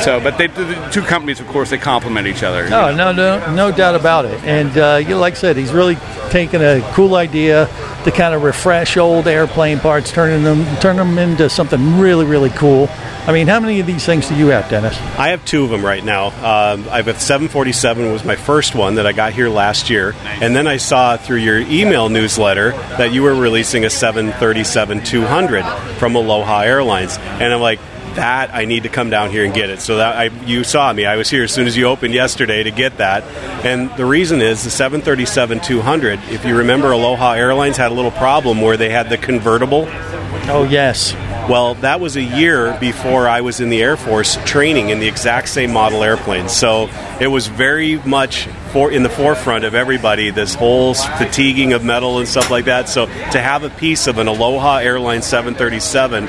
So, 0.04 0.20
but 0.20 0.38
they, 0.38 0.48
the 0.48 0.90
two 0.92 1.02
companies, 1.02 1.40
of 1.40 1.48
course, 1.48 1.70
they 1.70 1.78
complement 1.78 2.28
each 2.28 2.44
other. 2.44 2.70
No, 2.70 2.94
no, 2.94 3.12
no, 3.12 3.54
no 3.54 3.72
doubt 3.72 3.96
about 3.96 4.26
it. 4.26 4.44
And 4.44 4.78
uh, 4.78 5.00
you 5.02 5.10
know, 5.10 5.20
like 5.20 5.34
I 5.34 5.38
said, 5.38 5.58
he's 5.58 5.72
really 5.72 5.96
taken 6.30 6.62
a 6.62 6.82
cool 6.94 7.16
idea 7.16 7.68
to 8.04 8.12
kind 8.12 8.34
of 8.34 8.44
refresh 8.44 8.98
old 8.98 9.28
airplane 9.28 9.80
parts, 9.80 10.12
turning 10.12 10.44
them, 10.44 10.66
turn 10.78 10.98
them 10.98 11.18
into 11.18 11.50
something 11.50 12.00
really, 12.00 12.26
really 12.26 12.50
cool. 12.50 12.90
I 13.28 13.34
mean, 13.34 13.48
how 13.48 13.60
many 13.60 13.82
of 13.82 13.86
these 13.86 14.06
things 14.06 14.30
do 14.30 14.36
you 14.36 14.48
have, 14.48 14.70
Dennis? 14.70 14.98
I 15.20 15.30
have 15.30 15.44
two 15.44 15.66
of 15.66 15.70
them 15.70 15.84
right 15.84 16.02
now. 16.02 16.28
Um, 16.28 16.88
I 16.90 16.98
have 16.98 17.10
a 17.10 17.20
747 17.20 18.14
was 18.14 18.24
my 18.24 18.38
first 18.38 18.74
one 18.74 18.96
that 18.96 19.06
I 19.06 19.12
got 19.12 19.34
here 19.34 19.50
last 19.50 19.90
year, 19.90 20.16
and 20.24 20.56
then 20.56 20.66
I 20.66 20.78
saw 20.78 21.18
through 21.18 21.40
your 21.40 21.58
email 21.58 22.08
newsletter 22.08 22.72
that 22.72 23.12
you 23.12 23.24
were 23.24 23.36
releasing 23.36 23.84
a 23.84 23.90
737 23.90 25.04
200 25.04 25.66
from 25.98 26.16
Aloha 26.16 26.62
Airlines, 26.62 27.18
and 27.42 27.54
I'm 27.54 27.62
like. 27.62 27.80
That 28.16 28.50
I 28.52 28.66
need 28.66 28.82
to 28.82 28.90
come 28.90 29.12
down 29.12 29.30
here 29.30 29.46
and 29.46 29.54
get 29.54 29.70
it. 29.70 29.80
So 29.80 29.98
that 29.98 30.16
I, 30.18 30.24
you 30.48 30.64
saw 30.64 30.92
me. 30.92 31.06
I 31.06 31.18
was 31.18 31.30
here 31.30 31.44
as 31.44 31.52
soon 31.52 31.68
as 31.68 31.78
you 31.78 31.86
opened 31.86 32.16
yesterday 32.16 32.64
to 32.64 32.72
get 32.72 32.98
that. 32.98 33.22
And 33.64 33.96
the 33.96 34.08
reason 34.08 34.42
is 34.42 34.64
the 34.64 34.72
737 34.72 35.60
200. 35.60 36.20
If 36.32 36.44
you 36.44 36.58
remember, 36.58 36.92
Aloha 36.94 37.34
Airlines 37.34 37.78
had 37.78 37.92
a 37.92 37.94
little 37.94 38.10
problem 38.10 38.60
where 38.60 38.76
they 38.76 38.90
had 38.90 39.12
the 39.12 39.20
convertible 39.20 39.86
Oh, 40.50 40.66
yes. 40.68 41.14
well, 41.48 41.76
that 41.76 42.00
was 42.00 42.16
a 42.16 42.24
year 42.24 42.76
before 42.80 43.30
I 43.30 43.42
was 43.42 43.60
in 43.60 43.70
the 43.70 43.84
Air 43.84 43.98
Force 43.98 44.36
training 44.46 44.90
in 44.90 45.00
the 45.00 45.08
exact 45.08 45.50
same 45.50 45.72
model 45.72 46.04
airplane. 46.04 46.50
So 46.50 46.90
it 47.22 47.28
was 47.28 47.46
very 47.46 47.98
much 48.00 48.48
for 48.72 48.90
in 48.92 49.04
the 49.04 49.10
forefront 49.10 49.64
of 49.64 49.76
everybody. 49.76 50.32
This 50.32 50.56
whole 50.56 50.96
fatiguing 50.96 51.74
of 51.74 51.86
metal 51.86 52.18
and 52.18 52.28
stuff 52.28 52.50
like 52.50 52.66
that. 52.66 52.90
So 52.90 53.06
to 53.06 53.40
have 53.40 53.62
a 53.64 53.70
piece 53.70 54.08
of 54.08 54.18
an 54.18 54.28
Aloha 54.28 54.78
Airlines 54.78 55.26
737 55.28 56.28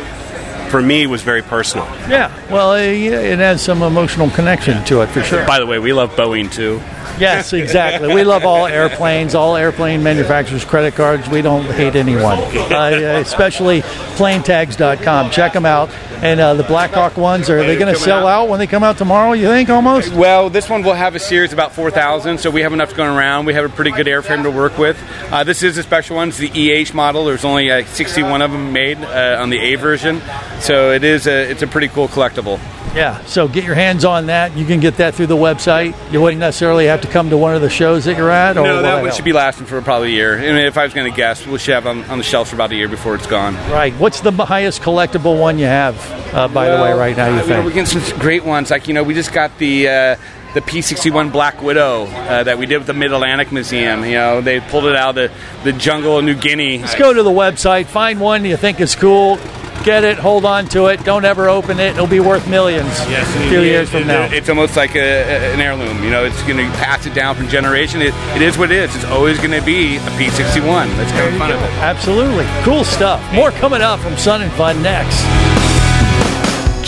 for 0.70 0.81
me 0.83 1.07
was 1.07 1.22
very 1.22 1.42
personal. 1.42 1.87
Yeah. 2.09 2.33
Well, 2.50 2.72
uh, 2.72 2.76
yeah, 2.76 3.20
it 3.20 3.38
has 3.38 3.62
some 3.62 3.83
emotional 3.83 4.31
connection 4.31 4.85
to 4.87 5.02
it 5.02 5.09
for 5.09 5.22
sure. 5.22 5.46
By 5.46 5.59
the 5.59 5.66
way, 5.66 5.78
we 5.78 5.92
love 5.92 6.11
Boeing 6.16 6.52
too. 6.52 6.81
Yes, 7.18 7.52
exactly. 7.52 8.14
We 8.14 8.24
love 8.24 8.44
all 8.44 8.66
airplanes, 8.66 9.34
all 9.34 9.56
airplane 9.56 10.02
manufacturers' 10.02 10.64
credit 10.64 10.94
cards. 10.94 11.28
We 11.28 11.42
don't 11.42 11.64
hate 11.64 11.96
anyone, 11.96 12.38
uh, 12.38 13.20
especially 13.24 13.82
planetags.com. 14.16 15.30
Check 15.30 15.52
them 15.52 15.66
out. 15.66 15.90
And 16.20 16.40
uh, 16.40 16.54
the 16.54 16.64
Blackhawk 16.64 17.16
ones, 17.16 17.48
are 17.48 17.58
they 17.58 17.76
going 17.76 17.94
to 17.94 18.00
sell 18.00 18.26
out 18.26 18.48
when 18.48 18.58
they 18.58 18.66
come 18.66 18.82
out 18.82 18.98
tomorrow, 18.98 19.34
you 19.34 19.46
think, 19.46 19.70
almost? 19.70 20.12
Well, 20.12 20.50
this 20.50 20.68
one 20.68 20.82
will 20.82 20.94
have 20.94 21.14
a 21.14 21.20
series 21.20 21.52
about 21.52 21.72
4,000, 21.72 22.38
so 22.38 22.50
we 22.50 22.62
have 22.62 22.72
enough 22.72 22.96
going 22.96 23.16
around. 23.16 23.46
We 23.46 23.54
have 23.54 23.64
a 23.64 23.68
pretty 23.68 23.92
good 23.92 24.08
airframe 24.08 24.42
to 24.42 24.50
work 24.50 24.78
with. 24.78 25.00
Uh, 25.30 25.44
this 25.44 25.62
is 25.62 25.78
a 25.78 25.82
special 25.84 26.16
one. 26.16 26.30
It's 26.30 26.38
the 26.38 26.50
EH 26.50 26.92
model. 26.92 27.24
There's 27.24 27.44
only 27.44 27.70
uh, 27.70 27.84
61 27.84 28.42
of 28.42 28.50
them 28.50 28.72
made 28.72 28.98
uh, 28.98 29.38
on 29.40 29.50
the 29.50 29.58
A 29.58 29.76
version, 29.76 30.20
so 30.58 30.90
it 30.90 31.04
is 31.04 31.28
a, 31.28 31.50
it's 31.50 31.62
a 31.62 31.68
pretty 31.68 31.88
cool 31.88 32.08
collectible. 32.08 32.58
Yeah, 32.94 33.24
so 33.27 33.48
get 33.48 33.64
your 33.64 33.74
hands 33.74 34.05
on 34.05 34.27
that. 34.27 34.57
You 34.57 34.64
can 34.64 34.81
get 34.81 34.96
that 34.96 35.14
through 35.14 35.27
the 35.27 35.37
website. 35.37 35.94
You 36.12 36.20
wouldn't 36.20 36.40
necessarily 36.40 36.87
have 36.87 37.03
to 37.03 37.09
come 37.09 37.31
to 37.31 37.37
one 37.37 37.55
of 37.55 37.61
the 37.61 37.70
shows 37.70 38.05
that 38.07 38.16
you're 38.16 38.31
at. 38.31 38.57
Or 38.57 38.64
no, 38.64 38.83
that 38.83 39.03
one 39.03 39.12
should 39.12 39.24
be 39.24 39.33
lasting 39.33 39.66
for 39.66 39.81
probably 39.83 40.09
a 40.09 40.12
year. 40.12 40.38
I 40.38 40.53
mean, 40.53 40.66
if 40.66 40.77
I 40.77 40.85
was 40.85 40.94
going 40.94 41.11
to 41.11 41.16
guess, 41.16 41.46
we 41.46 41.59
should 41.59 41.74
have 41.74 41.87
on, 41.87 42.05
on 42.05 42.18
the 42.18 42.24
shelf 42.24 42.48
for 42.48 42.57
about 42.57 42.72
a 42.72 42.77
year 42.77 42.88
before 42.88 43.14
it's 43.14 43.27
gone. 43.27 43.55
Right. 43.70 43.94
What's 43.94 44.20
the 44.20 44.33
highest 44.33 44.83
collectible 44.83 45.38
one 45.38 45.59
you 45.59 45.66
have, 45.66 45.96
uh, 46.35 46.48
by 46.48 46.68
the 46.68 46.83
way, 46.83 46.92
right 46.92 47.16
now, 47.16 47.27
you 47.27 47.33
uh, 47.33 47.37
know, 47.37 47.46
think? 47.46 47.64
we're 47.64 47.72
getting 47.72 48.01
some 48.01 48.18
great 48.18 48.44
ones. 48.44 48.70
Like 48.70 48.88
you 48.88 48.94
know, 48.94 49.03
we 49.03 49.14
just 49.14 49.33
got 49.33 49.57
the 49.59 49.88
uh, 49.88 50.16
the 50.55 50.61
P61 50.61 51.31
Black 51.31 51.62
Widow 51.62 52.07
uh, 52.07 52.42
that 52.42 52.59
we 52.59 52.66
did 52.66 52.79
with 52.79 52.87
the 52.87 52.94
Mid 52.94 53.12
Atlantic 53.12 53.53
Museum. 53.53 54.05
You 54.05 54.12
know, 54.12 54.40
they 54.40 54.61
pulled 54.61 54.87
it 54.87 54.96
out 54.96 55.11
of 55.11 55.31
the, 55.62 55.72
the 55.72 55.79
jungle 55.79 56.18
of 56.18 56.24
New 56.24 56.35
Guinea. 56.35 56.79
Let's 56.79 56.94
go 56.94 57.12
to 57.12 57.22
the 57.22 57.31
website, 57.31 57.87
find 57.87 58.20
one 58.20 58.44
you 58.44 58.57
think 58.57 58.81
is 58.81 58.96
cool, 58.96 59.37
get 59.84 60.04
it, 60.04 60.18
hold 60.18 60.44
on 60.44 60.66
to 60.68 60.86
it, 60.86 61.04
don't 61.04 61.24
ever 61.24 61.48
open 61.48 61.78
it. 61.80 61.92
It'll 61.94 62.06
be 62.06 62.20
worth 62.20 62.48
millions 62.48 62.86
Yes, 63.08 63.26
a 63.36 63.48
few 63.48 63.60
years 63.62 63.88
from 63.90 64.06
now. 64.06 64.24
It's 64.32 64.48
almost 64.48 64.76
like 64.76 64.94
a, 64.94 64.98
a- 65.00 65.54
an 65.54 65.60
heirloom. 65.60 66.02
You 66.04 66.10
know, 66.10 66.24
it's 66.24 66.40
going 66.42 66.56
to 66.58 66.64
pass 66.78 67.06
it 67.06 67.14
down 67.14 67.34
from 67.34 67.48
generation. 67.48 68.00
It, 68.02 68.14
it 68.36 68.42
is 68.42 68.58
what 68.58 68.70
it 68.70 68.78
is. 68.78 68.94
It's 68.96 69.04
always 69.06 69.38
going 69.38 69.52
to 69.58 69.62
be 69.64 69.96
a 69.96 70.00
P61. 70.00 70.96
Let's 70.98 71.10
have 71.12 71.38
fun 71.38 71.50
of 71.52 71.60
it. 71.60 71.70
Absolutely. 71.80 72.44
Cool 72.64 72.84
stuff. 72.84 73.22
More 73.32 73.50
coming 73.52 73.80
up 73.82 74.00
from 74.00 74.16
Sun 74.16 74.42
and 74.42 74.52
Fun 74.52 74.82
next. 74.82 75.24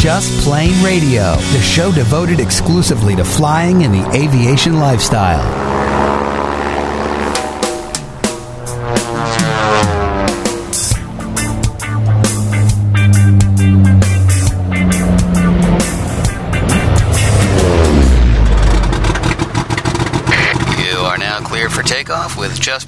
Just 0.00 0.44
Plane 0.44 0.82
Radio, 0.82 1.34
the 1.52 1.60
show 1.60 1.92
devoted 1.92 2.40
exclusively 2.40 3.14
to 3.16 3.24
flying 3.24 3.82
and 3.84 3.92
the 3.92 4.10
aviation 4.16 4.78
lifestyle. 4.80 5.40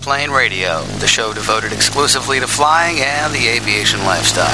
With 0.03 0.09
Just 0.09 0.19
Plane 0.19 0.31
Radio, 0.31 0.83
the 0.99 1.07
show 1.07 1.33
devoted 1.33 1.73
exclusively 1.73 2.41
to 2.41 2.47
flying 2.47 2.99
and 3.01 3.33
the 3.33 3.47
aviation 3.47 4.01
lifestyle. 4.01 4.47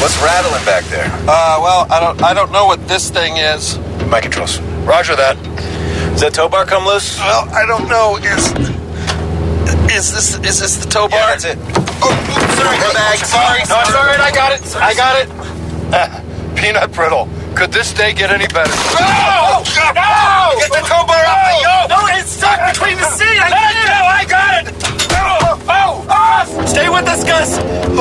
What's 0.00 0.16
rattling 0.18 0.64
back 0.64 0.84
there? 0.84 1.10
Uh, 1.26 1.58
well, 1.60 1.86
I 1.90 1.98
don't, 2.00 2.22
I 2.22 2.34
don't 2.34 2.52
know 2.52 2.66
what 2.66 2.86
this 2.86 3.10
thing 3.10 3.38
is. 3.38 3.78
My 4.06 4.20
controls. 4.20 4.60
Roger 4.86 5.16
that. 5.16 5.36
Is 6.14 6.20
that 6.20 6.34
tow 6.34 6.48
bar 6.48 6.64
come 6.64 6.86
loose? 6.86 7.18
Well, 7.18 7.48
I 7.50 7.66
don't 7.66 7.88
know. 7.88 8.16
Is, 8.18 8.52
is 9.90 10.14
this, 10.14 10.34
is 10.46 10.60
this 10.60 10.76
the 10.76 10.88
tow 10.88 11.08
bar? 11.08 11.18
Yeah, 11.18 11.26
that's 11.26 11.44
it. 11.44 11.58
Oh, 11.58 12.12
oops, 12.12 12.54
sorry, 12.54 12.78
bag. 12.94 13.18
Sorry, 13.18 13.58
no, 13.58 13.80
it's 13.80 13.94
all 13.94 14.06
right. 14.06 14.20
I 14.20 14.30
got 14.30 14.52
it. 14.52 14.76
I 14.76 14.94
got 14.94 15.20
it. 15.20 15.28
Ah, 15.92 16.22
peanut 16.56 16.92
brittle. 16.92 17.28
Could 17.56 17.72
this 17.72 17.94
day 17.94 18.12
get 18.12 18.30
any 18.30 18.46
better? 18.48 18.68
No! 19.00 19.64
No! 19.96 20.60
Get 20.60 20.70
the 20.76 20.84
tow 20.84 21.08
bar 21.08 21.24
off 21.24 21.40
the 21.48 21.56
yoke! 21.64 21.88
No, 21.88 22.00
it's 22.12 22.32
stuck 22.32 22.60
between 22.68 22.98
the 22.98 23.08
seat. 23.16 23.40
I 23.40 23.48
Let 23.48 23.72
it 23.72 23.88
go. 23.88 24.00
I 24.04 24.24
got 24.28 24.52
it. 24.60 24.74
Oh! 25.16 25.64
Oh! 25.64 26.06
Ah! 26.06 26.44
Stay 26.66 26.90
with 26.90 27.08
us, 27.08 27.24
Gus. 27.24 27.56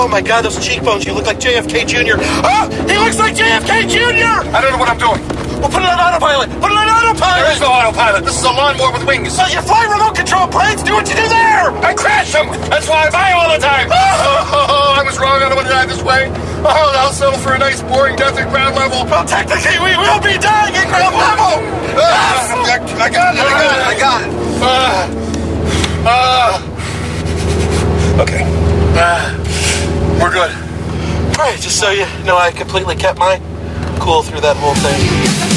Oh 0.06 0.08
my 0.08 0.22
God, 0.22 0.46
those 0.46 0.62
cheekbones! 0.62 1.02
You 1.02 1.18
look 1.18 1.26
like 1.26 1.42
JFK 1.42 1.82
Jr. 1.90 2.22
Ah! 2.46 2.70
He 2.86 2.94
looks 2.94 3.18
like 3.18 3.34
JFK 3.34 3.90
Jr. 3.90 4.46
I 4.54 4.62
don't 4.62 4.70
know 4.70 4.78
what 4.78 4.86
I'm 4.86 5.02
doing. 5.02 5.18
Well, 5.58 5.74
put 5.74 5.82
it 5.82 5.90
on 5.90 5.98
autopilot. 5.98 6.46
Put 6.62 6.70
it 6.70 6.78
on 6.78 6.86
autopilot. 6.86 7.42
There 7.42 7.50
is 7.50 7.58
no 7.58 7.74
autopilot. 7.74 8.22
This 8.22 8.38
is 8.38 8.46
a 8.46 8.54
lawnmower 8.54 8.94
with 8.94 9.02
wings. 9.10 9.34
Well, 9.34 9.50
you 9.50 9.66
fly 9.66 9.82
remote 9.90 10.14
control 10.14 10.46
planes. 10.46 10.86
Do 10.86 10.94
what 10.94 11.10
you 11.10 11.18
do 11.18 11.26
there. 11.26 11.74
I 11.82 11.98
crash 11.98 12.38
them. 12.38 12.54
That's 12.70 12.86
why 12.86 13.02
I 13.06 13.10
buy 13.10 13.34
all 13.34 13.50
the 13.50 13.58
time. 13.58 13.90
Oh, 14.56 14.94
I 14.94 15.02
was 15.02 15.18
wrong. 15.18 15.42
I 15.42 15.50
don't 15.50 15.58
want 15.58 15.66
to 15.68 15.74
die 15.74 15.90
this 15.90 16.06
way. 16.06 16.30
Oh, 16.62 17.02
I'll 17.02 17.12
settle 17.12 17.42
for 17.42 17.54
a 17.54 17.58
nice, 17.58 17.82
boring 17.82 18.16
death 18.16 18.38
at 18.38 18.48
ground 18.54 18.78
level. 18.78 19.10
Well, 19.10 19.26
technically, 19.26 19.74
we 19.82 19.98
will 19.98 20.22
be 20.22 20.38
dying 20.38 20.78
at 20.78 20.86
ground 20.86 21.18
level. 21.18 21.66
Ah, 21.98 22.46
I 23.02 23.10
got 23.10 23.34
it. 23.34 23.42
I 23.42 23.50
got 23.50 23.74
it. 23.74 23.90
I 23.90 23.98
got 23.98 24.22
it. 24.22 24.30
Ah. 24.62 25.10
Ah. 26.06 26.62
okay. 28.22 28.46
Ah. 29.02 29.45
We're 30.22 30.32
good. 30.32 30.52
All 30.52 31.44
right, 31.44 31.60
just 31.60 31.80
so 31.80 31.92
you 31.92 32.06
know, 32.24 32.38
I 32.38 32.52
completely 32.52 32.96
kept 32.96 33.20
my 33.20 33.42
cool 34.00 34.24
through 34.24 34.42
that 34.42 34.56
whole 34.58 34.76
thing. 34.76 35.56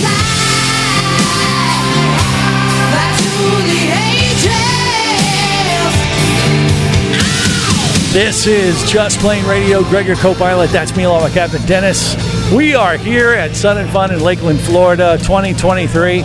This 8.12 8.46
is 8.46 8.90
Just 8.90 9.20
Plane 9.20 9.46
Radio. 9.46 9.84
Greg, 9.84 10.06
your 10.06 10.16
co-pilot. 10.16 10.70
That's 10.70 10.96
me, 10.96 11.04
along 11.04 11.24
with 11.24 11.34
Captain 11.34 11.64
Dennis. 11.66 12.16
We 12.52 12.74
are 12.74 12.96
here 12.96 13.30
at 13.30 13.54
Sun 13.54 13.78
and 13.78 13.88
Fun 13.90 14.12
in 14.12 14.20
Lakeland, 14.20 14.60
Florida, 14.60 15.18
2023. 15.18 16.24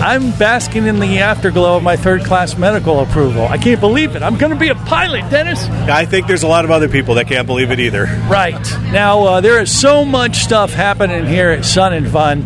I'm 0.00 0.30
basking 0.38 0.86
in 0.86 0.98
the 0.98 1.18
afterglow 1.18 1.76
of 1.76 1.82
my 1.82 1.94
third-class 1.96 2.56
medical 2.56 3.00
approval. 3.00 3.46
I 3.46 3.58
can't 3.58 3.80
believe 3.80 4.16
it. 4.16 4.22
I'm 4.22 4.38
going 4.38 4.50
to 4.50 4.58
be 4.58 4.68
a 4.68 4.74
pilot, 4.74 5.30
Dennis. 5.30 5.62
I 5.68 6.06
think 6.06 6.26
there's 6.26 6.42
a 6.42 6.48
lot 6.48 6.64
of 6.64 6.70
other 6.70 6.88
people 6.88 7.16
that 7.16 7.26
can't 7.26 7.46
believe 7.46 7.70
it 7.70 7.78
either. 7.80 8.04
Right. 8.28 8.58
Now, 8.92 9.22
uh, 9.24 9.40
there 9.42 9.60
is 9.60 9.70
so 9.70 10.06
much 10.06 10.38
stuff 10.38 10.72
happening 10.72 11.26
here 11.26 11.50
at 11.50 11.66
Sun 11.66 11.92
and 11.92 12.10
Fun. 12.10 12.42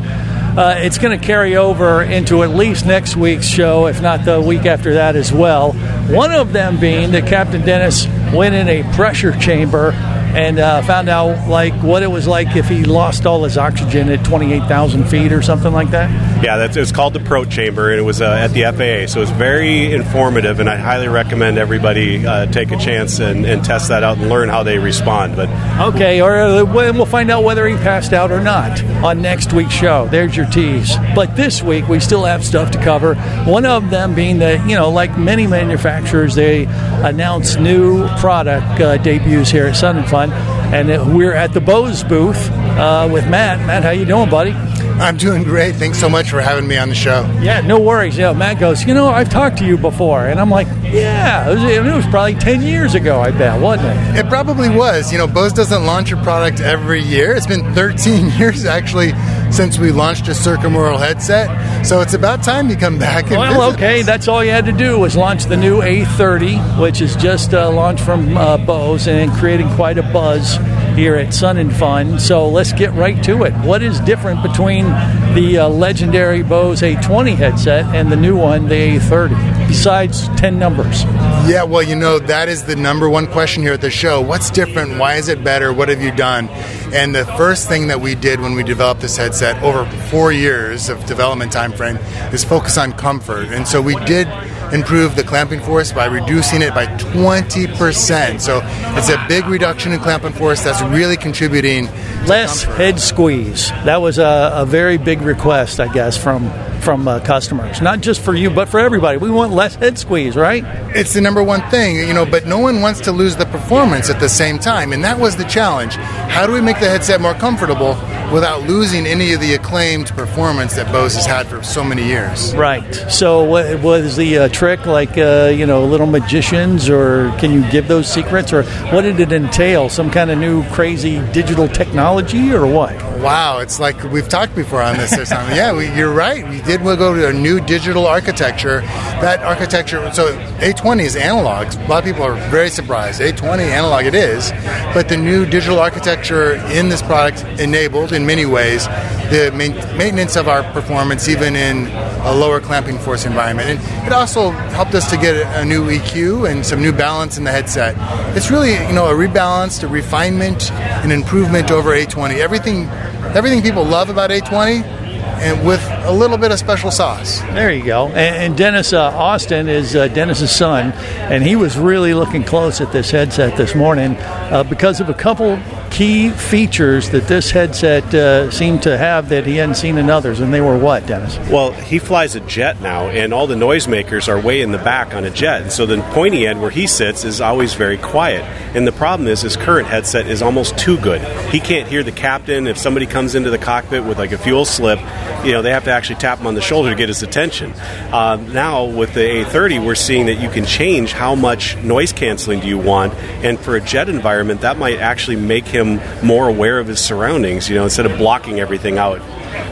Uh, 0.56 0.76
it's 0.78 0.98
going 0.98 1.18
to 1.18 1.24
carry 1.24 1.56
over 1.56 2.02
into 2.02 2.42
at 2.42 2.50
least 2.50 2.86
next 2.86 3.16
week's 3.16 3.46
show, 3.46 3.86
if 3.86 4.02
not 4.02 4.24
the 4.24 4.40
week 4.40 4.66
after 4.66 4.94
that 4.94 5.14
as 5.14 5.32
well. 5.32 5.72
One 6.08 6.32
of 6.32 6.52
them 6.52 6.78
being 6.80 7.12
that 7.12 7.28
Captain 7.28 7.64
Dennis 7.64 8.06
went 8.32 8.54
in 8.54 8.68
a 8.68 8.82
pressure 8.94 9.32
chamber 9.38 9.92
and 10.34 10.58
uh, 10.58 10.82
found 10.82 11.08
out 11.08 11.48
like 11.48 11.72
what 11.82 12.02
it 12.02 12.08
was 12.10 12.26
like 12.26 12.56
if 12.56 12.68
he 12.68 12.84
lost 12.84 13.26
all 13.26 13.44
his 13.44 13.56
oxygen 13.56 14.08
at 14.08 14.24
28,000 14.24 15.04
feet 15.06 15.32
or 15.32 15.42
something 15.42 15.72
like 15.72 15.90
that. 15.90 16.10
Yeah, 16.42 16.56
that's 16.56 16.76
it's 16.76 16.92
called 16.92 17.14
the 17.14 17.20
Pro 17.20 17.44
Chamber, 17.44 17.90
and 17.90 18.00
it 18.00 18.04
was 18.04 18.20
uh, 18.20 18.30
at 18.30 18.48
the 18.52 18.62
FAA, 18.62 19.10
so 19.12 19.22
it's 19.22 19.30
very 19.32 19.92
informative, 19.92 20.60
and 20.60 20.68
I 20.68 20.76
highly 20.76 21.08
recommend 21.08 21.58
everybody 21.58 22.26
uh, 22.26 22.46
take 22.46 22.72
a 22.72 22.76
chance 22.76 23.18
and, 23.20 23.46
and 23.46 23.64
test 23.64 23.88
that 23.88 24.02
out 24.02 24.18
and 24.18 24.28
learn 24.28 24.48
how 24.48 24.62
they 24.62 24.78
respond. 24.78 25.36
But 25.36 25.48
Okay, 25.94 26.20
or 26.20 26.36
uh, 26.36 26.64
we'll 26.64 27.06
find 27.06 27.30
out 27.30 27.44
whether 27.44 27.66
he 27.66 27.76
passed 27.76 28.12
out 28.12 28.30
or 28.30 28.40
not 28.40 28.82
on 29.04 29.22
next 29.22 29.52
week's 29.52 29.72
show. 29.72 30.06
There's 30.10 30.36
your 30.36 30.46
tease. 30.46 30.96
But 31.14 31.36
this 31.36 31.62
week 31.62 31.88
we 31.88 32.00
still 32.00 32.24
have 32.24 32.44
stuff 32.44 32.70
to 32.72 32.82
cover. 32.82 33.14
One 33.44 33.64
of 33.64 33.90
them 33.90 34.14
being 34.14 34.38
that 34.38 34.68
you 34.68 34.76
know, 34.76 34.90
like 34.90 35.16
many 35.18 35.46
manufacturers, 35.46 36.34
they 36.34 36.64
announce 36.64 37.56
new 37.56 38.06
product 38.18 38.80
uh, 38.80 38.96
debuts 38.98 39.50
here 39.50 39.66
at 39.66 39.76
Sun 39.76 39.98
and 39.98 40.08
Fun, 40.08 40.23
and 40.32 40.90
uh, 40.90 41.04
we're 41.08 41.34
at 41.34 41.52
the 41.52 41.60
Bose 41.60 42.04
booth 42.04 42.50
uh, 42.50 43.08
with 43.12 43.28
Matt. 43.28 43.58
Matt, 43.66 43.82
how 43.84 43.90
you 43.90 44.04
doing, 44.04 44.30
buddy? 44.30 44.52
I'm 44.52 45.16
doing 45.16 45.42
great. 45.42 45.74
Thanks 45.74 45.98
so 45.98 46.08
much 46.08 46.30
for 46.30 46.40
having 46.40 46.68
me 46.68 46.76
on 46.76 46.88
the 46.88 46.94
show. 46.94 47.22
Yeah, 47.42 47.60
no 47.62 47.80
worries. 47.80 48.16
Yeah, 48.16 48.32
Matt 48.32 48.60
goes, 48.60 48.84
you 48.84 48.94
know, 48.94 49.08
I've 49.08 49.28
talked 49.28 49.58
to 49.58 49.66
you 49.66 49.76
before, 49.76 50.26
and 50.26 50.38
I'm 50.38 50.50
like, 50.50 50.68
yeah, 50.84 51.50
it 51.50 51.54
was, 51.54 51.64
it 51.64 51.82
was 51.82 52.06
probably 52.06 52.36
ten 52.36 52.62
years 52.62 52.94
ago, 52.94 53.20
I 53.20 53.32
bet, 53.32 53.60
wasn't 53.60 53.88
it? 54.16 54.24
It 54.24 54.28
probably 54.28 54.68
was. 54.68 55.10
You 55.10 55.18
know, 55.18 55.26
Bose 55.26 55.52
doesn't 55.52 55.84
launch 55.84 56.12
a 56.12 56.16
product 56.22 56.60
every 56.60 57.02
year. 57.02 57.34
It's 57.34 57.46
been 57.46 57.74
13 57.74 58.30
years 58.38 58.64
actually 58.64 59.12
since 59.54 59.78
we 59.78 59.92
launched 59.92 60.26
a 60.26 60.32
circumaural 60.32 60.98
headset, 60.98 61.86
so 61.86 62.00
it's 62.00 62.12
about 62.12 62.42
time 62.42 62.68
you 62.68 62.76
come 62.76 62.98
back. 62.98 63.26
And 63.26 63.36
Well, 63.36 63.72
okay, 63.72 64.02
that's 64.02 64.26
all 64.26 64.44
you 64.44 64.50
had 64.50 64.64
to 64.66 64.72
do 64.72 64.98
was 64.98 65.14
launch 65.14 65.44
the 65.44 65.56
new 65.56 65.80
A30, 65.80 66.80
which 66.80 67.00
is 67.00 67.14
just 67.14 67.54
uh, 67.54 67.70
launched 67.70 68.02
from 68.02 68.36
uh, 68.36 68.58
Bose 68.58 69.06
and 69.06 69.30
creating 69.34 69.70
quite 69.76 69.96
a 69.96 70.02
buzz 70.02 70.56
here 70.96 71.14
at 71.14 71.32
Sun 71.32 71.58
and 71.58 71.74
Fun. 71.74 72.18
So 72.18 72.48
let's 72.48 72.72
get 72.72 72.92
right 72.94 73.22
to 73.24 73.44
it. 73.44 73.52
What 73.64 73.82
is 73.82 74.00
different 74.00 74.42
between 74.42 74.86
the 75.34 75.58
uh, 75.58 75.68
legendary 75.68 76.42
Bose 76.42 76.82
A20 76.82 77.36
headset 77.36 77.84
and 77.94 78.10
the 78.10 78.16
new 78.16 78.36
one, 78.36 78.68
the 78.68 78.98
A30, 78.98 79.53
besides 79.74 80.28
10 80.36 80.56
numbers? 80.58 81.02
Yeah, 81.46 81.64
well, 81.64 81.82
you 81.82 81.96
know, 81.96 82.18
that 82.20 82.48
is 82.48 82.64
the 82.64 82.76
number 82.76 83.08
one 83.08 83.26
question 83.26 83.62
here 83.62 83.72
at 83.72 83.80
the 83.80 83.90
show. 83.90 84.20
What's 84.20 84.50
different? 84.50 84.98
Why 84.98 85.16
is 85.16 85.28
it 85.28 85.42
better? 85.42 85.72
What 85.72 85.88
have 85.88 86.00
you 86.00 86.12
done? 86.12 86.48
And 86.94 87.14
the 87.14 87.26
first 87.36 87.68
thing 87.68 87.88
that 87.88 88.00
we 88.00 88.14
did 88.14 88.40
when 88.40 88.54
we 88.54 88.62
developed 88.62 89.00
this 89.00 89.16
headset 89.16 89.60
over 89.62 89.84
four 90.06 90.32
years 90.32 90.88
of 90.88 91.04
development 91.06 91.50
time 91.50 91.72
frame 91.72 91.96
is 92.32 92.44
focus 92.44 92.78
on 92.78 92.92
comfort. 92.92 93.48
And 93.48 93.66
so 93.66 93.82
we 93.82 93.96
did 94.04 94.28
improve 94.72 95.16
the 95.16 95.24
clamping 95.24 95.60
force 95.60 95.92
by 95.92 96.06
reducing 96.06 96.62
it 96.62 96.72
by 96.72 96.86
20%. 96.86 98.40
So 98.40 98.60
it's 98.96 99.10
a 99.10 99.22
big 99.28 99.46
reduction 99.46 99.92
in 99.92 99.98
clamping 99.98 100.32
force 100.32 100.62
that's 100.62 100.82
really 100.82 101.16
contributing 101.16 101.86
Less 102.26 102.62
head 102.62 103.00
squeeze. 103.00 103.68
That 103.84 104.00
was 104.00 104.18
a, 104.18 104.52
a 104.54 104.64
very 104.64 104.96
big 104.96 105.20
request, 105.20 105.78
I 105.78 105.92
guess, 105.92 106.16
from 106.16 106.50
from 106.84 107.08
uh, 107.08 107.18
customers. 107.20 107.80
Not 107.80 108.00
just 108.00 108.20
for 108.20 108.34
you, 108.34 108.50
but 108.50 108.68
for 108.68 108.78
everybody. 108.78 109.16
We 109.16 109.30
want 109.30 109.52
less 109.52 109.74
head 109.74 109.98
squeeze, 109.98 110.36
right? 110.36 110.62
It's 110.94 111.14
the 111.14 111.20
number 111.20 111.42
one 111.42 111.62
thing, 111.70 111.96
you 111.96 112.12
know, 112.12 112.26
but 112.26 112.46
no 112.46 112.58
one 112.58 112.82
wants 112.82 113.00
to 113.00 113.12
lose 113.12 113.36
the 113.36 113.46
performance 113.46 114.10
at 114.10 114.20
the 114.20 114.28
same 114.28 114.58
time. 114.58 114.92
And 114.92 115.02
that 115.02 115.18
was 115.18 115.36
the 115.36 115.44
challenge. 115.44 115.94
How 115.94 116.46
do 116.46 116.52
we 116.52 116.60
make 116.60 116.78
the 116.80 116.88
headset 116.88 117.20
more 117.20 117.34
comfortable 117.34 117.96
without 118.32 118.62
losing 118.62 119.06
any 119.06 119.32
of 119.32 119.40
the 119.40 119.54
acclaimed 119.54 120.08
performance 120.08 120.74
that 120.74 120.90
Bose 120.92 121.14
has 121.14 121.26
had 121.26 121.46
for 121.46 121.62
so 121.62 121.82
many 121.82 122.04
years? 122.04 122.54
Right. 122.54 122.94
So, 123.08 123.44
what 123.44 123.82
was 123.82 124.16
the 124.16 124.38
uh, 124.38 124.48
trick? 124.48 124.84
Like, 124.86 125.16
uh, 125.16 125.52
you 125.54 125.66
know, 125.66 125.84
little 125.86 126.06
magicians, 126.06 126.88
or 126.90 127.34
can 127.38 127.52
you 127.52 127.68
give 127.70 127.88
those 127.88 128.12
secrets, 128.12 128.52
or 128.52 128.64
what 128.92 129.02
did 129.02 129.20
it 129.20 129.32
entail? 129.32 129.88
Some 129.88 130.10
kind 130.10 130.30
of 130.30 130.38
new 130.38 130.64
crazy 130.70 131.20
digital 131.32 131.68
technology, 131.68 132.52
or 132.52 132.66
what? 132.66 132.94
Wow, 133.20 133.60
it's 133.60 133.80
like 133.80 134.02
we've 134.04 134.28
talked 134.28 134.54
before 134.54 134.82
on 134.82 134.96
this 134.96 135.16
or 135.16 135.24
something. 135.24 135.56
yeah, 135.56 135.72
we, 135.72 135.90
you're 135.94 136.12
right. 136.12 136.46
We 136.48 136.60
did 136.62 136.73
we'll 136.82 136.96
go 136.96 137.14
to 137.14 137.28
a 137.28 137.32
new 137.32 137.60
digital 137.60 138.06
architecture. 138.06 138.80
That 139.20 139.40
architecture, 139.40 140.12
so 140.12 140.36
A20 140.58 141.02
is 141.02 141.16
analog. 141.16 141.74
A 141.74 141.86
lot 141.88 141.98
of 141.98 142.04
people 142.04 142.22
are 142.22 142.34
very 142.50 142.70
surprised. 142.70 143.20
A20 143.20 143.60
analog 143.60 144.06
it 144.06 144.14
is, 144.14 144.50
but 144.94 145.08
the 145.08 145.16
new 145.16 145.46
digital 145.46 145.78
architecture 145.78 146.54
in 146.72 146.88
this 146.88 147.02
product 147.02 147.44
enabled 147.60 148.12
in 148.12 148.26
many 148.26 148.46
ways 148.46 148.86
the 149.30 149.52
main, 149.54 149.74
maintenance 149.96 150.36
of 150.36 150.48
our 150.48 150.62
performance 150.72 151.28
even 151.28 151.56
in 151.56 151.86
a 152.26 152.34
lower 152.34 152.60
clamping 152.60 152.98
force 152.98 153.24
environment. 153.24 153.80
And 153.80 154.06
it 154.06 154.12
also 154.12 154.50
helped 154.50 154.94
us 154.94 155.08
to 155.10 155.16
get 155.16 155.34
a, 155.56 155.64
new 155.64 155.86
EQ 155.86 156.50
and 156.50 156.64
some 156.64 156.80
new 156.82 156.92
balance 156.92 157.38
in 157.38 157.44
the 157.44 157.50
headset. 157.50 157.94
It's 158.36 158.50
really, 158.50 158.72
you 158.72 158.92
know, 158.92 159.06
a 159.06 159.14
rebalanced, 159.14 159.82
a 159.82 159.88
refinement, 159.88 160.70
an 160.72 161.10
improvement 161.10 161.70
over 161.70 161.90
A20. 161.90 162.38
Everything 162.38 162.88
everything 163.34 163.62
people 163.62 163.84
love 163.84 164.10
about 164.10 164.30
A20 164.30 165.03
and 165.44 165.66
with 165.66 165.86
a 166.04 166.10
little 166.10 166.38
bit 166.38 166.50
of 166.52 166.58
special 166.58 166.90
sauce. 166.90 167.40
There 167.40 167.70
you 167.70 167.84
go. 167.84 168.08
And, 168.08 168.36
and 168.36 168.56
Dennis 168.56 168.94
uh, 168.94 169.10
Austin 169.10 169.68
is 169.68 169.94
uh, 169.94 170.08
Dennis's 170.08 170.50
son, 170.50 170.92
and 170.92 171.44
he 171.44 171.54
was 171.54 171.76
really 171.76 172.14
looking 172.14 172.44
close 172.44 172.80
at 172.80 172.92
this 172.92 173.10
headset 173.10 173.56
this 173.58 173.74
morning 173.74 174.16
uh, 174.16 174.64
because 174.64 175.00
of 175.00 175.10
a 175.10 175.14
couple 175.14 175.56
key 175.94 176.28
features 176.30 177.10
that 177.10 177.28
this 177.28 177.52
headset 177.52 178.12
uh, 178.12 178.50
seemed 178.50 178.82
to 178.82 178.98
have 178.98 179.28
that 179.28 179.46
he 179.46 179.54
hadn't 179.56 179.76
seen 179.76 179.96
in 179.96 180.10
others. 180.10 180.40
And 180.40 180.52
they 180.52 180.60
were 180.60 180.76
what, 180.76 181.06
Dennis? 181.06 181.38
Well, 181.48 181.70
he 181.70 182.00
flies 182.00 182.34
a 182.34 182.40
jet 182.40 182.80
now, 182.80 183.06
and 183.06 183.32
all 183.32 183.46
the 183.46 183.54
noisemakers 183.54 184.26
are 184.26 184.40
way 184.40 184.60
in 184.60 184.72
the 184.72 184.78
back 184.78 185.14
on 185.14 185.24
a 185.24 185.30
jet. 185.30 185.62
And 185.62 185.70
so 185.70 185.86
the 185.86 186.02
pointy 186.10 186.48
end 186.48 186.60
where 186.60 186.70
he 186.70 186.88
sits 186.88 187.24
is 187.24 187.40
always 187.40 187.74
very 187.74 187.96
quiet. 187.96 188.42
And 188.74 188.88
the 188.88 188.92
problem 188.92 189.28
is 189.28 189.40
his 189.40 189.56
current 189.56 189.86
headset 189.86 190.26
is 190.26 190.42
almost 190.42 190.76
too 190.76 190.98
good. 190.98 191.20
He 191.52 191.60
can't 191.60 191.86
hear 191.86 192.02
the 192.02 192.12
captain. 192.12 192.66
If 192.66 192.76
somebody 192.76 193.06
comes 193.06 193.36
into 193.36 193.50
the 193.50 193.58
cockpit 193.58 194.02
with 194.02 194.18
like 194.18 194.32
a 194.32 194.38
fuel 194.38 194.64
slip, 194.64 194.98
you 195.44 195.52
know, 195.52 195.62
they 195.62 195.70
have 195.70 195.84
to 195.84 195.92
actually 195.92 196.16
tap 196.16 196.40
him 196.40 196.48
on 196.48 196.54
the 196.54 196.60
shoulder 196.60 196.90
to 196.90 196.96
get 196.96 197.08
his 197.08 197.22
attention. 197.22 197.72
Uh, 198.12 198.34
now 198.50 198.84
with 198.84 199.14
the 199.14 199.20
A30, 199.20 199.84
we're 199.86 199.94
seeing 199.94 200.26
that 200.26 200.40
you 200.40 200.50
can 200.50 200.64
change 200.64 201.12
how 201.12 201.36
much 201.36 201.76
noise 201.76 202.12
canceling 202.12 202.58
do 202.58 202.66
you 202.66 202.78
want, 202.78 203.14
and 203.44 203.60
for 203.60 203.76
a 203.76 203.80
jet 203.80 204.08
environment, 204.08 204.62
that 204.62 204.76
might 204.76 204.98
actually 204.98 205.36
make 205.36 205.66
him 205.66 205.83
more 206.22 206.48
aware 206.48 206.78
of 206.78 206.86
his 206.86 207.00
surroundings. 207.00 207.68
You 207.68 207.76
know, 207.76 207.84
instead 207.84 208.06
of 208.06 208.18
blocking 208.18 208.60
everything 208.60 208.98
out. 208.98 209.20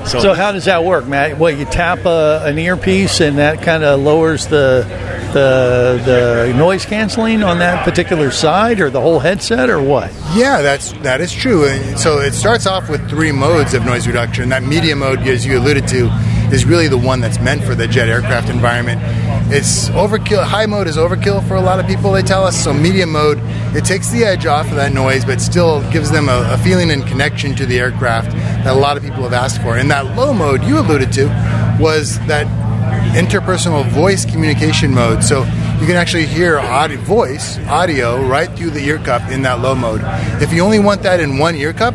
So, 0.06 0.34
how 0.34 0.52
does 0.52 0.64
that 0.66 0.84
work, 0.84 1.06
Matt? 1.06 1.38
Well, 1.38 1.50
you 1.50 1.64
tap 1.64 2.04
a, 2.04 2.42
an 2.44 2.58
earpiece, 2.58 3.20
and 3.20 3.38
that 3.38 3.62
kind 3.62 3.84
of 3.84 4.00
lowers 4.00 4.46
the 4.46 4.84
the 5.32 6.02
the 6.04 6.58
noise 6.58 6.84
canceling 6.84 7.42
on 7.42 7.58
that 7.58 7.84
particular 7.84 8.30
side, 8.30 8.80
or 8.80 8.90
the 8.90 9.00
whole 9.00 9.18
headset, 9.18 9.70
or 9.70 9.80
what? 9.80 10.12
Yeah, 10.34 10.62
that's 10.62 10.92
that 11.02 11.20
is 11.20 11.32
true. 11.32 11.66
And 11.66 11.98
so 11.98 12.18
it 12.18 12.32
starts 12.32 12.66
off 12.66 12.88
with 12.88 13.08
three 13.08 13.32
modes 13.32 13.74
of 13.74 13.84
noise 13.84 14.06
reduction. 14.06 14.48
That 14.50 14.62
media 14.62 14.96
mode, 14.96 15.20
as 15.20 15.46
you 15.46 15.58
alluded 15.58 15.88
to, 15.88 16.08
is 16.52 16.64
really 16.66 16.88
the 16.88 16.98
one 16.98 17.20
that's 17.20 17.40
meant 17.40 17.64
for 17.64 17.74
the 17.74 17.88
jet 17.88 18.08
aircraft 18.08 18.48
environment. 18.48 19.00
It's 19.52 19.88
overkill. 19.90 20.44
High 20.44 20.66
mode 20.66 20.86
is 20.86 20.96
overkill 20.96 21.46
for 21.48 21.54
a 21.54 21.60
lot 21.60 21.80
of 21.80 21.86
people. 21.86 22.12
They 22.12 22.22
tell 22.22 22.44
us. 22.44 22.62
So 22.62 22.72
medium 22.72 23.12
mode, 23.12 23.38
it 23.74 23.84
takes 23.84 24.10
the 24.10 24.24
edge 24.24 24.46
off 24.46 24.68
of 24.68 24.76
that 24.76 24.92
noise, 24.92 25.24
but 25.24 25.40
still 25.40 25.80
gives 25.90 26.10
them 26.10 26.28
a, 26.28 26.48
a 26.52 26.58
feeling 26.58 26.90
and 26.90 27.06
connection 27.06 27.54
to 27.56 27.66
the 27.66 27.78
aircraft 27.78 28.32
that 28.32 28.74
a 28.74 28.78
lot 28.78 28.96
of 28.96 29.02
people 29.02 29.22
have 29.22 29.32
asked 29.32 29.62
for. 29.62 29.76
And 29.76 29.90
that 29.90 30.16
low 30.16 30.32
mode 30.32 30.62
you 30.62 30.78
alluded 30.78 31.12
to 31.14 31.26
was 31.80 32.18
that 32.26 32.46
interpersonal 33.14 33.86
voice 33.90 34.24
communication 34.24 34.92
mode. 34.92 35.22
So 35.24 35.40
you 35.80 35.86
can 35.86 35.96
actually 35.96 36.26
hear 36.26 36.58
audio, 36.58 36.98
voice 37.00 37.58
audio 37.66 38.24
right 38.26 38.50
through 38.56 38.70
the 38.70 38.80
ear 38.80 38.98
cup 38.98 39.30
in 39.30 39.42
that 39.42 39.60
low 39.60 39.74
mode. 39.74 40.00
If 40.42 40.52
you 40.52 40.62
only 40.62 40.78
want 40.78 41.02
that 41.02 41.20
in 41.20 41.38
one 41.38 41.54
ear 41.56 41.72
cup, 41.72 41.94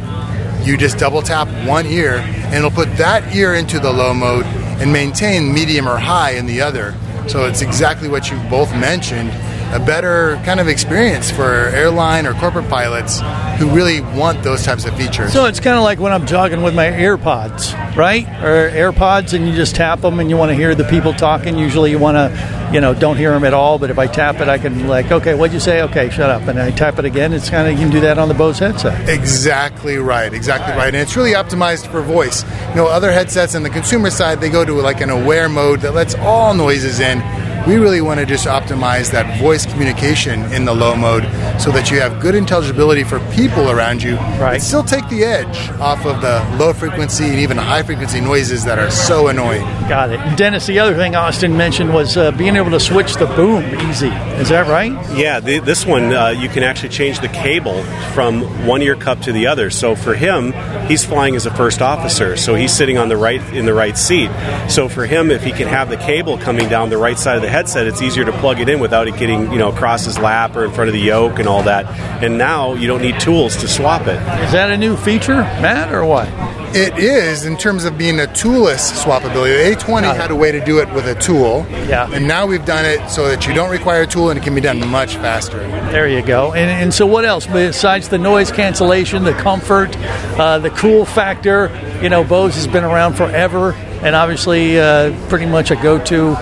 you 0.68 0.76
just 0.78 0.98
double 0.98 1.22
tap 1.22 1.48
one 1.66 1.86
ear 1.86 2.18
and 2.18 2.56
it'll 2.56 2.70
put 2.70 2.94
that 2.98 3.34
ear 3.34 3.56
into 3.56 3.80
the 3.80 3.92
low 3.92 4.14
mode 4.14 4.46
and 4.82 4.92
maintain 4.92 5.54
medium 5.54 5.88
or 5.88 5.98
high 5.98 6.32
in 6.32 6.46
the 6.46 6.62
other. 6.62 6.94
So 7.28 7.46
it's 7.46 7.62
exactly 7.62 8.10
what 8.10 8.30
you 8.30 8.38
both 8.50 8.72
mentioned 8.76 9.32
a 9.74 9.80
better 9.80 10.42
kind 10.46 10.60
of 10.60 10.68
experience 10.68 11.30
for 11.30 11.68
airline 11.70 12.26
or 12.26 12.34
corporate 12.34 12.70
pilots 12.70 13.20
who 13.60 13.70
really 13.70 14.02
want 14.02 14.42
those 14.44 14.64
types 14.64 14.86
of 14.86 14.96
features. 14.96 15.34
So 15.34 15.46
it's 15.46 15.60
kind 15.60 15.78
of 15.78 15.84
like 15.84 16.00
when 16.00 16.12
I'm 16.14 16.26
jogging 16.26 16.64
with 16.64 16.74
my 16.74 16.86
AirPods, 16.86 17.74
right? 17.96 18.26
Or 18.44 18.70
AirPods, 18.70 19.34
and 19.34 19.48
you 19.48 19.54
just 19.54 19.76
tap 19.76 20.02
them, 20.02 20.20
and 20.20 20.30
you 20.30 20.38
want 20.38 20.50
to 20.50 20.56
hear 20.56 20.74
the 20.74 20.86
people 20.86 21.14
talking. 21.14 21.58
Usually, 21.58 21.92
you 21.92 22.00
want 22.00 22.16
to, 22.16 22.70
you 22.74 22.80
know, 22.80 22.94
don't 22.94 23.18
hear 23.18 23.32
them 23.32 23.44
at 23.44 23.54
all. 23.54 23.78
But 23.78 23.90
if 23.90 24.00
I 24.00 24.08
tap 24.08 24.40
it, 24.40 24.48
I 24.48 24.58
can 24.58 24.88
like, 24.88 25.12
okay, 25.12 25.34
what'd 25.34 25.54
you 25.54 25.60
say? 25.60 25.82
Okay, 25.82 26.10
shut 26.10 26.30
up, 26.30 26.44
and 26.48 26.60
I 26.60 26.72
tap 26.72 26.98
it 27.00 27.06
again. 27.06 27.34
It's 27.34 27.50
kind 27.50 27.68
of 27.68 27.74
you 27.74 27.80
can 27.80 27.92
do 27.92 28.00
that 28.02 28.18
on 28.18 28.30
the 28.30 28.36
Bose 28.36 28.60
headset. 28.60 29.10
Exactly 29.10 29.98
right, 29.98 30.34
exactly 30.34 30.74
right. 30.76 30.88
And 30.88 30.98
it's 30.98 31.16
really 31.18 31.34
optimized 31.34 31.92
for 31.92 32.02
voice. 32.02 32.44
You 32.70 32.76
know, 32.76 32.88
other 32.88 33.12
headsets 33.12 33.56
on 33.56 33.64
the 33.64 33.70
consumer 33.70 34.10
side, 34.10 34.40
they 34.40 34.50
go 34.50 34.64
to 34.64 34.74
like 34.74 35.02
an 35.02 35.10
aware 35.10 35.50
mode 35.50 35.82
that 35.82 35.94
lets 35.94 36.16
all 36.16 36.54
noises 36.54 37.00
in. 37.00 37.22
We 37.68 37.76
really 37.76 38.00
want 38.00 38.22
to 38.22 38.26
just 38.26 38.48
optimize 38.48 39.12
that 39.12 39.42
voice 39.42 39.66
communication 39.66 40.42
in 40.54 40.64
the 40.64 40.74
low 40.74 40.96
mode 40.96 41.24
so 41.60 41.70
that 41.72 41.92
you 41.92 42.00
have 42.00 42.22
good 42.22 42.34
intelligibility 42.34 43.04
for 43.04 43.20
people 43.32 43.70
around 43.70 44.02
you, 44.02 44.16
right. 44.16 44.54
but 44.54 44.62
still 44.62 44.86
take 44.86 45.06
the 45.10 45.26
edge 45.26 45.70
off 45.72 46.06
of 46.06 46.22
the 46.22 46.58
low 46.58 46.72
frequency 46.72 47.26
and 47.26 47.40
even 47.40 47.58
high 47.58 47.84
frequency 47.84 48.22
noises 48.22 48.64
that 48.64 48.80
are 48.80 48.90
so 48.90 49.28
annoying. 49.28 49.64
Got 49.90 50.12
it. 50.12 50.38
Dennis, 50.38 50.66
the 50.66 50.80
other 50.80 50.96
thing 50.96 51.14
Austin 51.18 51.58
mentioned 51.58 51.94
was 51.94 52.16
uh, 52.16 52.32
being 52.32 52.56
able 52.56 52.72
to 52.72 52.80
switch 52.80 53.16
the 53.16 53.26
boom 53.26 53.66
easy. 53.90 54.08
Is 54.08 54.48
that 54.48 54.68
right? 54.68 54.94
Yeah, 55.14 55.42
the, 55.42 55.60
this 55.60 55.86
one 55.86 56.14
uh, 56.14 56.30
you 56.30 56.48
can 56.48 56.64
actually 56.64 56.90
change 56.90 57.20
the 57.20 57.28
cable 57.28 57.84
from 58.14 58.44
one 58.66 58.82
ear 58.82 58.96
cup 58.96 59.20
to 59.24 59.34
the 59.34 59.48
other. 59.48 59.72
So 59.72 59.94
for 59.94 60.16
him, 60.16 60.54
he's 60.88 61.04
flying 61.04 61.36
as 61.36 61.46
a 61.46 61.54
first 61.54 61.82
officer, 61.82 62.38
so 62.38 62.56
he's 62.56 62.72
sitting 62.72 62.98
on 62.98 63.10
the 63.10 63.18
right 63.18 63.42
in 63.54 63.66
the 63.66 63.74
right 63.74 63.98
seat. 63.98 64.32
So 64.70 64.88
for 64.88 65.06
him, 65.06 65.32
if 65.32 65.44
he 65.44 65.52
can 65.52 65.68
have 65.68 65.90
the 65.90 65.98
cable 65.98 66.38
coming 66.38 66.70
down 66.70 66.90
the 66.90 66.98
right 66.98 67.20
side 67.20 67.36
of 67.36 67.42
the 67.42 67.57
headset, 67.58 67.88
it's 67.88 68.04
easier 68.04 68.24
to 68.24 68.32
plug 68.34 68.60
it 68.60 68.70
in 68.70 68.80
without 68.80 69.08
it 69.08 69.18
getting 69.18 69.52
you 69.52 69.58
know 69.58 69.70
across 69.70 70.06
his 70.06 70.20
lap 70.20 70.56
or 70.56 70.64
in 70.64 70.72
front 70.72 70.90
of 70.90 70.94
the 70.94 71.00
yoke 71.00 71.40
and 71.40 71.48
all 71.48 71.64
that. 71.64 71.88
And 72.24 72.38
now 72.38 72.76
you 72.76 72.88
don't 72.88 73.02
need 73.02 73.20
tools 73.20 73.58
to 73.58 73.68
swap 73.68 74.04
it. 74.04 74.22
Is 74.44 74.52
that 74.52 74.70
a 74.70 74.78
new 74.78 74.96
feature, 74.96 75.38
Matt, 75.38 75.92
or 75.92 76.06
what? 76.06 76.28
It 76.76 77.00
is 77.00 77.46
in 77.46 77.58
terms 77.58 77.86
of 77.86 77.98
being 77.98 78.20
a 78.20 78.28
toolless 78.28 78.92
swappability. 79.04 79.76
The 79.76 79.76
A20 79.76 80.16
had 80.16 80.30
a 80.30 80.36
way 80.36 80.52
to 80.52 80.64
do 80.64 80.80
it 80.80 80.94
with 80.94 81.08
a 81.08 81.16
tool. 81.16 81.66
Yeah. 81.88 82.08
And 82.14 82.28
now 82.28 82.46
we've 82.46 82.66
done 82.66 82.86
it 82.86 83.10
so 83.10 83.28
that 83.28 83.48
you 83.48 83.56
don't 83.56 83.72
require 83.72 84.04
a 84.04 84.08
tool 84.08 84.30
and 84.30 84.38
it 84.38 84.44
can 84.44 84.54
be 84.54 84.62
done 84.62 84.86
much 84.90 85.16
faster. 85.16 85.58
There 85.90 86.08
you 86.08 86.22
go. 86.22 86.54
And, 86.54 86.70
and 86.70 86.94
so, 86.94 87.08
what 87.08 87.26
else 87.26 87.48
besides 87.48 88.10
the 88.10 88.20
noise 88.20 88.52
cancellation, 88.52 89.24
the 89.24 89.34
comfort, 89.34 89.96
uh, 90.38 90.60
the 90.60 90.70
cool 90.70 91.06
factor? 91.06 91.72
You 92.04 92.10
know, 92.10 92.24
Bose 92.24 92.54
has 92.56 92.68
been 92.68 92.84
around 92.84 93.16
forever, 93.16 93.72
and 94.02 94.16
obviously, 94.16 94.80
uh, 94.80 95.14
pretty 95.30 95.46
much 95.46 95.72
a 95.72 95.76
go-to 95.76 96.36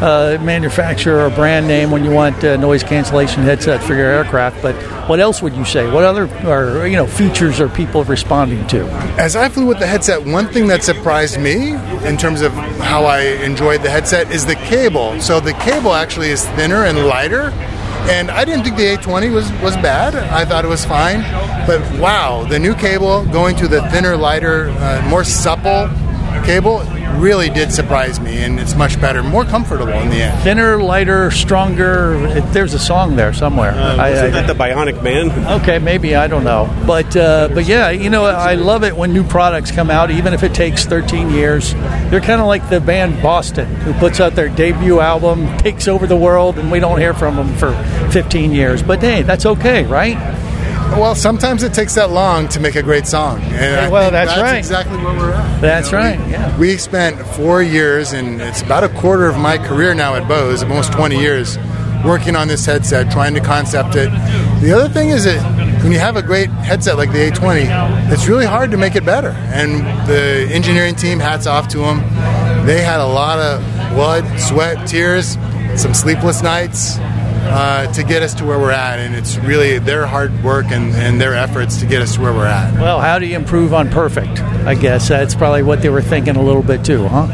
uh, 0.00 0.38
manufacturer 0.40 1.26
or 1.26 1.30
brand 1.30 1.66
name 1.66 1.90
when 1.90 2.04
you 2.04 2.10
want 2.10 2.42
uh, 2.42 2.56
noise 2.56 2.82
cancellation 2.82 3.42
headsets 3.42 3.86
for 3.86 3.94
your 3.94 4.06
aircraft. 4.06 4.62
But 4.62 4.74
what 5.08 5.20
else 5.20 5.42
would 5.42 5.54
you 5.54 5.64
say? 5.64 5.90
What 5.90 6.04
other 6.04 6.24
or 6.46 6.86
you 6.86 6.96
know 6.96 7.06
features 7.06 7.60
are 7.60 7.68
people 7.68 8.04
responding 8.04 8.66
to? 8.68 8.84
As 9.18 9.36
I 9.36 9.48
flew 9.48 9.66
with 9.66 9.78
the 9.78 9.86
headset, 9.86 10.24
one 10.24 10.46
thing 10.48 10.68
that 10.68 10.82
surprised 10.82 11.38
me 11.38 11.72
in 12.06 12.16
terms 12.16 12.40
of 12.40 12.52
how 12.52 13.04
I 13.04 13.20
enjoyed 13.20 13.82
the 13.82 13.90
headset 13.90 14.30
is 14.30 14.46
the 14.46 14.54
cable. 14.54 15.20
So 15.20 15.40
the 15.40 15.52
cable 15.54 15.92
actually 15.92 16.30
is 16.30 16.46
thinner 16.50 16.84
and 16.84 17.06
lighter. 17.06 17.50
And 18.08 18.30
I 18.30 18.46
didn't 18.46 18.64
think 18.64 18.76
the 18.76 18.96
A20 18.96 19.32
was, 19.32 19.52
was 19.60 19.76
bad. 19.76 20.14
I 20.14 20.46
thought 20.46 20.64
it 20.64 20.68
was 20.68 20.86
fine. 20.86 21.20
But 21.66 21.80
wow, 22.00 22.44
the 22.44 22.58
new 22.58 22.74
cable 22.74 23.26
going 23.26 23.56
to 23.56 23.68
the 23.68 23.82
thinner, 23.90 24.16
lighter, 24.16 24.70
uh, 24.70 25.06
more 25.08 25.22
supple 25.22 25.90
cable 26.44 26.82
really 27.20 27.50
did 27.50 27.70
surprise 27.72 28.18
me, 28.18 28.42
and 28.42 28.58
it's 28.58 28.74
much 28.74 29.00
better, 29.00 29.22
more 29.22 29.44
comfortable 29.44 29.92
in 29.92 30.08
the 30.08 30.22
end. 30.22 30.42
Thinner, 30.42 30.82
lighter, 30.82 31.30
stronger. 31.30 32.18
There's 32.52 32.74
a 32.74 32.78
song 32.78 33.16
there 33.16 33.32
somewhere. 33.32 33.72
Uh, 33.72 34.08
isn't 34.08 34.32
that 34.32 34.46
the 34.46 34.54
Bionic 34.54 35.02
Man? 35.02 35.30
Okay, 35.60 35.78
maybe 35.78 36.14
I 36.14 36.26
don't 36.26 36.44
know, 36.44 36.72
but 36.86 37.14
uh, 37.16 37.48
but 37.52 37.66
yeah, 37.66 37.90
you 37.90 38.10
know, 38.10 38.24
I 38.24 38.54
love 38.54 38.84
it 38.84 38.96
when 38.96 39.12
new 39.12 39.24
products 39.24 39.70
come 39.70 39.90
out, 39.90 40.10
even 40.10 40.32
if 40.32 40.42
it 40.42 40.54
takes 40.54 40.84
13 40.84 41.30
years. 41.30 41.74
They're 42.10 42.20
kind 42.20 42.40
of 42.40 42.46
like 42.46 42.68
the 42.70 42.80
band 42.80 43.22
Boston, 43.22 43.66
who 43.76 43.92
puts 43.94 44.20
out 44.20 44.34
their 44.34 44.48
debut 44.48 45.00
album, 45.00 45.56
takes 45.58 45.88
over 45.88 46.06
the 46.06 46.16
world, 46.16 46.58
and 46.58 46.70
we 46.70 46.80
don't 46.80 46.98
hear 46.98 47.14
from 47.14 47.36
them 47.36 47.54
for 47.56 47.72
15 48.10 48.52
years. 48.52 48.82
But 48.82 49.00
hey, 49.00 49.22
that's 49.22 49.46
okay, 49.46 49.84
right? 49.84 50.16
Well, 50.92 51.14
sometimes 51.14 51.62
it 51.62 51.72
takes 51.72 51.94
that 51.94 52.10
long 52.10 52.48
to 52.48 52.60
make 52.60 52.74
a 52.74 52.82
great 52.82 53.06
song. 53.06 53.40
And 53.42 53.92
well, 53.92 54.10
that's 54.10 54.30
that's 54.30 54.42
right. 54.42 54.58
exactly 54.58 54.96
where 54.98 55.16
we're 55.16 55.32
at. 55.32 55.60
That's 55.60 55.92
right. 55.92 56.18
Yeah. 56.28 56.58
We 56.58 56.76
spent 56.76 57.18
four 57.36 57.62
years, 57.62 58.12
and 58.12 58.40
it's 58.40 58.62
about 58.62 58.84
a 58.84 58.88
quarter 58.88 59.26
of 59.26 59.38
my 59.38 59.56
career 59.56 59.94
now 59.94 60.14
at 60.14 60.28
Bose, 60.28 60.62
almost 60.62 60.92
20 60.92 61.18
years, 61.18 61.58
working 62.04 62.36
on 62.36 62.48
this 62.48 62.66
headset, 62.66 63.10
trying 63.10 63.34
to 63.34 63.40
concept 63.40 63.94
it. 63.94 64.10
The 64.60 64.72
other 64.72 64.88
thing 64.88 65.10
is 65.10 65.24
that 65.24 65.40
when 65.82 65.92
you 65.92 65.98
have 65.98 66.16
a 66.16 66.22
great 66.22 66.50
headset 66.50 66.96
like 66.96 67.12
the 67.12 67.30
A20, 67.30 68.12
it's 68.12 68.26
really 68.28 68.46
hard 68.46 68.70
to 68.72 68.76
make 68.76 68.96
it 68.96 69.04
better. 69.04 69.30
And 69.30 69.80
the 70.08 70.48
engineering 70.52 70.94
team, 70.94 71.18
hats 71.18 71.46
off 71.46 71.68
to 71.68 71.78
them. 71.78 71.98
They 72.66 72.82
had 72.82 73.00
a 73.00 73.06
lot 73.06 73.38
of 73.38 73.62
blood, 73.94 74.38
sweat, 74.38 74.86
tears, 74.86 75.38
some 75.76 75.94
sleepless 75.94 76.42
nights. 76.42 76.98
Uh, 77.42 77.92
to 77.92 78.04
get 78.04 78.22
us 78.22 78.34
to 78.34 78.44
where 78.44 78.60
we're 78.60 78.70
at, 78.70 79.00
and 79.00 79.14
it's 79.14 79.36
really 79.38 79.78
their 79.78 80.06
hard 80.06 80.30
work 80.44 80.66
and, 80.66 80.94
and 80.94 81.20
their 81.20 81.34
efforts 81.34 81.80
to 81.80 81.86
get 81.86 82.00
us 82.00 82.14
to 82.14 82.20
where 82.20 82.32
we're 82.32 82.46
at. 82.46 82.72
Well, 82.74 83.00
how 83.00 83.18
do 83.18 83.26
you 83.26 83.34
improve 83.34 83.74
on 83.74 83.90
perfect? 83.90 84.40
I 84.40 84.74
guess 84.74 85.08
that's 85.08 85.34
probably 85.34 85.62
what 85.62 85.82
they 85.82 85.88
were 85.88 86.02
thinking 86.02 86.36
a 86.36 86.42
little 86.42 86.62
bit 86.62 86.84
too, 86.84 87.08
huh? 87.08 87.26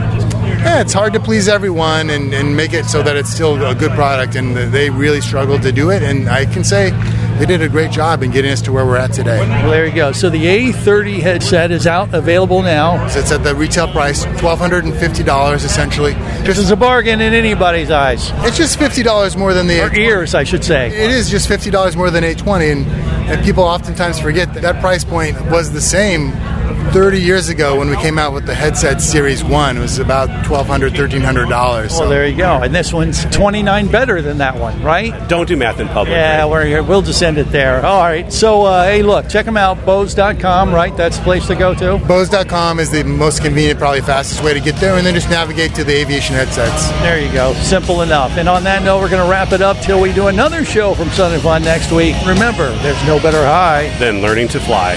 Yeah, 0.47 0.81
it's 0.81 0.95
hard 0.95 1.13
to 1.13 1.21
please 1.21 1.49
everyone 1.49 2.09
and, 2.09 2.33
and 2.33 2.57
make 2.57 2.73
it 2.73 2.87
so 2.87 3.03
that 3.03 3.17
it's 3.17 3.29
still 3.29 3.63
a 3.63 3.75
good 3.75 3.93
product, 3.93 4.37
and 4.37 4.57
they 4.57 4.89
really 4.91 5.21
struggled 5.21 5.63
to 5.63 5.73
do 5.73 5.91
it. 5.91 6.03
And 6.03 6.29
I 6.31 6.47
can 6.47 6.65
say 6.65 6.93
they 7.39 7.47
did 7.47 7.63
a 7.63 7.69
great 7.69 7.91
job 7.91 8.23
in 8.23 8.31
getting 8.31 8.51
us 8.51 8.63
to 8.63 8.73
where 8.73 8.85
we're 8.85 8.97
at 8.97 9.13
today. 9.13 9.39
Well, 9.39 9.71
there 9.71 9.87
you 9.87 9.95
go. 9.95 10.13
So 10.13 10.31
the 10.31 10.45
A30 10.45 11.21
headset 11.21 11.71
is 11.71 11.87
out, 11.87 12.15
available 12.15 12.63
now. 12.63 13.07
So 13.09 13.21
it's 13.21 13.33
at 13.33 13.45
the 13.45 13.55
retail 13.55 13.89
price, 13.89 14.25
twelve 14.39 14.59
hundred 14.59 14.85
and 14.85 14.95
fifty 14.95 15.23
dollars, 15.23 15.65
essentially. 15.65 16.15
This 16.45 16.59
is 16.59 16.71
a 16.71 16.77
bargain 16.77 17.21
in 17.21 17.35
anybody's 17.35 17.91
eyes. 17.91 18.31
It's 18.47 18.57
just 18.57 18.79
fifty 18.79 19.03
dollars 19.03 19.37
more 19.37 19.55
than 19.55 19.67
the 19.67 19.83
or 19.83 19.95
ears, 19.95 20.35
I 20.35 20.45
should 20.45 20.65
say. 20.65 20.89
It 20.89 21.11
is 21.11 21.31
just 21.31 21.49
fifty 21.49 21.71
dollars 21.71 21.97
more 21.97 22.11
than 22.11 22.25
A20, 22.25 22.73
and 22.73 22.87
and 23.31 23.45
people 23.45 23.65
oftentimes 23.65 24.21
forget 24.21 24.55
that 24.55 24.63
that 24.63 24.81
price 24.81 25.05
point 25.05 25.41
was 25.51 25.73
the 25.73 25.81
same 25.81 26.31
30 26.93 27.21
years 27.21 27.49
ago 27.49 27.79
when 27.79 27.91
we 27.91 27.97
came 27.97 28.19
out 28.19 28.33
with 28.33 28.47
the 28.47 28.55
headset 28.55 29.01
series 29.01 29.45
1 29.45 29.77
it 29.77 29.81
was 29.81 29.99
about 29.99 30.29
$1200 30.47 30.91
$1300 30.91 31.91
Well, 31.99 32.09
there 32.09 32.27
you 32.27 32.37
go. 32.37 32.63
And 32.63 32.75
this 32.75 32.93
one's 32.93 33.25
29 33.27 33.89
better 33.89 34.23
than 34.23 34.39
that 34.39 34.57
one, 34.59 34.83
right? 34.83 35.13
Don't 35.29 35.47
do 35.47 35.57
math 35.57 35.81
in 35.81 35.89
public. 35.89 36.15
Yeah, 36.15 36.47
we're 36.47 36.65
here. 36.65 36.83
We'll 36.83 37.03
just 37.03 37.23
end 37.23 37.39
it 37.39 37.51
there. 37.51 37.85
All 37.85 38.03
right. 38.03 38.33
So, 38.33 38.63
uh, 38.65 38.85
hey, 38.85 39.03
look, 39.03 39.29
check 39.29 39.45
them 39.45 39.57
out. 39.57 39.85
Bose.com, 39.85 40.75
right? 40.75 40.97
That's 40.97 41.19
the 41.19 41.25
place 41.25 41.47
to 41.49 41.55
go 41.55 41.75
to. 41.75 41.99
Bose.com 42.07 42.81
is 42.81 42.91
the 42.91 43.05
most 43.05 43.43
convenient, 43.43 43.79
probably 43.79 44.01
fastest 44.01 44.43
way 44.43 44.55
to 44.55 44.61
get 44.61 44.77
there, 44.77 44.97
and 44.97 45.07
then 45.07 45.15
just 45.15 45.29
navigate 45.31 45.75
to 45.75 45.85
the 45.85 45.95
aviation 45.95 46.35
headsets. 46.35 46.89
There 47.03 47.21
you 47.21 47.33
go. 47.33 47.53
Simple 47.55 48.03
enough. 48.03 48.33
And 48.39 48.49
on 48.49 48.65
that 48.65 48.83
note, 48.83 49.01
we're 49.01 49.11
going 49.11 49.25
to 49.25 49.31
wrap 49.31 49.53
it 49.53 49.63
up 49.63 49.77
till 49.79 50.01
we 50.01 50.13
do 50.13 50.29
another 50.29 50.65
show 50.65 50.95
from 50.95 51.09
Sun 51.11 51.33
and 51.33 51.43
Fun 51.43 51.63
next 51.63 51.93
week. 51.93 52.15
Remember, 52.27 52.71
there's 52.83 53.03
no 53.07 53.19
better 53.21 53.45
high 53.45 53.89
than 53.99 54.23
learning 54.23 54.49
to 54.49 54.61
fly. 54.61 54.97